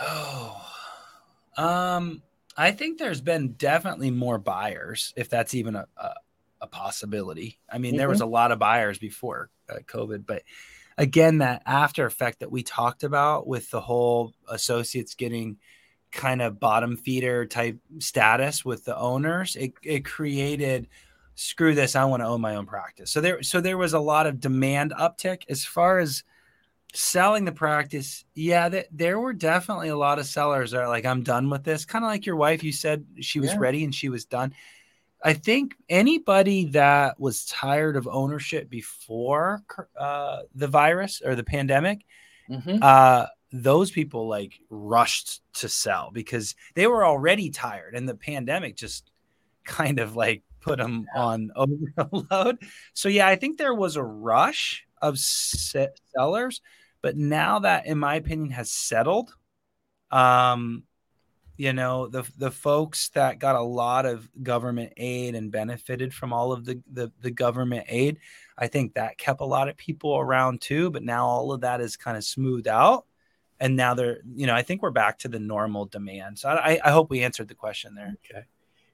Oh, 0.03 0.63
um, 1.57 2.23
I 2.57 2.71
think 2.73 2.99
there's 2.99 3.23
been 3.23 3.53
definitely 3.53 4.11
more 4.11 4.39
buyers, 4.39 5.15
if 5.17 5.31
that's 5.31 5.55
even 5.55 5.77
a, 5.77 5.87
a, 5.97 6.13
a 6.61 6.67
possibility. 6.67 7.59
I 7.71 7.79
mean, 7.79 7.93
mm-hmm. 7.93 7.99
there 7.99 8.09
was 8.09 8.19
mm-hmm. 8.19 8.29
a 8.29 8.33
lot 8.33 8.53
of 8.53 8.59
buyers 8.59 8.99
before 8.99 9.51
uh, 9.69 9.79
COVID, 9.87 10.27
but 10.27 10.43
again, 10.99 11.39
that 11.39 11.63
after 11.67 12.07
effect 12.07 12.41
that 12.41 12.51
we 12.51 12.63
talked 12.63 13.05
about 13.05 13.47
with 13.47 13.71
the 13.71 13.81
whole 13.81 14.35
associates 14.49 15.15
getting 15.15 15.59
kind 16.13 16.43
of 16.43 16.59
bottom 16.59 16.97
feeder 16.97 17.47
type 17.47 17.79
status 17.99 18.65
with 18.65 18.85
the 18.85 18.97
owners, 18.97 19.57
it, 19.57 19.73
it 19.83 20.05
created 20.05 20.89
screw 21.41 21.75
this, 21.75 21.97
I 21.97 22.05
want 22.05 22.21
to 22.21 22.27
own 22.27 22.43
my 22.43 22.57
own 22.57 22.67
practice. 22.67 23.11
So 23.11 23.23
there 23.23 23.43
so 23.43 23.63
there 23.63 23.79
was 23.79 23.95
a 23.95 23.99
lot 23.99 24.27
of 24.27 24.41
demand 24.41 24.93
uptick 24.99 25.45
as 25.49 25.65
far 25.65 25.99
as 25.99 26.23
selling 26.93 27.47
the 27.47 27.53
practice. 27.53 28.25
Yeah, 28.35 28.69
th- 28.69 28.89
there 28.93 29.19
were 29.19 29.33
definitely 29.33 29.89
a 29.89 29.97
lot 29.97 30.19
of 30.19 30.27
sellers 30.27 30.73
that 30.73 30.83
are 30.83 30.89
like, 30.89 31.07
I'm 31.07 31.23
done 31.23 31.49
with 31.49 31.65
this. 31.65 31.87
Kind 31.87 32.05
of 32.05 32.11
like 32.11 32.27
your 32.27 32.37
wife, 32.37 32.63
you 32.63 32.73
said 32.73 33.07
she 33.21 33.41
was 33.41 33.53
yeah. 33.53 33.59
ready 33.59 33.85
and 33.85 33.95
she 33.95 34.11
was 34.11 34.27
done. 34.27 34.53
I 35.23 35.35
think 35.35 35.75
anybody 35.89 36.67
that 36.67 37.21
was 37.21 37.45
tired 37.45 37.97
of 37.97 38.09
ownership 38.09 38.71
before 38.71 39.63
uh, 39.99 40.43
the 40.55 40.69
virus 40.69 41.21
or 41.23 41.35
the 41.35 41.45
pandemic, 41.45 42.07
mm-hmm. 42.49 42.79
uh, 42.81 43.27
those 43.53 43.91
people 43.91 44.29
like 44.29 44.59
rushed 44.71 45.43
to 45.55 45.69
sell 45.69 46.11
because 46.13 46.55
they 46.75 46.87
were 46.87 47.05
already 47.05 47.51
tired 47.51 47.95
and 47.95 48.09
the 48.09 48.15
pandemic 48.15 48.77
just 48.77 49.11
kind 49.65 49.99
of 49.99 50.17
like 50.17 50.43
put 50.61 50.79
them 50.79 51.07
yeah. 51.15 51.23
on 51.23 51.51
overload. 51.57 52.59
So 52.95 53.09
yeah, 53.09 53.29
I 53.29 53.37
think 53.37 53.59
there 53.59 53.75
was 53.75 53.97
a 53.97 54.03
rush 54.03 54.87
of 55.03 55.19
sellers, 55.19 56.61
but 57.03 57.17
now 57.17 57.61
that 57.61 57.87
in 57.87 57.99
my 57.99 58.15
opinion 58.15 58.51
has 58.51 58.71
settled, 58.71 59.35
um 60.11 60.83
you 61.61 61.75
know, 61.75 62.07
the 62.07 62.25
the 62.39 62.51
folks 62.51 63.11
that 63.11 63.39
got 63.39 63.55
a 63.55 63.61
lot 63.61 64.07
of 64.07 64.27
government 64.43 64.95
aid 64.97 65.35
and 65.35 65.53
benefited 65.53 66.15
from 66.15 66.33
all 66.33 66.53
of 66.53 66.65
the 66.65 66.81
the, 66.91 67.13
the 67.21 67.31
government 67.31 67.85
aid, 67.87 68.17
I 68.57 68.67
think 68.67 68.95
that 68.95 69.19
kept 69.19 69.43
a 69.43 69.45
lot 69.45 69.69
of 69.69 69.77
people 69.77 70.17
around 70.17 70.63
too, 70.63 70.89
but 70.89 71.03
now 71.03 71.27
all 71.27 71.53
of 71.53 71.61
that 71.61 71.83
is 71.83 71.99
kind 71.99 72.17
of 72.17 72.25
smoothed 72.25 72.67
out 72.67 73.05
and 73.61 73.77
now 73.77 73.93
they're 73.93 74.21
you 74.35 74.47
know 74.47 74.55
i 74.55 74.63
think 74.63 74.81
we're 74.81 74.91
back 74.91 75.19
to 75.19 75.29
the 75.29 75.39
normal 75.39 75.85
demand. 75.85 76.39
So 76.39 76.49
i, 76.49 76.81
I 76.83 76.91
hope 76.91 77.11
we 77.11 77.23
answered 77.23 77.49
the 77.49 77.55
question 77.55 77.95
there. 77.95 78.17
Okay. 78.25 78.47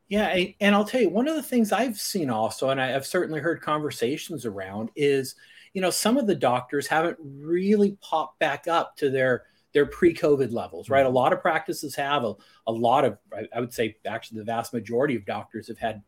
Yeah 0.08 0.36
and 0.60 0.74
i'll 0.74 0.84
tell 0.84 1.00
you 1.00 1.08
one 1.08 1.28
of 1.28 1.36
the 1.36 1.42
things 1.44 1.70
i've 1.70 1.98
seen 1.98 2.30
also 2.30 2.70
and 2.70 2.80
i've 2.80 3.06
certainly 3.06 3.38
heard 3.38 3.62
conversations 3.62 4.44
around 4.44 4.90
is 4.96 5.36
you 5.72 5.80
know 5.80 5.90
some 5.90 6.16
of 6.16 6.26
the 6.26 6.34
doctors 6.34 6.88
haven't 6.88 7.18
really 7.20 7.96
popped 8.00 8.40
back 8.40 8.66
up 8.66 8.96
to 8.96 9.08
their 9.08 9.44
their 9.76 9.84
pre-COVID 9.84 10.52
levels, 10.52 10.88
right? 10.88 11.04
A 11.04 11.10
lot 11.10 11.34
of 11.34 11.42
practices 11.42 11.94
have 11.96 12.24
a, 12.24 12.32
a 12.66 12.72
lot 12.72 13.04
of, 13.04 13.18
I 13.54 13.60
would 13.60 13.74
say, 13.74 13.94
actually, 14.06 14.38
the 14.38 14.44
vast 14.44 14.72
majority 14.72 15.16
of 15.16 15.26
doctors 15.26 15.68
have 15.68 15.76
had 15.76 16.02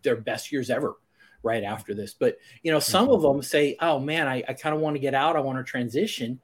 their 0.00 0.16
best 0.16 0.50
years 0.50 0.70
ever 0.70 0.94
right 1.42 1.62
after 1.62 1.92
this. 1.92 2.14
But 2.14 2.38
you 2.62 2.72
know, 2.72 2.78
some 2.78 3.10
of 3.10 3.20
them 3.20 3.42
say, 3.42 3.76
"Oh 3.80 3.98
man, 3.98 4.28
I, 4.28 4.42
I 4.48 4.54
kind 4.54 4.74
of 4.74 4.80
want 4.80 4.96
to 4.96 4.98
get 5.00 5.12
out. 5.12 5.36
I 5.36 5.40
want 5.40 5.58
to 5.58 5.62
transition, 5.70 6.40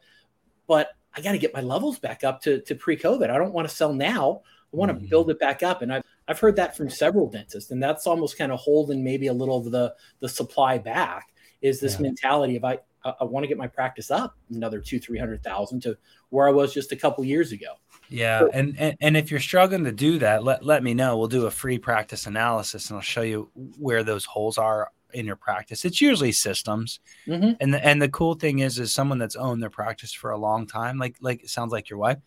but 0.66 0.91
I 1.16 1.23
got 1.23 1.33
to 1.33 1.39
get 1.39 1.55
my 1.55 1.62
levels 1.62 1.99
back 1.99 2.23
up 2.23 2.43
to, 2.43 2.61
to 2.61 2.75
pre-COVID. 2.75 3.31
I 3.31 3.39
don't 3.39 3.55
want 3.55 3.66
to 3.66 3.75
sell 3.75 3.95
now. 3.95 4.43
I 4.71 4.77
want 4.77 4.91
to 4.91 4.95
mm-hmm. 4.99 5.07
build 5.07 5.31
it 5.31 5.41
back 5.41 5.62
up." 5.62 5.81
And 5.81 5.91
I've 5.91 6.03
I've 6.29 6.39
heard 6.39 6.57
that 6.57 6.77
from 6.77 6.91
several 6.91 7.31
dentists, 7.31 7.71
and 7.71 7.83
that's 7.83 8.07
almost 8.07 8.37
kind 8.37 8.53
of 8.53 8.59
holding 8.59 9.03
maybe 9.03 9.29
a 9.29 9.33
little 9.33 9.57
of 9.57 9.71
the 9.71 9.95
the 10.21 10.29
supply 10.29 10.77
back. 10.77 11.33
Is 11.62 11.81
this 11.81 11.95
yeah. 11.95 12.03
mentality 12.03 12.57
of 12.57 12.64
I 12.64 12.81
I, 13.20 13.24
want 13.24 13.44
to 13.44 13.48
get 13.48 13.59
my 13.59 13.66
practice 13.66 14.11
up 14.11 14.36
another 14.50 14.80
two 14.80 14.98
three 14.98 15.18
hundred 15.18 15.42
thousand 15.42 15.82
to 15.82 15.96
where 16.30 16.48
I 16.48 16.50
was 16.50 16.72
just 16.72 16.92
a 16.92 16.96
couple 16.96 17.24
years 17.24 17.52
ago. 17.52 17.74
Yeah, 18.09 18.46
and, 18.52 18.74
and 18.78 18.96
and 19.00 19.16
if 19.16 19.30
you're 19.30 19.40
struggling 19.40 19.84
to 19.84 19.92
do 19.92 20.18
that, 20.18 20.44
let 20.44 20.64
let 20.64 20.82
me 20.82 20.94
know. 20.94 21.16
We'll 21.18 21.28
do 21.28 21.46
a 21.46 21.50
free 21.50 21.78
practice 21.78 22.26
analysis, 22.26 22.88
and 22.88 22.96
I'll 22.96 23.02
show 23.02 23.22
you 23.22 23.50
where 23.78 24.02
those 24.02 24.24
holes 24.24 24.59
are 24.59 24.90
in 25.12 25.26
your 25.26 25.36
practice. 25.36 25.84
It's 25.84 26.00
usually 26.00 26.32
systems, 26.32 27.00
mm-hmm. 27.26 27.52
and 27.61 27.74
the, 27.74 27.84
and 27.84 28.00
the 28.00 28.09
cool 28.09 28.34
thing 28.34 28.61
is, 28.61 28.78
is 28.78 28.92
someone 28.92 29.18
that's 29.18 29.36
owned 29.36 29.62
their 29.62 29.70
practice 29.70 30.12
for 30.12 30.30
a 30.30 30.38
long 30.38 30.66
time, 30.66 30.98
like 30.98 31.16
like 31.20 31.42
it 31.42 31.50
sounds 31.50 31.72
like 31.72 31.90
your 31.90 31.98
wife. 31.98 32.18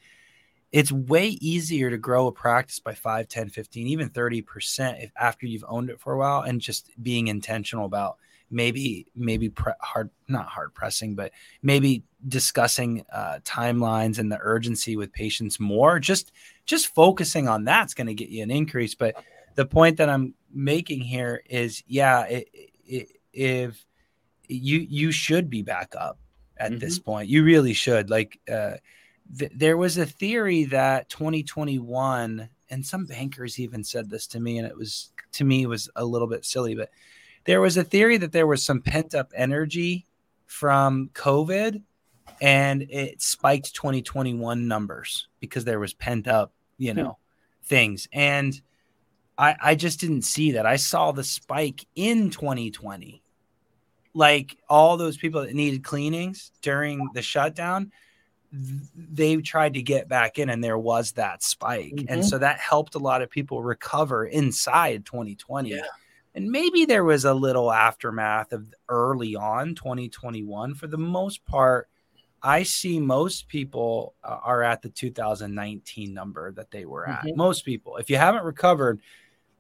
It's 0.71 0.91
way 0.91 1.27
easier 1.27 1.89
to 1.89 1.97
grow 1.97 2.27
a 2.27 2.32
practice 2.32 2.79
by 2.79 2.93
5, 2.93 3.27
10, 3.27 3.49
15, 3.49 3.88
even 3.88 4.09
30% 4.09 5.03
if 5.03 5.11
after 5.19 5.45
you've 5.45 5.65
owned 5.67 5.89
it 5.89 5.99
for 5.99 6.13
a 6.13 6.17
while 6.17 6.43
and 6.43 6.61
just 6.61 6.89
being 7.03 7.27
intentional 7.27 7.86
about 7.86 8.17
maybe 8.52 9.08
maybe 9.16 9.49
pre- 9.49 9.74
hard 9.80 10.10
not 10.28 10.47
hard 10.47 10.74
pressing 10.74 11.16
but 11.16 11.32
maybe 11.64 12.04
discussing 12.28 13.04
uh, 13.12 13.39
timelines 13.43 14.20
and 14.20 14.32
the 14.32 14.39
urgency 14.41 14.95
with 14.95 15.12
patients 15.14 15.60
more. 15.60 15.99
Just 15.99 16.32
just 16.66 16.93
focusing 16.93 17.47
on 17.47 17.64
that's 17.64 17.93
going 17.93 18.08
to 18.08 18.14
get 18.14 18.30
you 18.30 18.43
an 18.43 18.52
increase. 18.52 18.95
But 18.95 19.16
the 19.56 19.66
point 19.66 19.97
that 19.97 20.08
i'm 20.10 20.34
making 20.54 21.02
here 21.02 21.43
is 21.49 21.84
yeah 21.88 22.24
it, 22.24 22.47
it, 22.86 23.10
if 23.34 23.86
you 24.47 24.80
you 24.80 25.12
should 25.12 25.49
be 25.49 25.62
back 25.62 25.93
up 25.97 26.18
at 26.58 26.72
mm-hmm. 26.72 26.80
this 26.80 26.99
point. 26.99 27.30
You 27.30 27.43
really 27.43 27.74
should. 27.74 28.10
Like 28.10 28.39
uh, 28.52 28.76
th- 29.38 29.52
there 29.56 29.78
was 29.78 29.97
a 29.97 30.06
theory 30.06 30.66
that 30.66 31.10
2021 31.10 32.49
and 32.70 32.86
some 32.86 33.06
bankers 33.06 33.60
even 33.60 33.84
said 33.84 34.10
this 34.10 34.28
to 34.28 34.39
me 34.39 34.58
and 34.58 34.68
it 34.68 34.78
was 34.78 35.12
to 35.34 35.43
me 35.43 35.66
was 35.66 35.89
a 35.95 36.06
little 36.06 36.28
bit 36.28 36.45
silly 36.45 36.74
but 36.74 36.89
there 37.46 37.62
was 37.62 37.78
a 37.78 37.84
theory 37.84 38.18
that 38.18 38.32
there 38.32 38.48
was 38.48 38.64
some 38.64 38.82
pent 38.82 39.16
up 39.16 39.32
energy 39.36 40.06
from 40.46 41.10
COVID 41.14 41.82
and 42.42 42.82
it 42.89 43.22
spiked 43.22 43.74
2021 43.76 44.68
numbers 44.68 45.28
because 45.39 45.64
there 45.64 45.80
was 45.80 45.94
pent 45.94 46.28
up, 46.28 46.52
you 46.78 46.94
know, 46.94 47.18
hmm. 47.62 47.66
things. 47.66 48.08
And 48.12 48.60
I, 49.38 49.56
I 49.62 49.76
just 49.76 50.00
didn't 50.00 50.24
see 50.24 50.52
that. 50.52 50.66
I 50.66 50.76
saw 50.76 51.12
the 51.12 51.24
spike 51.24 51.86
in 51.96 52.30
2020. 52.30 53.22
Like 54.14 54.58
all 54.68 54.98
those 54.98 55.18
people 55.18 55.42
that 55.42 55.54
needed 55.54 55.84
cleanings 55.84 56.52
during 56.62 57.10
the 57.14 57.22
shutdown, 57.22 57.92
they 58.52 59.38
tried 59.38 59.76
to 59.76 59.82
get 59.82 60.10
back 60.10 60.38
in 60.38 60.50
and 60.50 60.62
there 60.62 60.78
was 60.78 61.14
that 61.14 61.42
spike. 61.44 61.94
Mm-hmm. 61.94 62.14
And 62.14 62.26
so 62.26 62.38
that 62.38 62.60
helped 62.60 62.96
a 62.96 63.00
lot 63.00 63.22
of 63.22 63.30
people 63.30 63.64
recover 63.64 64.26
inside 64.26 65.06
2020. 65.06 65.70
Yeah 65.70 65.82
and 66.34 66.49
maybe 66.49 66.86
there 66.86 67.03
was 67.03 67.25
a 67.25 67.34
little 67.34 67.71
aftermath 67.71 68.53
of 68.53 68.73
early 68.89 69.36
on 69.36 69.75
2021 69.75 70.75
for 70.75 70.88
the 70.88 70.97
most 70.97 71.45
part 71.45 71.89
i 72.43 72.63
see 72.63 72.99
most 72.99 73.47
people 73.47 74.15
uh, 74.23 74.38
are 74.43 74.63
at 74.63 74.82
the 74.82 74.89
2019 74.89 76.13
number 76.13 76.51
that 76.51 76.71
they 76.71 76.86
were 76.86 77.07
at. 77.07 77.19
Mm-hmm. 77.19 77.38
most 77.38 77.65
people. 77.65 77.97
If 77.97 78.09
you 78.09 78.17
haven't 78.17 78.43
recovered 78.43 79.01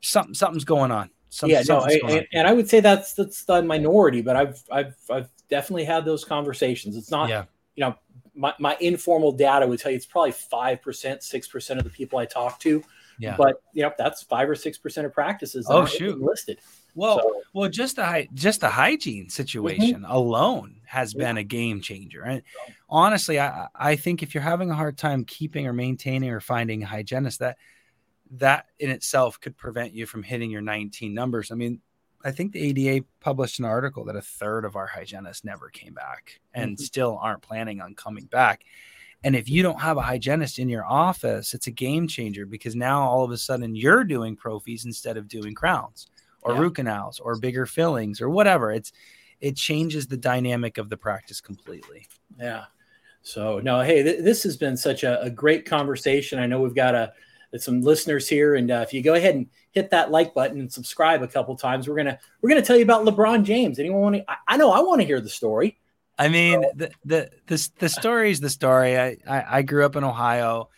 something 0.01 0.33
something's 0.33 0.65
going 0.65 0.91
on. 0.91 1.09
Something, 1.29 1.57
yeah 1.57 1.63
no 1.67 1.79
I, 1.79 1.99
and, 2.09 2.27
and, 2.33 2.47
i 2.47 2.51
would 2.51 2.69
say 2.69 2.81
that's 2.81 3.13
that's 3.13 3.45
the 3.45 3.61
minority 3.61 4.21
but 4.21 4.35
i've 4.35 4.61
i've 4.69 4.95
i've 5.09 5.29
definitely 5.49 5.85
had 5.85 6.03
those 6.03 6.25
conversations. 6.25 6.97
It's 6.97 7.11
not 7.11 7.29
yeah. 7.29 7.45
you 7.75 7.81
know 7.81 7.95
my, 8.33 8.53
my 8.59 8.77
informal 8.79 9.31
data 9.31 9.67
would 9.67 9.79
tell 9.79 9.91
you 9.91 9.97
it's 9.97 10.05
probably 10.05 10.31
5% 10.31 10.79
6% 10.81 11.77
of 11.77 11.83
the 11.83 11.89
people 11.89 12.17
i 12.17 12.25
talk 12.25 12.59
to 12.61 12.81
yeah. 13.21 13.35
But 13.37 13.61
you 13.73 13.83
know, 13.83 13.91
that's 13.97 14.23
five 14.23 14.49
or 14.49 14.55
six 14.55 14.77
percent 14.77 15.05
of 15.05 15.13
practices. 15.13 15.67
Oh 15.69 15.85
shoot, 15.85 16.19
listed. 16.19 16.59
Well, 16.95 17.19
so, 17.19 17.41
well, 17.53 17.69
just 17.69 17.97
the 17.97 18.27
just 18.33 18.61
the 18.61 18.69
hygiene 18.69 19.29
situation 19.29 20.01
mm-hmm. 20.01 20.11
alone 20.11 20.81
has 20.85 21.13
yeah. 21.13 21.27
been 21.27 21.37
a 21.37 21.43
game 21.43 21.81
changer. 21.81 22.23
And 22.23 22.41
honestly, 22.89 23.39
I 23.39 23.67
I 23.75 23.95
think 23.95 24.23
if 24.23 24.33
you're 24.33 24.41
having 24.41 24.71
a 24.71 24.75
hard 24.75 24.97
time 24.97 25.23
keeping 25.23 25.67
or 25.67 25.73
maintaining 25.73 26.31
or 26.31 26.39
finding 26.39 26.81
a 26.81 26.87
hygienist, 26.87 27.39
that 27.39 27.57
that 28.31 28.65
in 28.79 28.89
itself 28.89 29.39
could 29.39 29.55
prevent 29.55 29.93
you 29.93 30.05
from 30.05 30.23
hitting 30.23 30.49
your 30.49 30.61
19 30.61 31.13
numbers. 31.13 31.51
I 31.51 31.55
mean, 31.55 31.81
I 32.23 32.31
think 32.31 32.53
the 32.53 32.85
ADA 32.85 33.05
published 33.19 33.59
an 33.59 33.65
article 33.65 34.05
that 34.05 34.15
a 34.15 34.21
third 34.21 34.65
of 34.65 34.75
our 34.75 34.87
hygienists 34.87 35.43
never 35.43 35.69
came 35.69 35.93
back 35.93 36.39
and 36.53 36.71
mm-hmm. 36.71 36.83
still 36.83 37.19
aren't 37.21 37.41
planning 37.41 37.81
on 37.81 37.93
coming 37.93 38.25
back. 38.25 38.63
And 39.23 39.35
if 39.35 39.49
you 39.49 39.61
don't 39.61 39.79
have 39.79 39.97
a 39.97 40.01
hygienist 40.01 40.57
in 40.57 40.67
your 40.67 40.85
office, 40.85 41.53
it's 41.53 41.67
a 41.67 41.71
game 41.71 42.07
changer 42.07 42.45
because 42.45 42.75
now 42.75 43.01
all 43.01 43.23
of 43.23 43.31
a 43.31 43.37
sudden 43.37 43.75
you're 43.75 44.03
doing 44.03 44.35
prophies 44.35 44.85
instead 44.85 45.15
of 45.15 45.27
doing 45.27 45.53
crowns 45.53 46.07
or 46.41 46.53
yeah. 46.53 46.59
root 46.59 46.75
canals 46.75 47.19
or 47.19 47.37
bigger 47.37 47.65
fillings 47.65 48.19
or 48.19 48.29
whatever. 48.29 48.71
It's 48.71 48.91
it 49.39 49.55
changes 49.55 50.07
the 50.07 50.17
dynamic 50.17 50.77
of 50.77 50.89
the 50.89 50.97
practice 50.97 51.41
completely. 51.41 52.07
Yeah. 52.39 52.65
So 53.23 53.59
no, 53.59 53.81
hey, 53.81 54.01
th- 54.03 54.23
this 54.23 54.43
has 54.43 54.57
been 54.57 54.75
such 54.77 55.03
a, 55.03 55.21
a, 55.21 55.29
great 55.29 55.65
conversation. 55.65 56.39
I 56.39 56.47
know 56.47 56.59
we've 56.61 56.75
got 56.75 56.95
a 56.95 57.13
some 57.57 57.81
listeners 57.81 58.27
here, 58.27 58.55
and 58.55 58.71
uh, 58.71 58.83
if 58.87 58.93
you 58.93 59.03
go 59.03 59.13
ahead 59.13 59.35
and 59.35 59.47
hit 59.71 59.89
that 59.91 60.09
like 60.09 60.33
button 60.33 60.59
and 60.59 60.71
subscribe 60.71 61.21
a 61.21 61.27
couple 61.27 61.55
times, 61.55 61.87
we're 61.87 61.97
gonna 61.97 62.17
we're 62.41 62.49
gonna 62.49 62.61
tell 62.61 62.77
you 62.77 62.83
about 62.83 63.05
LeBron 63.05 63.43
James. 63.43 63.77
Anyone 63.77 64.01
want 64.01 64.15
to? 64.15 64.31
I, 64.31 64.35
I 64.47 64.57
know 64.57 64.71
I 64.71 64.79
want 64.79 65.01
to 65.01 65.07
hear 65.07 65.21
the 65.21 65.29
story. 65.29 65.77
I 66.21 66.29
mean, 66.29 66.61
the 66.75 66.91
the 67.03 67.29
the, 67.47 67.69
the 67.79 67.89
story 67.89 68.29
is 68.29 68.39
the 68.39 68.49
story. 68.49 68.95
I, 68.95 69.17
I, 69.27 69.45
I 69.57 69.61
grew 69.63 69.83
up 69.83 69.95
in 69.95 70.03
Ohio. 70.03 70.69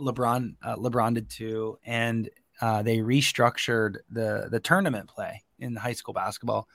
LeBron 0.00 0.56
uh, 0.60 0.74
LeBron 0.74 1.14
did 1.14 1.30
too, 1.30 1.78
and 1.84 2.28
uh, 2.60 2.82
they 2.82 2.98
restructured 2.98 3.98
the 4.10 4.48
the 4.50 4.58
tournament 4.58 5.08
play 5.08 5.44
in 5.60 5.76
high 5.76 5.92
school 5.92 6.14
basketball. 6.14 6.66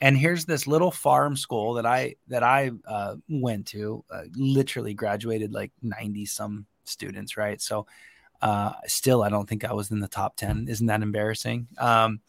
And 0.00 0.16
here's 0.16 0.44
this 0.44 0.68
little 0.68 0.92
farm 0.92 1.36
school 1.36 1.74
that 1.74 1.86
I 1.86 2.14
that 2.28 2.44
I 2.44 2.70
uh, 2.86 3.16
went 3.28 3.66
to. 3.68 4.04
Uh, 4.08 4.24
literally 4.36 4.94
graduated 4.94 5.52
like 5.52 5.72
ninety 5.82 6.24
some 6.24 6.66
students, 6.84 7.36
right? 7.36 7.60
So 7.60 7.88
uh, 8.42 8.74
still, 8.86 9.24
I 9.24 9.28
don't 9.28 9.48
think 9.48 9.64
I 9.64 9.72
was 9.72 9.90
in 9.90 9.98
the 9.98 10.06
top 10.06 10.36
ten. 10.36 10.68
Isn't 10.68 10.86
that 10.86 11.02
embarrassing? 11.02 11.66
Um, 11.78 12.20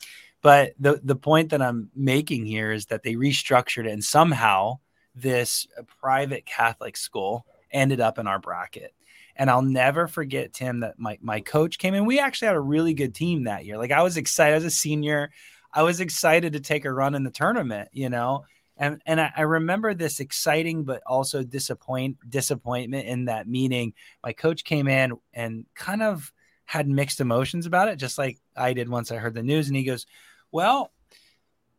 but 0.42 0.74
the 0.80 1.00
the 1.04 1.16
point 1.16 1.52
that 1.52 1.62
I'm 1.62 1.92
making 1.96 2.46
here 2.48 2.72
is 2.72 2.88
that 2.88 3.04
they 3.04 3.14
restructured 3.14 3.86
it, 3.86 3.92
and 3.92 4.04
somehow 4.04 4.80
this 5.22 5.68
uh, 5.78 5.84
private 6.00 6.46
Catholic 6.46 6.98
school 6.98 7.46
ended 7.72 8.00
up 8.00 8.20
in 8.20 8.28
our 8.28 8.40
bracket. 8.40 8.94
And 9.36 9.50
I'll 9.50 9.62
never 9.62 10.08
forget, 10.08 10.54
Tim, 10.54 10.80
that 10.80 10.98
my, 10.98 11.18
my 11.22 11.42
coach 11.42 11.78
came 11.78 11.94
in. 11.94 12.06
We 12.06 12.20
actually 12.20 12.48
had 12.48 12.56
a 12.56 12.62
really 12.62 12.94
good 12.94 13.14
team 13.14 13.44
that 13.44 13.66
year. 13.66 13.78
Like 13.78 13.92
I 13.92 14.02
was 14.02 14.18
excited 14.18 14.56
as 14.56 14.66
a 14.66 14.72
senior. 14.72 15.32
I 15.74 15.84
was 15.84 16.00
excited 16.00 16.54
to 16.54 16.60
take 16.60 16.86
a 16.86 16.92
run 16.92 17.14
in 17.14 17.24
the 17.24 17.32
tournament, 17.32 17.90
you 17.92 18.10
know. 18.10 18.46
And 18.78 19.02
and 19.06 19.20
I, 19.20 19.32
I 19.36 19.42
remember 19.42 19.94
this 19.94 20.20
exciting 20.20 20.84
but 20.84 21.02
also 21.06 21.44
disappoint 21.44 22.18
disappointment 22.30 23.08
in 23.08 23.26
that 23.26 23.48
meeting. 23.48 23.94
My 24.24 24.34
coach 24.34 24.64
came 24.64 24.88
in 24.88 25.14
and 25.34 25.66
kind 25.76 26.02
of 26.02 26.32
had 26.66 26.88
mixed 26.88 27.22
emotions 27.22 27.66
about 27.66 27.88
it, 27.88 27.98
just 27.98 28.18
like 28.18 28.38
I 28.56 28.74
did 28.74 28.90
once 28.90 29.12
I 29.12 29.18
heard 29.18 29.34
the 29.34 29.44
news. 29.44 29.68
And 29.68 29.76
he 29.76 29.84
goes, 29.84 30.06
Well, 30.52 30.92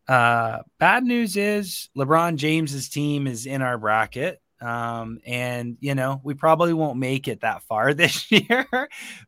uh, 0.09 0.63
bad 0.79 1.05
news 1.05 1.37
is 1.37 1.91
LeBron 1.97 2.37
James's 2.37 2.89
team 2.89 3.27
is 3.27 3.47
in 3.47 3.61
our 3.61 3.77
bracket. 3.77 4.41
Um, 4.61 5.21
and 5.25 5.77
you 5.81 5.95
know, 5.95 6.21
we 6.25 6.35
probably 6.35 6.73
won't 6.73 6.99
make 6.99 7.29
it 7.29 7.43
that 7.43 7.63
far 7.63 7.95
this 7.95 8.31
year. 8.33 8.67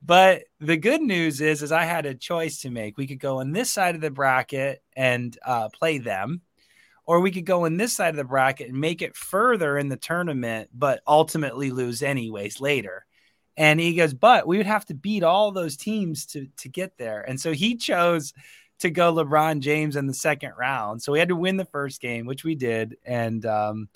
but 0.03 0.45
the 0.59 0.77
good 0.77 1.03
news 1.03 1.41
is, 1.41 1.63
is 1.63 1.71
I 1.71 1.85
had 1.85 2.07
a 2.07 2.15
choice 2.15 2.63
to 2.63 2.71
make. 2.71 2.97
We 2.97 3.07
could 3.07 3.21
go 3.21 3.41
on 3.41 3.53
this 3.53 3.71
side 3.71 3.95
of 3.95 4.01
the 4.01 4.11
bracket 4.11 4.83
and 4.97 5.37
uh, 5.45 5.69
play 5.69 5.99
them, 5.99 6.41
or 7.05 7.21
we 7.21 7.31
could 7.31 7.47
go 7.47 7.67
in 7.67 7.77
this 7.77 7.95
side 7.95 8.11
of 8.11 8.17
the 8.17 8.25
bracket 8.25 8.71
and 8.71 8.81
make 8.81 9.03
it 9.03 9.17
further 9.17 9.79
in 9.79 9.89
the 9.89 9.97
tournament, 9.97 10.71
but 10.75 11.03
ultimately 11.07 11.71
lose 11.71 12.03
anyways 12.03 12.61
later. 12.61 13.05
And 13.57 13.79
he 13.79 13.95
goes, 13.95 14.15
but 14.15 14.47
we 14.47 14.57
would 14.57 14.67
have 14.67 14.87
to 14.87 14.95
beat 14.95 15.23
all 15.23 15.53
those 15.53 15.77
teams 15.77 16.25
to 16.27 16.47
to 16.59 16.69
get 16.69 16.97
there. 16.97 17.21
And 17.21 17.39
so 17.39 17.53
he 17.53 17.77
chose 17.77 18.33
to 18.81 18.91
go 18.91 19.13
LeBron 19.13 19.61
James 19.61 19.97
in 19.97 20.07
the 20.07 20.15
second 20.15 20.53
round. 20.59 21.03
So 21.03 21.13
we 21.13 21.19
had 21.19 21.29
to 21.29 21.37
win 21.37 21.57
the 21.57 21.65
first 21.65 22.01
game, 22.01 22.27
which 22.27 22.45
we 22.45 22.55
did. 22.55 22.97
And 23.05 23.45
um, 23.47 23.89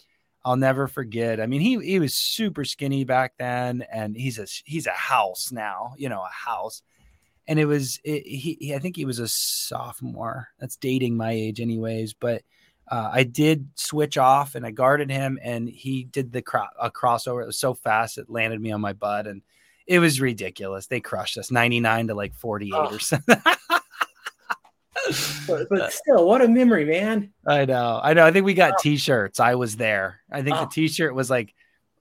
I'll 0.44 0.56
never 0.56 0.86
forget. 0.86 1.40
I 1.40 1.46
mean, 1.46 1.60
he 1.60 1.78
he 1.80 1.98
was 1.98 2.14
super 2.14 2.64
skinny 2.64 3.04
back 3.04 3.34
then, 3.38 3.84
and 3.90 4.14
he's 4.16 4.38
a 4.38 4.46
he's 4.64 4.86
a 4.86 4.92
house 4.92 5.50
now, 5.50 5.94
you 5.96 6.08
know, 6.08 6.22
a 6.22 6.30
house. 6.30 6.82
And 7.46 7.58
it 7.58 7.64
was 7.64 7.98
it, 8.04 8.26
he, 8.26 8.56
he 8.60 8.74
I 8.74 8.78
think 8.78 8.96
he 8.96 9.06
was 9.06 9.18
a 9.18 9.28
sophomore. 9.28 10.48
That's 10.58 10.76
dating 10.76 11.16
my 11.16 11.32
age, 11.32 11.60
anyways. 11.60 12.12
But 12.12 12.42
uh, 12.88 13.10
I 13.12 13.22
did 13.22 13.68
switch 13.76 14.18
off 14.18 14.54
and 14.54 14.66
I 14.66 14.70
guarded 14.70 15.10
him, 15.10 15.38
and 15.42 15.66
he 15.66 16.04
did 16.04 16.30
the 16.30 16.42
cro- 16.42 16.66
a 16.78 16.90
crossover. 16.90 17.42
It 17.42 17.46
was 17.46 17.58
so 17.58 17.72
fast 17.72 18.18
it 18.18 18.28
landed 18.28 18.60
me 18.60 18.70
on 18.70 18.82
my 18.82 18.92
butt, 18.92 19.26
and 19.26 19.40
it 19.86 19.98
was 19.98 20.20
ridiculous. 20.20 20.88
They 20.88 21.00
crushed 21.00 21.38
us, 21.38 21.50
ninety 21.50 21.80
nine 21.80 22.08
to 22.08 22.14
like 22.14 22.34
forty 22.34 22.66
eight 22.66 22.74
oh. 22.74 22.94
or 22.94 22.98
something. 22.98 23.40
but, 25.46 25.68
but, 25.68 25.92
still, 25.92 26.26
what 26.26 26.42
a 26.42 26.48
memory, 26.48 26.84
man! 26.84 27.32
I 27.46 27.64
know, 27.64 28.00
I 28.02 28.14
know. 28.14 28.26
I 28.26 28.32
think 28.32 28.44
we 28.44 28.54
got. 28.54 28.78
T-shirts. 28.78 29.40
I 29.40 29.54
was 29.54 29.76
there. 29.76 30.20
I 30.30 30.42
think 30.42 30.56
oh. 30.56 30.60
the 30.60 30.70
T-shirt 30.70 31.14
was 31.14 31.30
like, 31.30 31.54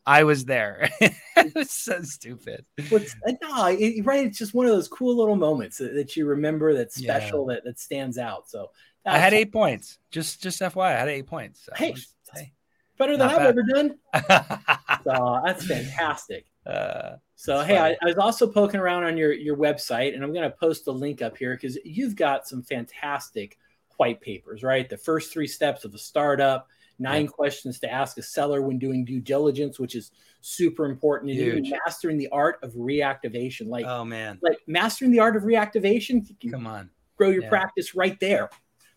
I 0.06 0.24
was 0.24 0.46
there. 0.46 0.90
it 1.02 1.56
was 1.56 1.72
so 1.72 2.02
stupid. 2.02 2.66
What's, 2.90 3.16
no, 3.42 3.68
it, 3.68 4.06
right? 4.06 4.28
It's 4.28 4.38
just 4.38 4.54
one 4.54 4.66
of 4.66 4.72
those 4.72 4.88
cool 4.88 5.18
little 5.18 5.36
moments 5.36 5.78
that, 5.78 5.94
that 5.94 6.16
you 6.16 6.26
remember. 6.26 6.74
That's 6.74 6.96
special. 6.96 7.48
Yeah. 7.48 7.56
That 7.56 7.64
that 7.66 7.80
stands 7.80 8.18
out. 8.18 8.50
So 8.50 8.70
I 9.06 9.18
had 9.18 9.34
eight 9.34 9.52
points. 9.52 10.00
Just 10.12 10.42
just 10.42 10.62
FYI, 10.62 10.96
I 10.96 11.00
had 11.00 11.10
eight 11.10 11.28
points. 11.28 11.70
Hey, 11.76 11.92
was, 11.92 12.14
hey, 12.34 12.54
better 12.98 13.18
than 13.18 13.30
I've 13.30 13.38
bad. 13.38 13.48
ever 13.48 13.64
done. 13.64 13.96
so 15.04 15.42
that's 15.46 15.66
fantastic. 15.66 16.46
Uh, 16.66 17.18
so 17.44 17.62
hey, 17.62 17.78
I, 17.78 17.90
I, 18.02 18.06
was 18.06 18.18
also 18.18 18.48
poking 18.48 18.80
around 18.80 19.04
on 19.04 19.18
your 19.18 19.34
your 19.34 19.58
website, 19.58 20.16
and 20.16 20.24
I'm 20.24 20.32
going 20.32 20.50
to 20.50 20.56
post 20.56 20.86
the 20.86 20.94
link 20.94 21.22
up 21.22 21.36
here 21.36 21.54
because 21.54 21.78
you've 21.84 22.16
got 22.16 22.48
some 22.48 22.64
fantastic 22.64 23.58
white 23.98 24.22
papers, 24.22 24.64
right? 24.64 24.90
The 24.90 24.96
first 24.96 25.34
three 25.34 25.48
steps 25.48 25.84
of 25.84 25.94
a 25.94 25.98
startup, 25.98 26.70
nine 27.00 27.26
yeah. 27.26 27.32
questions 27.32 27.82
to 27.82 27.92
ask 27.92 28.18
a 28.18 28.24
seller 28.24 28.62
when 28.62 28.80
doing 28.80 29.04
due 29.04 29.20
diligence, 29.20 29.78
which 29.78 29.94
is 29.94 30.12
super 30.40 30.86
important. 30.86 31.38
And 31.38 31.68
mastering 31.86 32.18
the 32.18 32.30
art 32.30 32.60
of 32.64 32.76
reactivation, 32.76 33.68
like 33.68 33.86
oh 33.86 34.06
man, 34.06 34.40
like 34.42 34.60
mastering 34.66 35.12
the 35.12 35.20
art 35.20 35.36
of 35.36 35.44
reactivation. 35.44 36.26
Come 36.50 36.66
on, 36.66 36.92
grow 37.18 37.28
your 37.28 37.44
yeah. 37.44 37.50
practice 37.50 37.94
right 37.94 38.18
there. 38.22 38.50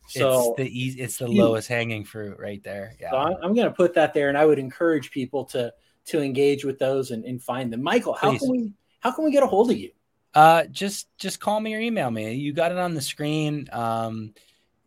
So 0.07 0.55
it's 0.57 0.59
the 0.59 0.69
easy, 0.69 1.01
it's 1.01 1.19
the 1.19 1.27
lowest 1.27 1.67
hanging 1.67 2.05
fruit 2.05 2.39
right 2.39 2.63
there. 2.63 2.95
Yeah. 3.01 3.11
So 3.11 3.17
I'm, 3.17 3.37
I'm 3.43 3.55
going 3.55 3.67
to 3.67 3.75
put 3.75 3.95
that 3.95 4.15
there, 4.15 4.29
and 4.29 4.39
I 4.39 4.47
would 4.47 4.61
encourage 4.61 5.11
people 5.11 5.47
to 5.47 5.73
to 6.07 6.23
engage 6.23 6.65
with 6.65 6.79
those 6.79 7.11
and, 7.11 7.25
and 7.25 7.43
find 7.43 7.73
them. 7.73 7.83
Michael, 7.83 8.15
how 8.15 8.31
Please. 8.31 8.41
can 8.41 8.51
we 8.51 8.73
how 9.01 9.11
can 9.13 9.25
we 9.25 9.31
get 9.31 9.43
a 9.43 9.47
hold 9.47 9.71
of 9.71 9.77
you? 9.77 9.91
Uh, 10.35 10.65
just 10.65 11.09
just 11.19 11.41
call 11.41 11.61
me 11.61 11.75
or 11.75 11.81
email 11.81 12.11
me. 12.11 12.35
You 12.35 12.53
got 12.53 12.73
it 12.73 12.79
on 12.79 12.95
the 12.95 13.01
screen. 13.01 13.69
Um, 13.73 14.35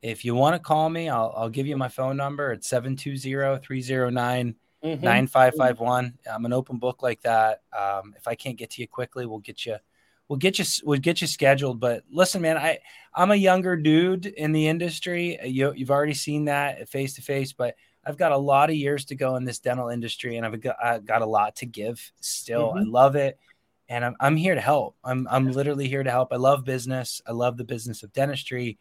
if 0.01 0.23
you 0.23 0.35
want 0.35 0.55
to 0.55 0.59
call 0.59 0.89
me, 0.89 1.09
I'll 1.09 1.33
I'll 1.35 1.49
give 1.49 1.67
you 1.67 1.77
my 1.77 1.89
phone 1.89 2.17
number. 2.17 2.51
It's 2.51 2.69
720-309 2.69 4.55
9551. 4.83 6.05
Mm-hmm. 6.05 6.33
I'm 6.33 6.45
an 6.45 6.53
open 6.53 6.77
book 6.77 7.03
like 7.03 7.21
that. 7.21 7.61
Um, 7.77 8.13
if 8.17 8.27
I 8.27 8.35
can't 8.35 8.57
get 8.57 8.69
to 8.71 8.81
you 8.81 8.87
quickly, 8.87 9.25
we'll 9.25 9.39
get 9.39 9.65
you 9.65 9.77
we'll 10.29 10.37
get 10.37 10.59
you 10.59 10.65
we'll 10.83 10.99
get 10.99 11.21
you 11.21 11.27
scheduled. 11.27 11.79
But 11.79 12.03
listen, 12.09 12.41
man, 12.41 12.57
I 12.57 12.79
I'm 13.13 13.31
a 13.31 13.35
younger 13.35 13.75
dude 13.75 14.27
in 14.27 14.51
the 14.51 14.67
industry. 14.67 15.37
You 15.43 15.73
you've 15.75 15.91
already 15.91 16.13
seen 16.13 16.45
that 16.45 16.87
face 16.87 17.15
to 17.15 17.21
face, 17.21 17.51
but 17.51 17.75
I've 18.09 18.17
got 18.17 18.31
a 18.31 18.37
lot 18.37 18.69
of 18.69 18.75
years 18.75 19.05
to 19.05 19.15
go 19.15 19.35
in 19.35 19.45
this 19.45 19.59
dental 19.59 19.89
industry, 19.89 20.37
and 20.37 20.45
I've 20.45 20.59
got, 20.59 20.75
I've 20.83 21.05
got 21.05 21.21
a 21.21 21.27
lot 21.27 21.57
to 21.57 21.65
give. 21.65 22.11
Still, 22.19 22.69
mm-hmm. 22.69 22.79
I 22.79 22.83
love 22.83 23.15
it, 23.15 23.39
and 23.87 24.03
I'm 24.03 24.15
I'm 24.19 24.35
here 24.35 24.55
to 24.55 24.61
help. 24.61 24.95
I'm 25.03 25.27
I'm 25.29 25.51
literally 25.51 25.87
here 25.87 26.03
to 26.03 26.11
help. 26.11 26.33
I 26.33 26.37
love 26.37 26.65
business. 26.65 27.21
I 27.27 27.31
love 27.31 27.55
the 27.55 27.63
business 27.63 28.01
of 28.03 28.11
dentistry, 28.11 28.79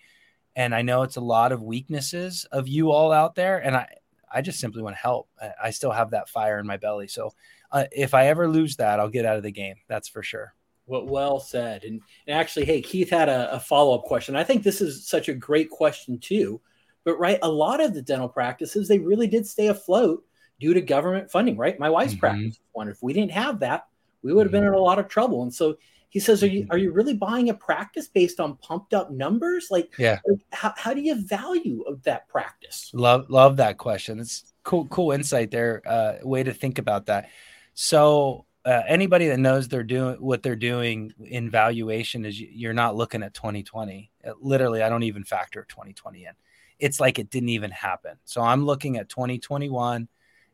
and 0.56 0.74
I 0.74 0.82
know 0.82 1.02
it's 1.02 1.16
a 1.16 1.20
lot 1.20 1.52
of 1.52 1.62
weaknesses 1.62 2.46
of 2.50 2.66
you 2.66 2.90
all 2.90 3.12
out 3.12 3.34
there, 3.34 3.58
and 3.58 3.76
I 3.76 3.86
I 4.32 4.40
just 4.40 4.60
simply 4.60 4.82
want 4.82 4.96
to 4.96 5.02
help. 5.02 5.28
I 5.62 5.70
still 5.70 5.92
have 5.92 6.10
that 6.10 6.28
fire 6.28 6.58
in 6.58 6.66
my 6.66 6.78
belly, 6.78 7.06
so. 7.06 7.34
Uh, 7.70 7.84
if 7.92 8.14
I 8.14 8.28
ever 8.28 8.48
lose 8.48 8.76
that, 8.76 8.98
I'll 8.98 9.10
get 9.10 9.26
out 9.26 9.36
of 9.36 9.42
the 9.42 9.52
game. 9.52 9.74
That's 9.88 10.08
for 10.08 10.22
sure. 10.22 10.54
What 10.86 11.06
well 11.06 11.38
said. 11.38 11.84
And, 11.84 12.00
and 12.26 12.40
actually, 12.40 12.64
hey, 12.64 12.80
Keith 12.80 13.10
had 13.10 13.28
a, 13.28 13.52
a 13.52 13.60
follow 13.60 13.94
up 13.94 14.04
question. 14.04 14.36
I 14.36 14.42
think 14.42 14.62
this 14.62 14.80
is 14.80 15.06
such 15.06 15.28
a 15.28 15.34
great 15.34 15.68
question 15.68 16.18
too. 16.18 16.62
But 17.08 17.18
right, 17.18 17.38
a 17.40 17.48
lot 17.48 17.80
of 17.80 17.94
the 17.94 18.02
dental 18.02 18.28
practices 18.28 18.86
they 18.86 18.98
really 18.98 19.28
did 19.28 19.46
stay 19.46 19.68
afloat 19.68 20.22
due 20.60 20.74
to 20.74 20.82
government 20.82 21.30
funding. 21.30 21.56
Right, 21.56 21.80
my 21.80 21.88
wife's 21.88 22.12
mm-hmm. 22.12 22.20
practice 22.20 22.60
one. 22.72 22.90
If 22.90 23.02
we 23.02 23.14
didn't 23.14 23.32
have 23.32 23.60
that, 23.60 23.86
we 24.20 24.34
would 24.34 24.44
have 24.44 24.52
been 24.52 24.66
in 24.66 24.74
a 24.74 24.78
lot 24.78 24.98
of 24.98 25.08
trouble. 25.08 25.42
And 25.42 25.54
so 25.54 25.78
he 26.10 26.20
says, 26.20 26.42
"Are 26.42 26.46
you 26.46 26.64
mm-hmm. 26.64 26.70
are 26.70 26.76
you 26.76 26.92
really 26.92 27.14
buying 27.14 27.48
a 27.48 27.54
practice 27.54 28.08
based 28.08 28.40
on 28.40 28.56
pumped 28.56 28.92
up 28.92 29.10
numbers? 29.10 29.68
Like, 29.70 29.94
yeah, 29.98 30.18
like, 30.28 30.40
how, 30.52 30.74
how 30.76 30.92
do 30.92 31.00
you 31.00 31.26
value 31.26 31.80
of 31.86 32.02
that 32.02 32.28
practice?" 32.28 32.90
Love 32.92 33.30
love 33.30 33.56
that 33.56 33.78
question. 33.78 34.20
It's 34.20 34.52
cool 34.62 34.84
cool 34.88 35.12
insight 35.12 35.50
there. 35.50 35.80
Uh, 35.86 36.16
way 36.24 36.42
to 36.42 36.52
think 36.52 36.78
about 36.78 37.06
that. 37.06 37.30
So 37.72 38.44
uh, 38.66 38.82
anybody 38.86 39.28
that 39.28 39.38
knows 39.38 39.66
they're 39.66 39.82
doing 39.82 40.16
what 40.16 40.42
they're 40.42 40.56
doing 40.56 41.14
in 41.24 41.48
valuation 41.48 42.26
is 42.26 42.38
you're 42.38 42.74
not 42.74 42.96
looking 42.96 43.22
at 43.22 43.32
2020. 43.32 44.10
It, 44.20 44.28
uh, 44.28 44.34
literally, 44.42 44.82
I 44.82 44.90
don't 44.90 45.04
even 45.04 45.24
factor 45.24 45.64
2020 45.70 46.26
in. 46.26 46.32
It's 46.78 47.00
like 47.00 47.18
it 47.18 47.30
didn't 47.30 47.48
even 47.50 47.70
happen. 47.70 48.16
So 48.24 48.40
I'm 48.40 48.64
looking 48.64 48.96
at 48.96 49.08
2021 49.08 50.08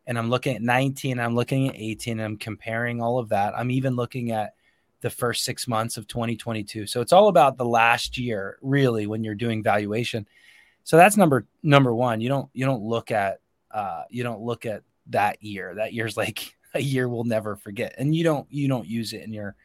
and 0.06 0.18
I'm 0.18 0.30
looking 0.30 0.56
at 0.56 0.62
19, 0.62 1.18
I'm 1.18 1.34
looking 1.34 1.68
at 1.68 1.76
18, 1.76 2.20
I'm 2.20 2.36
comparing 2.36 3.00
all 3.00 3.18
of 3.18 3.30
that. 3.30 3.54
I'm 3.56 3.70
even 3.70 3.96
looking 3.96 4.30
at 4.30 4.54
the 5.00 5.10
first 5.10 5.44
six 5.44 5.68
months 5.68 5.96
of 5.96 6.06
2022. 6.06 6.86
So 6.86 7.02
it's 7.02 7.12
all 7.12 7.28
about 7.28 7.58
the 7.58 7.64
last 7.64 8.16
year, 8.16 8.58
really, 8.62 9.06
when 9.06 9.22
you're 9.22 9.34
doing 9.34 9.62
valuation. 9.62 10.26
So 10.82 10.96
that's 10.96 11.16
number 11.16 11.46
number 11.62 11.94
one. 11.94 12.22
You 12.22 12.30
don't 12.30 12.48
you 12.54 12.64
don't 12.64 12.82
look 12.82 13.10
at 13.10 13.40
uh, 13.70 14.04
you 14.08 14.22
don't 14.22 14.40
look 14.40 14.64
at 14.64 14.82
that 15.08 15.42
year. 15.42 15.74
That 15.74 15.92
year's 15.92 16.16
like 16.24 16.56
a 16.74 16.80
year 16.80 17.08
we'll 17.08 17.24
never 17.24 17.56
forget. 17.56 17.94
And 17.98 18.14
you 18.14 18.24
don't 18.24 18.46
you 18.50 18.66
don't 18.66 18.86
use 18.86 19.12
it 19.12 19.22
in 19.22 19.32
your 19.32 19.56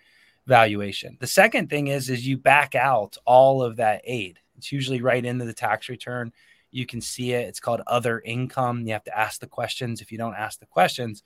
valuation. 0.45 1.17
The 1.19 1.27
second 1.27 1.69
thing 1.69 1.87
is 1.87 2.09
is 2.09 2.27
you 2.27 2.37
back 2.37 2.75
out 2.75 3.17
all 3.25 3.63
of 3.63 3.77
that 3.77 4.01
aid. 4.03 4.39
It's 4.57 4.73
usually 4.73 5.01
right 5.01 5.23
into 5.23 5.45
the 5.45 5.53
tax 5.53 5.87
return. 5.87 6.33
You 6.71 6.85
can 6.85 7.01
see 7.01 7.33
it. 7.33 7.47
It's 7.47 7.59
called 7.59 7.81
other 7.87 8.19
income. 8.19 8.85
You 8.85 8.93
have 8.93 9.03
to 9.05 9.17
ask 9.17 9.39
the 9.39 9.47
questions. 9.47 10.01
If 10.01 10.11
you 10.11 10.17
don't 10.17 10.35
ask 10.35 10.59
the 10.59 10.65
questions, 10.65 11.23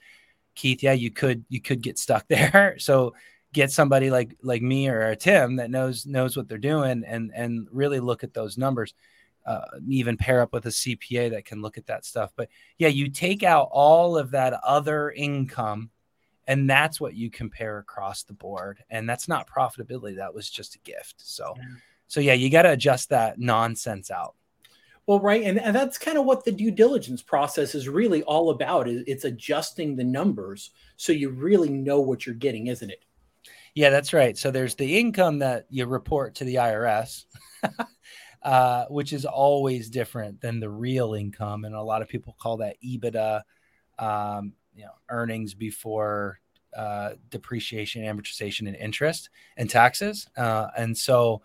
Keith, 0.54 0.82
yeah, 0.82 0.92
you 0.92 1.10
could 1.10 1.44
you 1.48 1.60
could 1.60 1.82
get 1.82 1.98
stuck 1.98 2.26
there. 2.28 2.76
So 2.78 3.14
get 3.52 3.70
somebody 3.70 4.10
like 4.10 4.36
like 4.42 4.62
me 4.62 4.88
or 4.88 5.14
Tim 5.14 5.56
that 5.56 5.70
knows 5.70 6.06
knows 6.06 6.36
what 6.36 6.48
they're 6.48 6.58
doing 6.58 7.04
and 7.06 7.30
and 7.34 7.68
really 7.70 8.00
look 8.00 8.24
at 8.24 8.34
those 8.34 8.58
numbers 8.58 8.94
uh, 9.46 9.60
even 9.88 10.16
pair 10.16 10.40
up 10.40 10.52
with 10.52 10.66
a 10.66 10.70
CPA 10.70 11.30
that 11.30 11.44
can 11.44 11.60
look 11.60 11.76
at 11.76 11.86
that 11.86 12.04
stuff. 12.04 12.32
But 12.36 12.48
yeah, 12.78 12.88
you 12.88 13.10
take 13.10 13.42
out 13.42 13.68
all 13.70 14.16
of 14.16 14.30
that 14.30 14.54
other 14.64 15.10
income, 15.10 15.90
and 16.46 16.68
that's 16.68 17.00
what 17.00 17.14
you 17.14 17.30
compare 17.30 17.78
across 17.78 18.22
the 18.22 18.32
board. 18.32 18.82
And 18.90 19.08
that's 19.08 19.28
not 19.28 19.48
profitability; 19.48 20.16
that 20.16 20.34
was 20.34 20.48
just 20.48 20.76
a 20.76 20.78
gift. 20.78 21.16
So, 21.18 21.54
so 22.06 22.20
yeah, 22.20 22.32
you 22.32 22.50
got 22.50 22.62
to 22.62 22.72
adjust 22.72 23.10
that 23.10 23.38
nonsense 23.38 24.10
out. 24.10 24.34
Well, 25.06 25.20
right, 25.20 25.42
and, 25.42 25.60
and 25.60 25.76
that's 25.76 25.98
kind 25.98 26.16
of 26.16 26.24
what 26.24 26.44
the 26.44 26.52
due 26.52 26.70
diligence 26.70 27.20
process 27.20 27.74
is 27.74 27.88
really 27.88 28.22
all 28.22 28.50
about. 28.50 28.88
Is 28.88 29.04
it's 29.06 29.24
adjusting 29.24 29.96
the 29.96 30.04
numbers 30.04 30.70
so 30.96 31.12
you 31.12 31.30
really 31.30 31.68
know 31.68 32.00
what 32.00 32.24
you're 32.24 32.34
getting, 32.34 32.68
isn't 32.68 32.90
it? 32.90 33.04
Yeah, 33.74 33.90
that's 33.90 34.12
right. 34.12 34.38
So 34.38 34.50
there's 34.50 34.76
the 34.76 34.98
income 34.98 35.40
that 35.40 35.66
you 35.68 35.86
report 35.86 36.36
to 36.36 36.44
the 36.44 36.56
IRS. 36.56 37.24
uh, 38.44 38.84
which 38.90 39.14
is 39.14 39.24
always 39.24 39.88
different 39.88 40.38
than 40.40 40.60
the 40.60 40.68
real 40.68 41.14
income. 41.14 41.64
And 41.64 41.74
a 41.74 41.82
lot 41.82 42.02
of 42.02 42.08
people 42.08 42.36
call 42.38 42.58
that 42.58 42.76
EBITDA, 42.84 43.40
um, 43.98 44.52
you 44.76 44.84
know, 44.84 44.92
earnings 45.08 45.54
before 45.54 46.40
uh, 46.76 47.12
depreciation, 47.30 48.02
amortization, 48.02 48.66
and 48.66 48.76
interest 48.76 49.30
and 49.56 49.70
taxes. 49.70 50.28
Uh, 50.36 50.66
and 50.76 50.96
so 50.96 51.40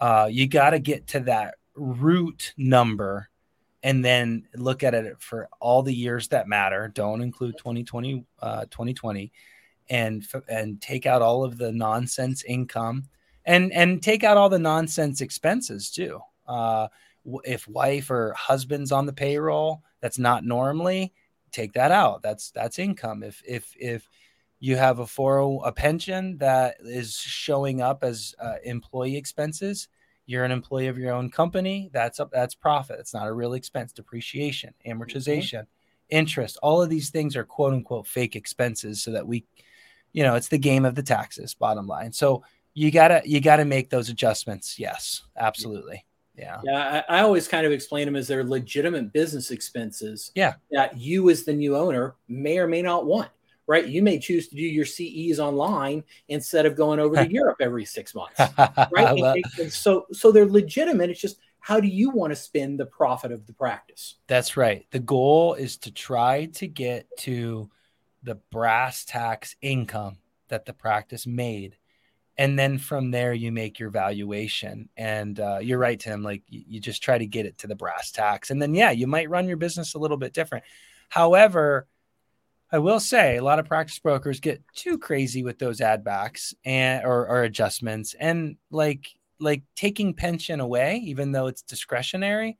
uh, 0.00 0.28
you 0.30 0.46
got 0.46 0.70
to 0.70 0.78
get 0.78 1.08
to 1.08 1.20
that 1.20 1.56
root 1.76 2.52
number 2.56 3.28
and 3.82 4.04
then 4.04 4.46
look 4.54 4.82
at 4.82 4.94
it 4.94 5.16
for 5.20 5.48
all 5.60 5.82
the 5.82 5.94
years 5.94 6.28
that 6.28 6.48
matter. 6.48 6.90
Don't 6.94 7.20
include 7.20 7.58
2020, 7.58 8.24
2020 8.40 9.24
uh, 9.24 9.90
and, 9.90 10.26
and 10.48 10.80
take 10.80 11.06
out 11.06 11.22
all 11.22 11.44
of 11.44 11.58
the 11.58 11.70
nonsense 11.72 12.44
income 12.44 13.04
and, 13.44 13.72
and 13.72 14.02
take 14.02 14.24
out 14.24 14.36
all 14.36 14.48
the 14.48 14.58
nonsense 14.58 15.20
expenses 15.20 15.90
too. 15.90 16.20
Uh, 16.46 16.88
if 17.44 17.68
wife 17.68 18.10
or 18.10 18.34
husband's 18.34 18.92
on 18.92 19.06
the 19.06 19.12
payroll, 19.12 19.82
that's 20.00 20.18
not 20.18 20.44
normally 20.44 21.12
take 21.54 21.72
that 21.72 21.90
out. 21.90 22.20
That's 22.22 22.50
that's 22.50 22.78
income. 22.78 23.22
If 23.22 23.42
if 23.46 23.72
if 23.78 24.08
you 24.60 24.76
have 24.76 24.98
a 24.98 25.06
40 25.06 25.60
a 25.64 25.72
pension 25.72 26.36
that 26.38 26.76
is 26.80 27.14
showing 27.16 27.80
up 27.80 28.02
as 28.02 28.34
uh, 28.38 28.56
employee 28.64 29.16
expenses, 29.16 29.88
you're 30.26 30.44
an 30.44 30.50
employee 30.50 30.88
of 30.88 30.98
your 30.98 31.12
own 31.12 31.30
company. 31.30 31.90
That's 31.92 32.20
up. 32.20 32.30
That's 32.32 32.54
profit. 32.54 32.98
It's 32.98 33.14
not 33.14 33.26
a 33.26 33.32
real 33.32 33.54
expense. 33.54 33.92
Depreciation, 33.92 34.74
amortization, 34.86 35.60
mm-hmm. 35.60 36.16
interest. 36.16 36.58
All 36.62 36.82
of 36.82 36.90
these 36.90 37.10
things 37.10 37.36
are 37.36 37.44
quote 37.44 37.74
unquote 37.74 38.06
fake 38.06 38.36
expenses, 38.36 39.02
so 39.02 39.12
that 39.12 39.26
we, 39.26 39.44
you 40.12 40.22
know, 40.22 40.34
it's 40.34 40.48
the 40.48 40.58
game 40.58 40.84
of 40.84 40.94
the 40.94 41.02
taxes. 41.02 41.54
Bottom 41.54 41.86
line. 41.86 42.12
So 42.12 42.42
you 42.72 42.90
gotta 42.90 43.22
you 43.24 43.40
gotta 43.40 43.64
make 43.64 43.90
those 43.90 44.08
adjustments. 44.08 44.78
Yes, 44.78 45.22
absolutely. 45.36 46.04
Yeah. 46.36 46.60
Yeah. 46.64 47.04
I, 47.08 47.18
I, 47.18 47.22
always 47.22 47.46
kind 47.46 47.64
of 47.64 47.70
explain 47.70 48.06
them 48.06 48.16
as 48.16 48.26
they're 48.26 48.42
legitimate 48.42 49.12
business 49.12 49.52
expenses. 49.52 50.32
Yeah. 50.34 50.54
That 50.72 50.98
you, 50.98 51.30
as 51.30 51.44
the 51.44 51.52
new 51.52 51.76
owner, 51.76 52.16
may 52.26 52.58
or 52.58 52.66
may 52.66 52.82
not 52.82 53.06
want. 53.06 53.30
Right. 53.66 53.86
You 53.86 54.02
may 54.02 54.18
choose 54.18 54.48
to 54.48 54.56
do 54.56 54.62
your 54.62 54.84
CEs 54.84 55.40
online 55.40 56.04
instead 56.28 56.66
of 56.66 56.76
going 56.76 57.00
over 57.00 57.16
to 57.16 57.30
Europe 57.30 57.58
every 57.60 57.84
six 57.84 58.14
months. 58.14 58.38
Right. 58.92 59.18
and, 59.18 59.44
and 59.58 59.72
so, 59.72 60.06
so 60.12 60.30
they're 60.30 60.46
legitimate. 60.46 61.10
It's 61.10 61.20
just 61.20 61.38
how 61.60 61.80
do 61.80 61.88
you 61.88 62.10
want 62.10 62.30
to 62.30 62.36
spend 62.36 62.78
the 62.78 62.84
profit 62.84 63.32
of 63.32 63.46
the 63.46 63.54
practice? 63.54 64.16
That's 64.26 64.54
right. 64.54 64.86
The 64.90 64.98
goal 64.98 65.54
is 65.54 65.78
to 65.78 65.90
try 65.90 66.44
to 66.56 66.66
get 66.66 67.06
to 67.20 67.70
the 68.22 68.34
brass 68.50 69.06
tacks 69.06 69.56
income 69.62 70.18
that 70.48 70.66
the 70.66 70.74
practice 70.74 71.26
made. 71.26 71.76
And 72.36 72.58
then 72.58 72.76
from 72.76 73.10
there, 73.10 73.32
you 73.32 73.50
make 73.50 73.78
your 73.78 73.88
valuation. 73.88 74.90
And 74.98 75.40
uh, 75.40 75.58
you're 75.62 75.78
right, 75.78 75.98
Tim. 75.98 76.22
Like 76.22 76.42
you, 76.48 76.64
you 76.68 76.80
just 76.80 77.02
try 77.02 77.16
to 77.16 77.26
get 77.26 77.46
it 77.46 77.56
to 77.58 77.66
the 77.66 77.76
brass 77.76 78.10
tacks. 78.10 78.50
And 78.50 78.60
then, 78.60 78.74
yeah, 78.74 78.90
you 78.90 79.06
might 79.06 79.30
run 79.30 79.48
your 79.48 79.56
business 79.56 79.94
a 79.94 79.98
little 79.98 80.18
bit 80.18 80.34
different. 80.34 80.64
However, 81.08 81.86
I 82.74 82.78
will 82.78 82.98
say 82.98 83.36
a 83.36 83.44
lot 83.44 83.60
of 83.60 83.66
practice 83.66 84.00
brokers 84.00 84.40
get 84.40 84.60
too 84.74 84.98
crazy 84.98 85.44
with 85.44 85.60
those 85.60 85.80
add 85.80 86.02
backs 86.02 86.52
and 86.64 87.04
or, 87.04 87.28
or 87.28 87.44
adjustments 87.44 88.16
and 88.18 88.56
like 88.72 89.06
like 89.38 89.62
taking 89.76 90.12
pension 90.12 90.58
away, 90.58 90.96
even 91.04 91.30
though 91.30 91.46
it's 91.46 91.62
discretionary. 91.62 92.58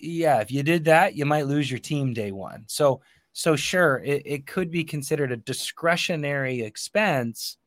Yeah, 0.00 0.40
if 0.40 0.50
you 0.50 0.62
did 0.62 0.86
that, 0.86 1.16
you 1.16 1.26
might 1.26 1.46
lose 1.46 1.70
your 1.70 1.80
team 1.80 2.14
day 2.14 2.32
one. 2.32 2.64
So 2.66 3.02
so 3.34 3.56
sure, 3.56 3.98
it, 4.02 4.22
it 4.24 4.46
could 4.46 4.70
be 4.70 4.84
considered 4.84 5.32
a 5.32 5.36
discretionary 5.36 6.62
expense, 6.62 7.58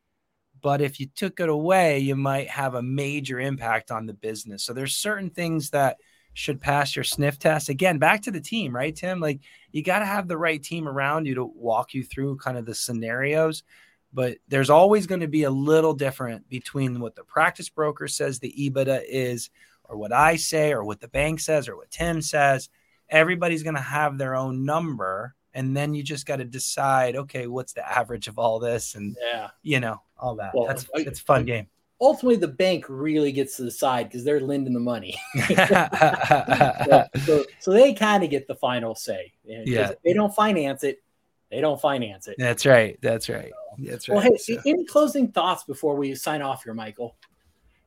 but 0.60 0.80
if 0.80 0.98
you 0.98 1.06
took 1.14 1.38
it 1.38 1.48
away, 1.48 2.00
you 2.00 2.16
might 2.16 2.48
have 2.48 2.74
a 2.74 2.82
major 2.82 3.38
impact 3.38 3.92
on 3.92 4.06
the 4.06 4.14
business. 4.14 4.64
So 4.64 4.72
there's 4.72 4.96
certain 4.96 5.30
things 5.30 5.70
that 5.70 5.98
should 6.34 6.60
pass 6.60 6.94
your 6.94 7.04
sniff 7.04 7.38
test. 7.38 7.68
Again, 7.68 7.98
back 7.98 8.22
to 8.22 8.30
the 8.30 8.40
team, 8.40 8.74
right, 8.74 8.94
Tim? 8.94 9.20
Like 9.20 9.40
you 9.72 9.82
got 9.82 10.00
to 10.00 10.06
have 10.06 10.28
the 10.28 10.38
right 10.38 10.62
team 10.62 10.88
around 10.88 11.26
you 11.26 11.34
to 11.36 11.44
walk 11.44 11.94
you 11.94 12.04
through 12.04 12.36
kind 12.36 12.56
of 12.56 12.66
the 12.66 12.74
scenarios. 12.74 13.62
But 14.12 14.38
there's 14.48 14.70
always 14.70 15.06
going 15.06 15.20
to 15.20 15.28
be 15.28 15.44
a 15.44 15.50
little 15.50 15.94
different 15.94 16.48
between 16.48 16.98
what 16.98 17.14
the 17.14 17.24
practice 17.24 17.68
broker 17.68 18.08
says 18.08 18.38
the 18.38 18.52
EBITDA 18.58 19.02
is, 19.08 19.50
or 19.84 19.96
what 19.96 20.12
I 20.12 20.36
say, 20.36 20.72
or 20.72 20.82
what 20.84 21.00
the 21.00 21.08
bank 21.08 21.40
says, 21.40 21.68
or 21.68 21.76
what 21.76 21.90
Tim 21.90 22.20
says. 22.20 22.68
Everybody's 23.08 23.62
going 23.62 23.76
to 23.76 23.80
have 23.80 24.18
their 24.18 24.34
own 24.34 24.64
number. 24.64 25.34
And 25.54 25.76
then 25.76 25.94
you 25.94 26.02
just 26.02 26.26
got 26.26 26.36
to 26.36 26.44
decide, 26.44 27.16
okay, 27.16 27.46
what's 27.46 27.72
the 27.72 27.88
average 27.88 28.28
of 28.28 28.38
all 28.38 28.58
this? 28.58 28.94
And, 28.94 29.16
yeah, 29.20 29.50
you 29.62 29.80
know, 29.80 30.00
all 30.18 30.36
that. 30.36 30.54
Well, 30.54 30.66
That's 30.66 30.86
it's 30.94 31.20
a 31.20 31.24
fun 31.24 31.44
game 31.44 31.66
ultimately 32.00 32.36
the 32.36 32.48
bank 32.48 32.86
really 32.88 33.32
gets 33.32 33.56
to 33.56 33.64
decide 33.64 34.04
because 34.08 34.24
they're 34.24 34.40
lending 34.40 34.72
the 34.72 34.80
money. 34.80 35.18
so, 35.46 37.04
so, 37.24 37.44
so, 37.58 37.70
they 37.72 37.92
kind 37.94 38.24
of 38.24 38.30
get 38.30 38.46
the 38.46 38.54
final 38.54 38.94
say. 38.94 39.32
Yeah. 39.44 39.92
they 40.04 40.12
don't 40.12 40.34
finance 40.34 40.84
it, 40.84 41.02
they 41.50 41.60
don't 41.60 41.80
finance 41.80 42.28
it. 42.28 42.36
That's 42.38 42.64
right. 42.64 42.98
That's 43.02 43.28
right. 43.28 43.52
That's 43.78 44.08
right. 44.08 44.14
Well, 44.14 44.24
hey, 44.24 44.36
so. 44.36 44.60
any 44.66 44.84
closing 44.84 45.32
thoughts 45.32 45.64
before 45.64 45.96
we 45.96 46.14
sign 46.14 46.42
off 46.42 46.64
here, 46.64 46.74
Michael? 46.74 47.16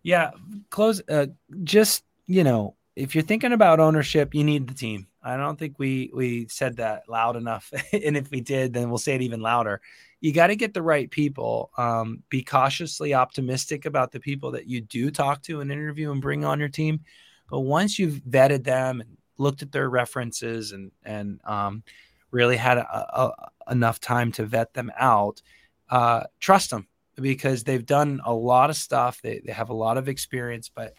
Yeah, 0.04 0.32
close. 0.70 1.02
Uh, 1.08 1.28
just 1.64 2.04
you 2.26 2.44
know, 2.44 2.76
if 2.96 3.16
you're 3.16 3.24
thinking 3.24 3.54
about 3.54 3.80
ownership, 3.80 4.34
you 4.36 4.44
need 4.44 4.68
the 4.68 4.74
team. 4.74 5.08
I 5.24 5.38
don't 5.38 5.58
think 5.58 5.80
we 5.80 6.12
we 6.14 6.48
said 6.50 6.78
that 6.78 7.08
loud 7.08 7.36
enough, 7.36 7.72
and 7.94 8.18
if 8.18 8.30
we 8.32 8.42
did, 8.42 8.74
then 8.74 8.90
we'll 8.90 8.98
say 8.98 9.16
it 9.16 9.22
even 9.22 9.42
louder 9.42 9.82
you 10.24 10.32
got 10.32 10.48
to 10.48 10.56
get 10.56 10.74
the 10.74 10.82
right 10.82 11.12
people. 11.12 11.70
Um, 11.78 12.24
be 12.30 12.42
cautiously 12.44 13.14
optimistic 13.14 13.86
about 13.86 14.14
the 14.14 14.22
people 14.22 14.52
that 14.52 14.68
you 14.68 14.80
do 14.80 15.12
talk 15.12 15.42
to 15.44 15.60
and 15.60 15.70
interview 15.70 16.14
and 16.14 16.22
bring 16.22 16.46
on 16.46 16.62
your 16.62 16.70
team. 16.70 17.02
But 17.50 17.60
once 17.60 18.00
you've 18.00 18.22
vetted 18.24 18.64
them 18.64 19.02
and 19.02 19.18
looked 19.38 19.64
at 19.64 19.74
their 19.74 19.90
references 19.90 20.72
and 20.72 20.94
and 21.04 21.42
um, 21.44 21.84
really 22.32 22.56
had 22.56 22.78
a, 22.78 22.86
a, 22.88 23.52
enough 23.70 24.00
time 24.00 24.32
to 24.32 24.46
vet 24.46 24.74
them 24.74 24.94
out, 24.98 25.42
uh, 25.90 26.24
trust 26.40 26.70
them 26.70 26.88
because 27.16 27.66
they've 27.66 27.86
done 27.86 28.22
a 28.24 28.34
lot 28.34 28.70
of 28.70 28.78
stuff. 28.78 29.22
They, 29.22 29.42
they 29.46 29.52
have 29.52 29.72
a 29.72 29.76
lot 29.76 29.98
of 29.98 30.08
experience, 30.08 30.72
but 30.74 30.94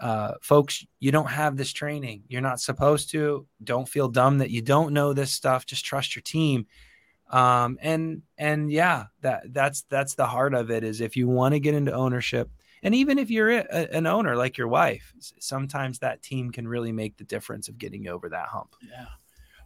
uh, 0.00 0.34
folks, 0.40 0.86
you 1.00 1.10
don't 1.10 1.30
have 1.30 1.56
this 1.56 1.72
training. 1.72 2.22
You're 2.28 2.40
not 2.40 2.60
supposed 2.60 3.10
to. 3.10 3.46
Don't 3.64 3.88
feel 3.88 4.08
dumb 4.08 4.38
that 4.38 4.50
you 4.50 4.62
don't 4.62 4.92
know 4.92 5.12
this 5.12 5.32
stuff. 5.32 5.66
Just 5.66 5.84
trust 5.84 6.14
your 6.14 6.22
team 6.22 6.66
um 7.30 7.78
and 7.82 8.22
and 8.38 8.70
yeah 8.70 9.04
that 9.20 9.42
that's 9.52 9.82
that's 9.90 10.14
the 10.14 10.26
heart 10.26 10.54
of 10.54 10.70
it 10.70 10.82
is 10.82 11.00
if 11.00 11.16
you 11.16 11.28
want 11.28 11.52
to 11.52 11.60
get 11.60 11.74
into 11.74 11.92
ownership 11.92 12.50
and 12.82 12.94
even 12.94 13.18
if 13.18 13.30
you're 13.30 13.50
a, 13.50 13.94
an 13.94 14.06
owner 14.06 14.34
like 14.34 14.56
your 14.56 14.68
wife 14.68 15.12
sometimes 15.38 15.98
that 15.98 16.22
team 16.22 16.50
can 16.50 16.66
really 16.66 16.92
make 16.92 17.16
the 17.18 17.24
difference 17.24 17.68
of 17.68 17.76
getting 17.76 18.08
over 18.08 18.30
that 18.30 18.48
hump 18.48 18.74
yeah 18.90 19.06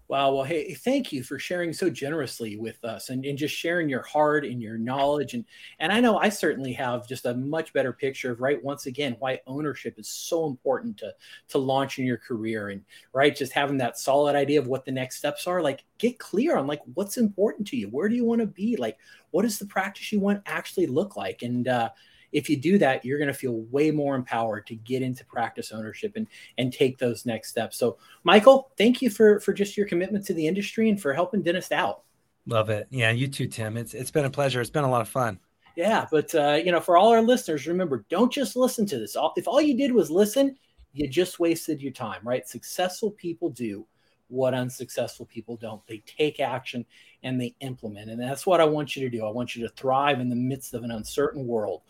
Wow. 0.09 0.35
Well, 0.35 0.45
hey, 0.45 0.75
thank 0.75 1.11
you 1.11 1.23
for 1.23 1.39
sharing 1.39 1.73
so 1.73 1.89
generously 1.89 2.57
with 2.57 2.85
us 2.85 3.09
and, 3.09 3.25
and 3.25 3.39
just 3.39 3.55
sharing 3.55 3.89
your 3.89 4.03
heart 4.03 4.45
and 4.45 4.61
your 4.61 4.77
knowledge. 4.77 5.33
And 5.33 5.45
and 5.79 5.91
I 5.91 6.01
know 6.01 6.19
I 6.19 6.29
certainly 6.29 6.73
have 6.75 7.09
just 7.09 7.25
a 7.25 7.33
much 7.35 7.73
better 7.73 7.95
picture 7.95 8.31
of 8.31 8.41
right 8.41 8.63
once 8.63 8.85
again 8.87 9.17
why 9.21 9.41
ownership 9.47 9.99
is 9.99 10.09
so 10.09 10.47
important 10.47 10.99
to 10.99 11.15
to 11.49 11.59
launching 11.59 12.05
your 12.05 12.19
career 12.19 12.69
and 12.69 12.83
right 13.15 13.35
just 13.35 13.53
having 13.53 13.79
that 13.79 13.99
solid 13.99 14.37
idea 14.37 14.61
of 14.61 14.67
what 14.67 14.85
the 14.85 14.93
next 14.93 15.17
steps 15.17 15.47
are. 15.47 15.63
Like 15.63 15.85
get 15.97 16.19
clear 16.19 16.57
on 16.59 16.67
like 16.67 16.83
what's 16.93 17.17
important 17.17 17.67
to 17.69 17.77
you. 17.79 17.89
Where 17.89 18.09
do 18.11 18.15
you 18.15 18.25
want 18.25 18.43
to 18.43 18.47
be? 18.47 18.77
Like 18.77 18.99
what 19.31 19.43
does 19.43 19.59
the 19.59 19.67
practice 19.67 20.13
you 20.13 20.21
want 20.21 20.43
actually 20.45 20.87
look 20.89 21.17
like? 21.17 21.41
And 21.43 21.69
uh 21.69 21.89
if 22.33 22.49
you 22.49 22.57
do 22.57 22.79
that, 22.79 23.05
you're 23.05 23.19
going 23.19 23.29
to 23.29 23.35
feel 23.35 23.61
way 23.71 23.91
more 23.91 24.15
empowered 24.15 24.67
to 24.67 24.75
get 24.75 25.03
into 25.03 25.25
practice 25.25 25.73
ownership 25.73 26.13
and 26.17 26.27
and 26.59 26.73
take 26.73 26.99
those 26.99 27.27
next 27.27 27.51
steps. 27.51 27.77
So, 27.77 27.99
Michael, 28.25 28.71
thank 28.77 29.03
you 29.03 29.11
for 29.11 29.41
for 29.41 29.53
just 29.53 29.77
your 29.77 29.87
commitment 29.87 30.27
to 30.27 30.35
the 30.35 30.47
industry 30.47 30.89
and 30.89 31.01
for 31.01 31.13
helping 31.13 31.43
dentists 31.43 31.73
out. 31.73 32.03
Love 32.47 32.71
it. 32.71 32.89
Yeah, 32.91 33.11
you 33.11 33.29
too, 33.29 33.47
Tim. 33.47 33.77
It's 33.77 33.95
it's 33.95 34.11
been 34.11 34.25
a 34.25 34.31
pleasure. 34.31 34.61
It's 34.61 34.71
been 34.71 34.85
a 34.85 34.91
lot 34.91 35.03
of 35.03 35.09
fun. 35.09 35.39
Yeah, 35.77 36.07
but 36.11 36.35
uh, 36.35 36.61
you 36.63 36.73
know, 36.73 36.81
for 36.81 36.97
all 36.97 37.09
our 37.11 37.23
listeners, 37.23 37.67
remember, 37.67 38.05
don't 38.11 38.33
just 38.33 38.57
listen 38.57 38.85
to 38.87 38.99
this. 38.99 39.17
If 39.37 39.49
all 39.49 39.61
you 39.61 39.77
did 39.77 39.93
was 39.93 40.11
listen, 40.11 40.57
you 40.93 41.09
just 41.09 41.39
wasted 41.39 41.81
your 41.81 41.93
time, 41.93 42.21
right? 42.25 42.47
Successful 42.47 43.13
people 43.13 43.49
do 43.51 43.87
what 44.33 44.55
unsuccessful 44.55 45.27
people 45.27 45.57
don't. 45.57 45.87
They 45.87 46.03
take 46.07 46.41
action 46.41 46.87
and 47.23 47.41
they 47.41 47.55
implement. 47.61 48.11
And 48.11 48.21
that's 48.21 48.47
what 48.47 48.61
I 48.61 48.65
want 48.65 48.97
you 48.97 49.03
to 49.03 49.15
do. 49.15 49.27
I 49.27 49.31
want 49.31 49.55
you 49.55 49.67
to 49.67 49.75
thrive 49.75 50.21
in 50.21 50.31
the 50.31 50.37
midst 50.37 50.73
of 50.73 50.85
an 50.85 50.91
uncertain 50.91 51.47
world. 51.47 51.83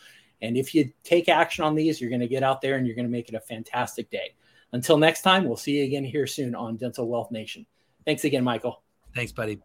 And 0.43 0.57
if 0.57 0.74
you 0.74 0.93
take 1.05 1.28
action 1.28 1.64
on 1.64 1.74
these, 1.74 2.01
you're 2.01 2.11
going 2.11 2.20
to 2.20 2.28
get 2.28 2.43
out 2.43 2.61
there 2.61 2.76
and 2.76 2.86
you're 2.86 2.97
going 2.97 3.07
to 3.07 3.12
make 3.12 3.28
it 3.28 3.34
a 3.34 3.40
fantastic 3.40 4.11
day. 4.11 4.34
Until 4.72 4.99
next 4.99 5.22
time, 5.22 5.45
we'll 5.45 5.57
see 5.57 5.78
you 5.78 5.84
again 5.84 6.05
here 6.05 6.26
soon 6.26 6.55
on 6.55 6.76
Dental 6.76 7.09
Wealth 7.09 7.30
Nation. 7.30 7.64
Thanks 8.05 8.24
again, 8.24 8.43
Michael. 8.43 8.82
Thanks, 9.14 9.32
buddy. 9.32 9.61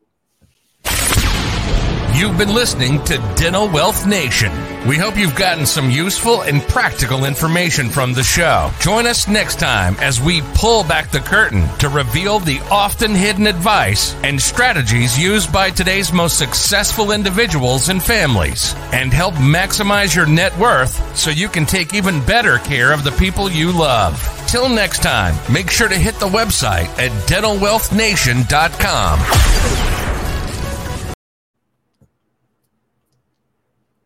You've 2.18 2.38
been 2.39 2.55
listening 2.55 3.03
to 3.03 3.18
Dental 3.36 3.70
Wealth 3.70 4.07
Nation. 4.07 4.51
We 4.88 4.97
hope 4.97 5.18
you've 5.18 5.36
gotten 5.36 5.68
some 5.68 5.91
useful 5.91 6.41
and 6.41 6.63
practical 6.63 7.26
information 7.26 7.89
from 7.89 8.13
the 8.13 8.24
show. 8.24 8.72
Join 8.80 9.05
us 9.05 9.28
next 9.28 9.59
time 9.59 9.95
as 9.99 10.20
we 10.20 10.41
pull 10.55 10.84
back 10.84 11.11
the 11.11 11.20
curtain 11.20 11.68
to 11.78 11.89
reveal 11.89 12.39
the 12.39 12.59
often 12.72 13.13
hidden 13.13 13.45
advice 13.45 14.15
and 14.24 14.41
strategies 14.41 15.15
used 15.15 15.53
by 15.53 15.70
today's 15.70 16.11
most 16.11 16.39
successful 16.39 17.11
individuals 17.11 17.89
and 17.89 18.01
families 18.01 18.74
and 18.91 19.13
help 19.13 19.36
maximize 19.36 20.15
your 20.15 20.26
net 20.26 20.57
worth 20.57 21.15
so 21.15 21.30
you 21.30 21.47
can 21.47 21.68
take 21.68 21.93
even 21.93 22.26
better 22.26 22.57
care 22.57 22.93
of 22.93 23.03
the 23.03 23.11
people 23.11 23.47
you 23.47 23.72
love. 23.72 24.20
Till 24.47 24.70
next 24.70 25.03
time, 25.03 25.36
make 25.53 25.70
sure 25.70 25.88
to 25.88 25.95
hit 25.95 26.15
the 26.15 26.26
website 26.26 26.88
at 26.97 27.11
dentalwealthnation.com. 27.30 30.07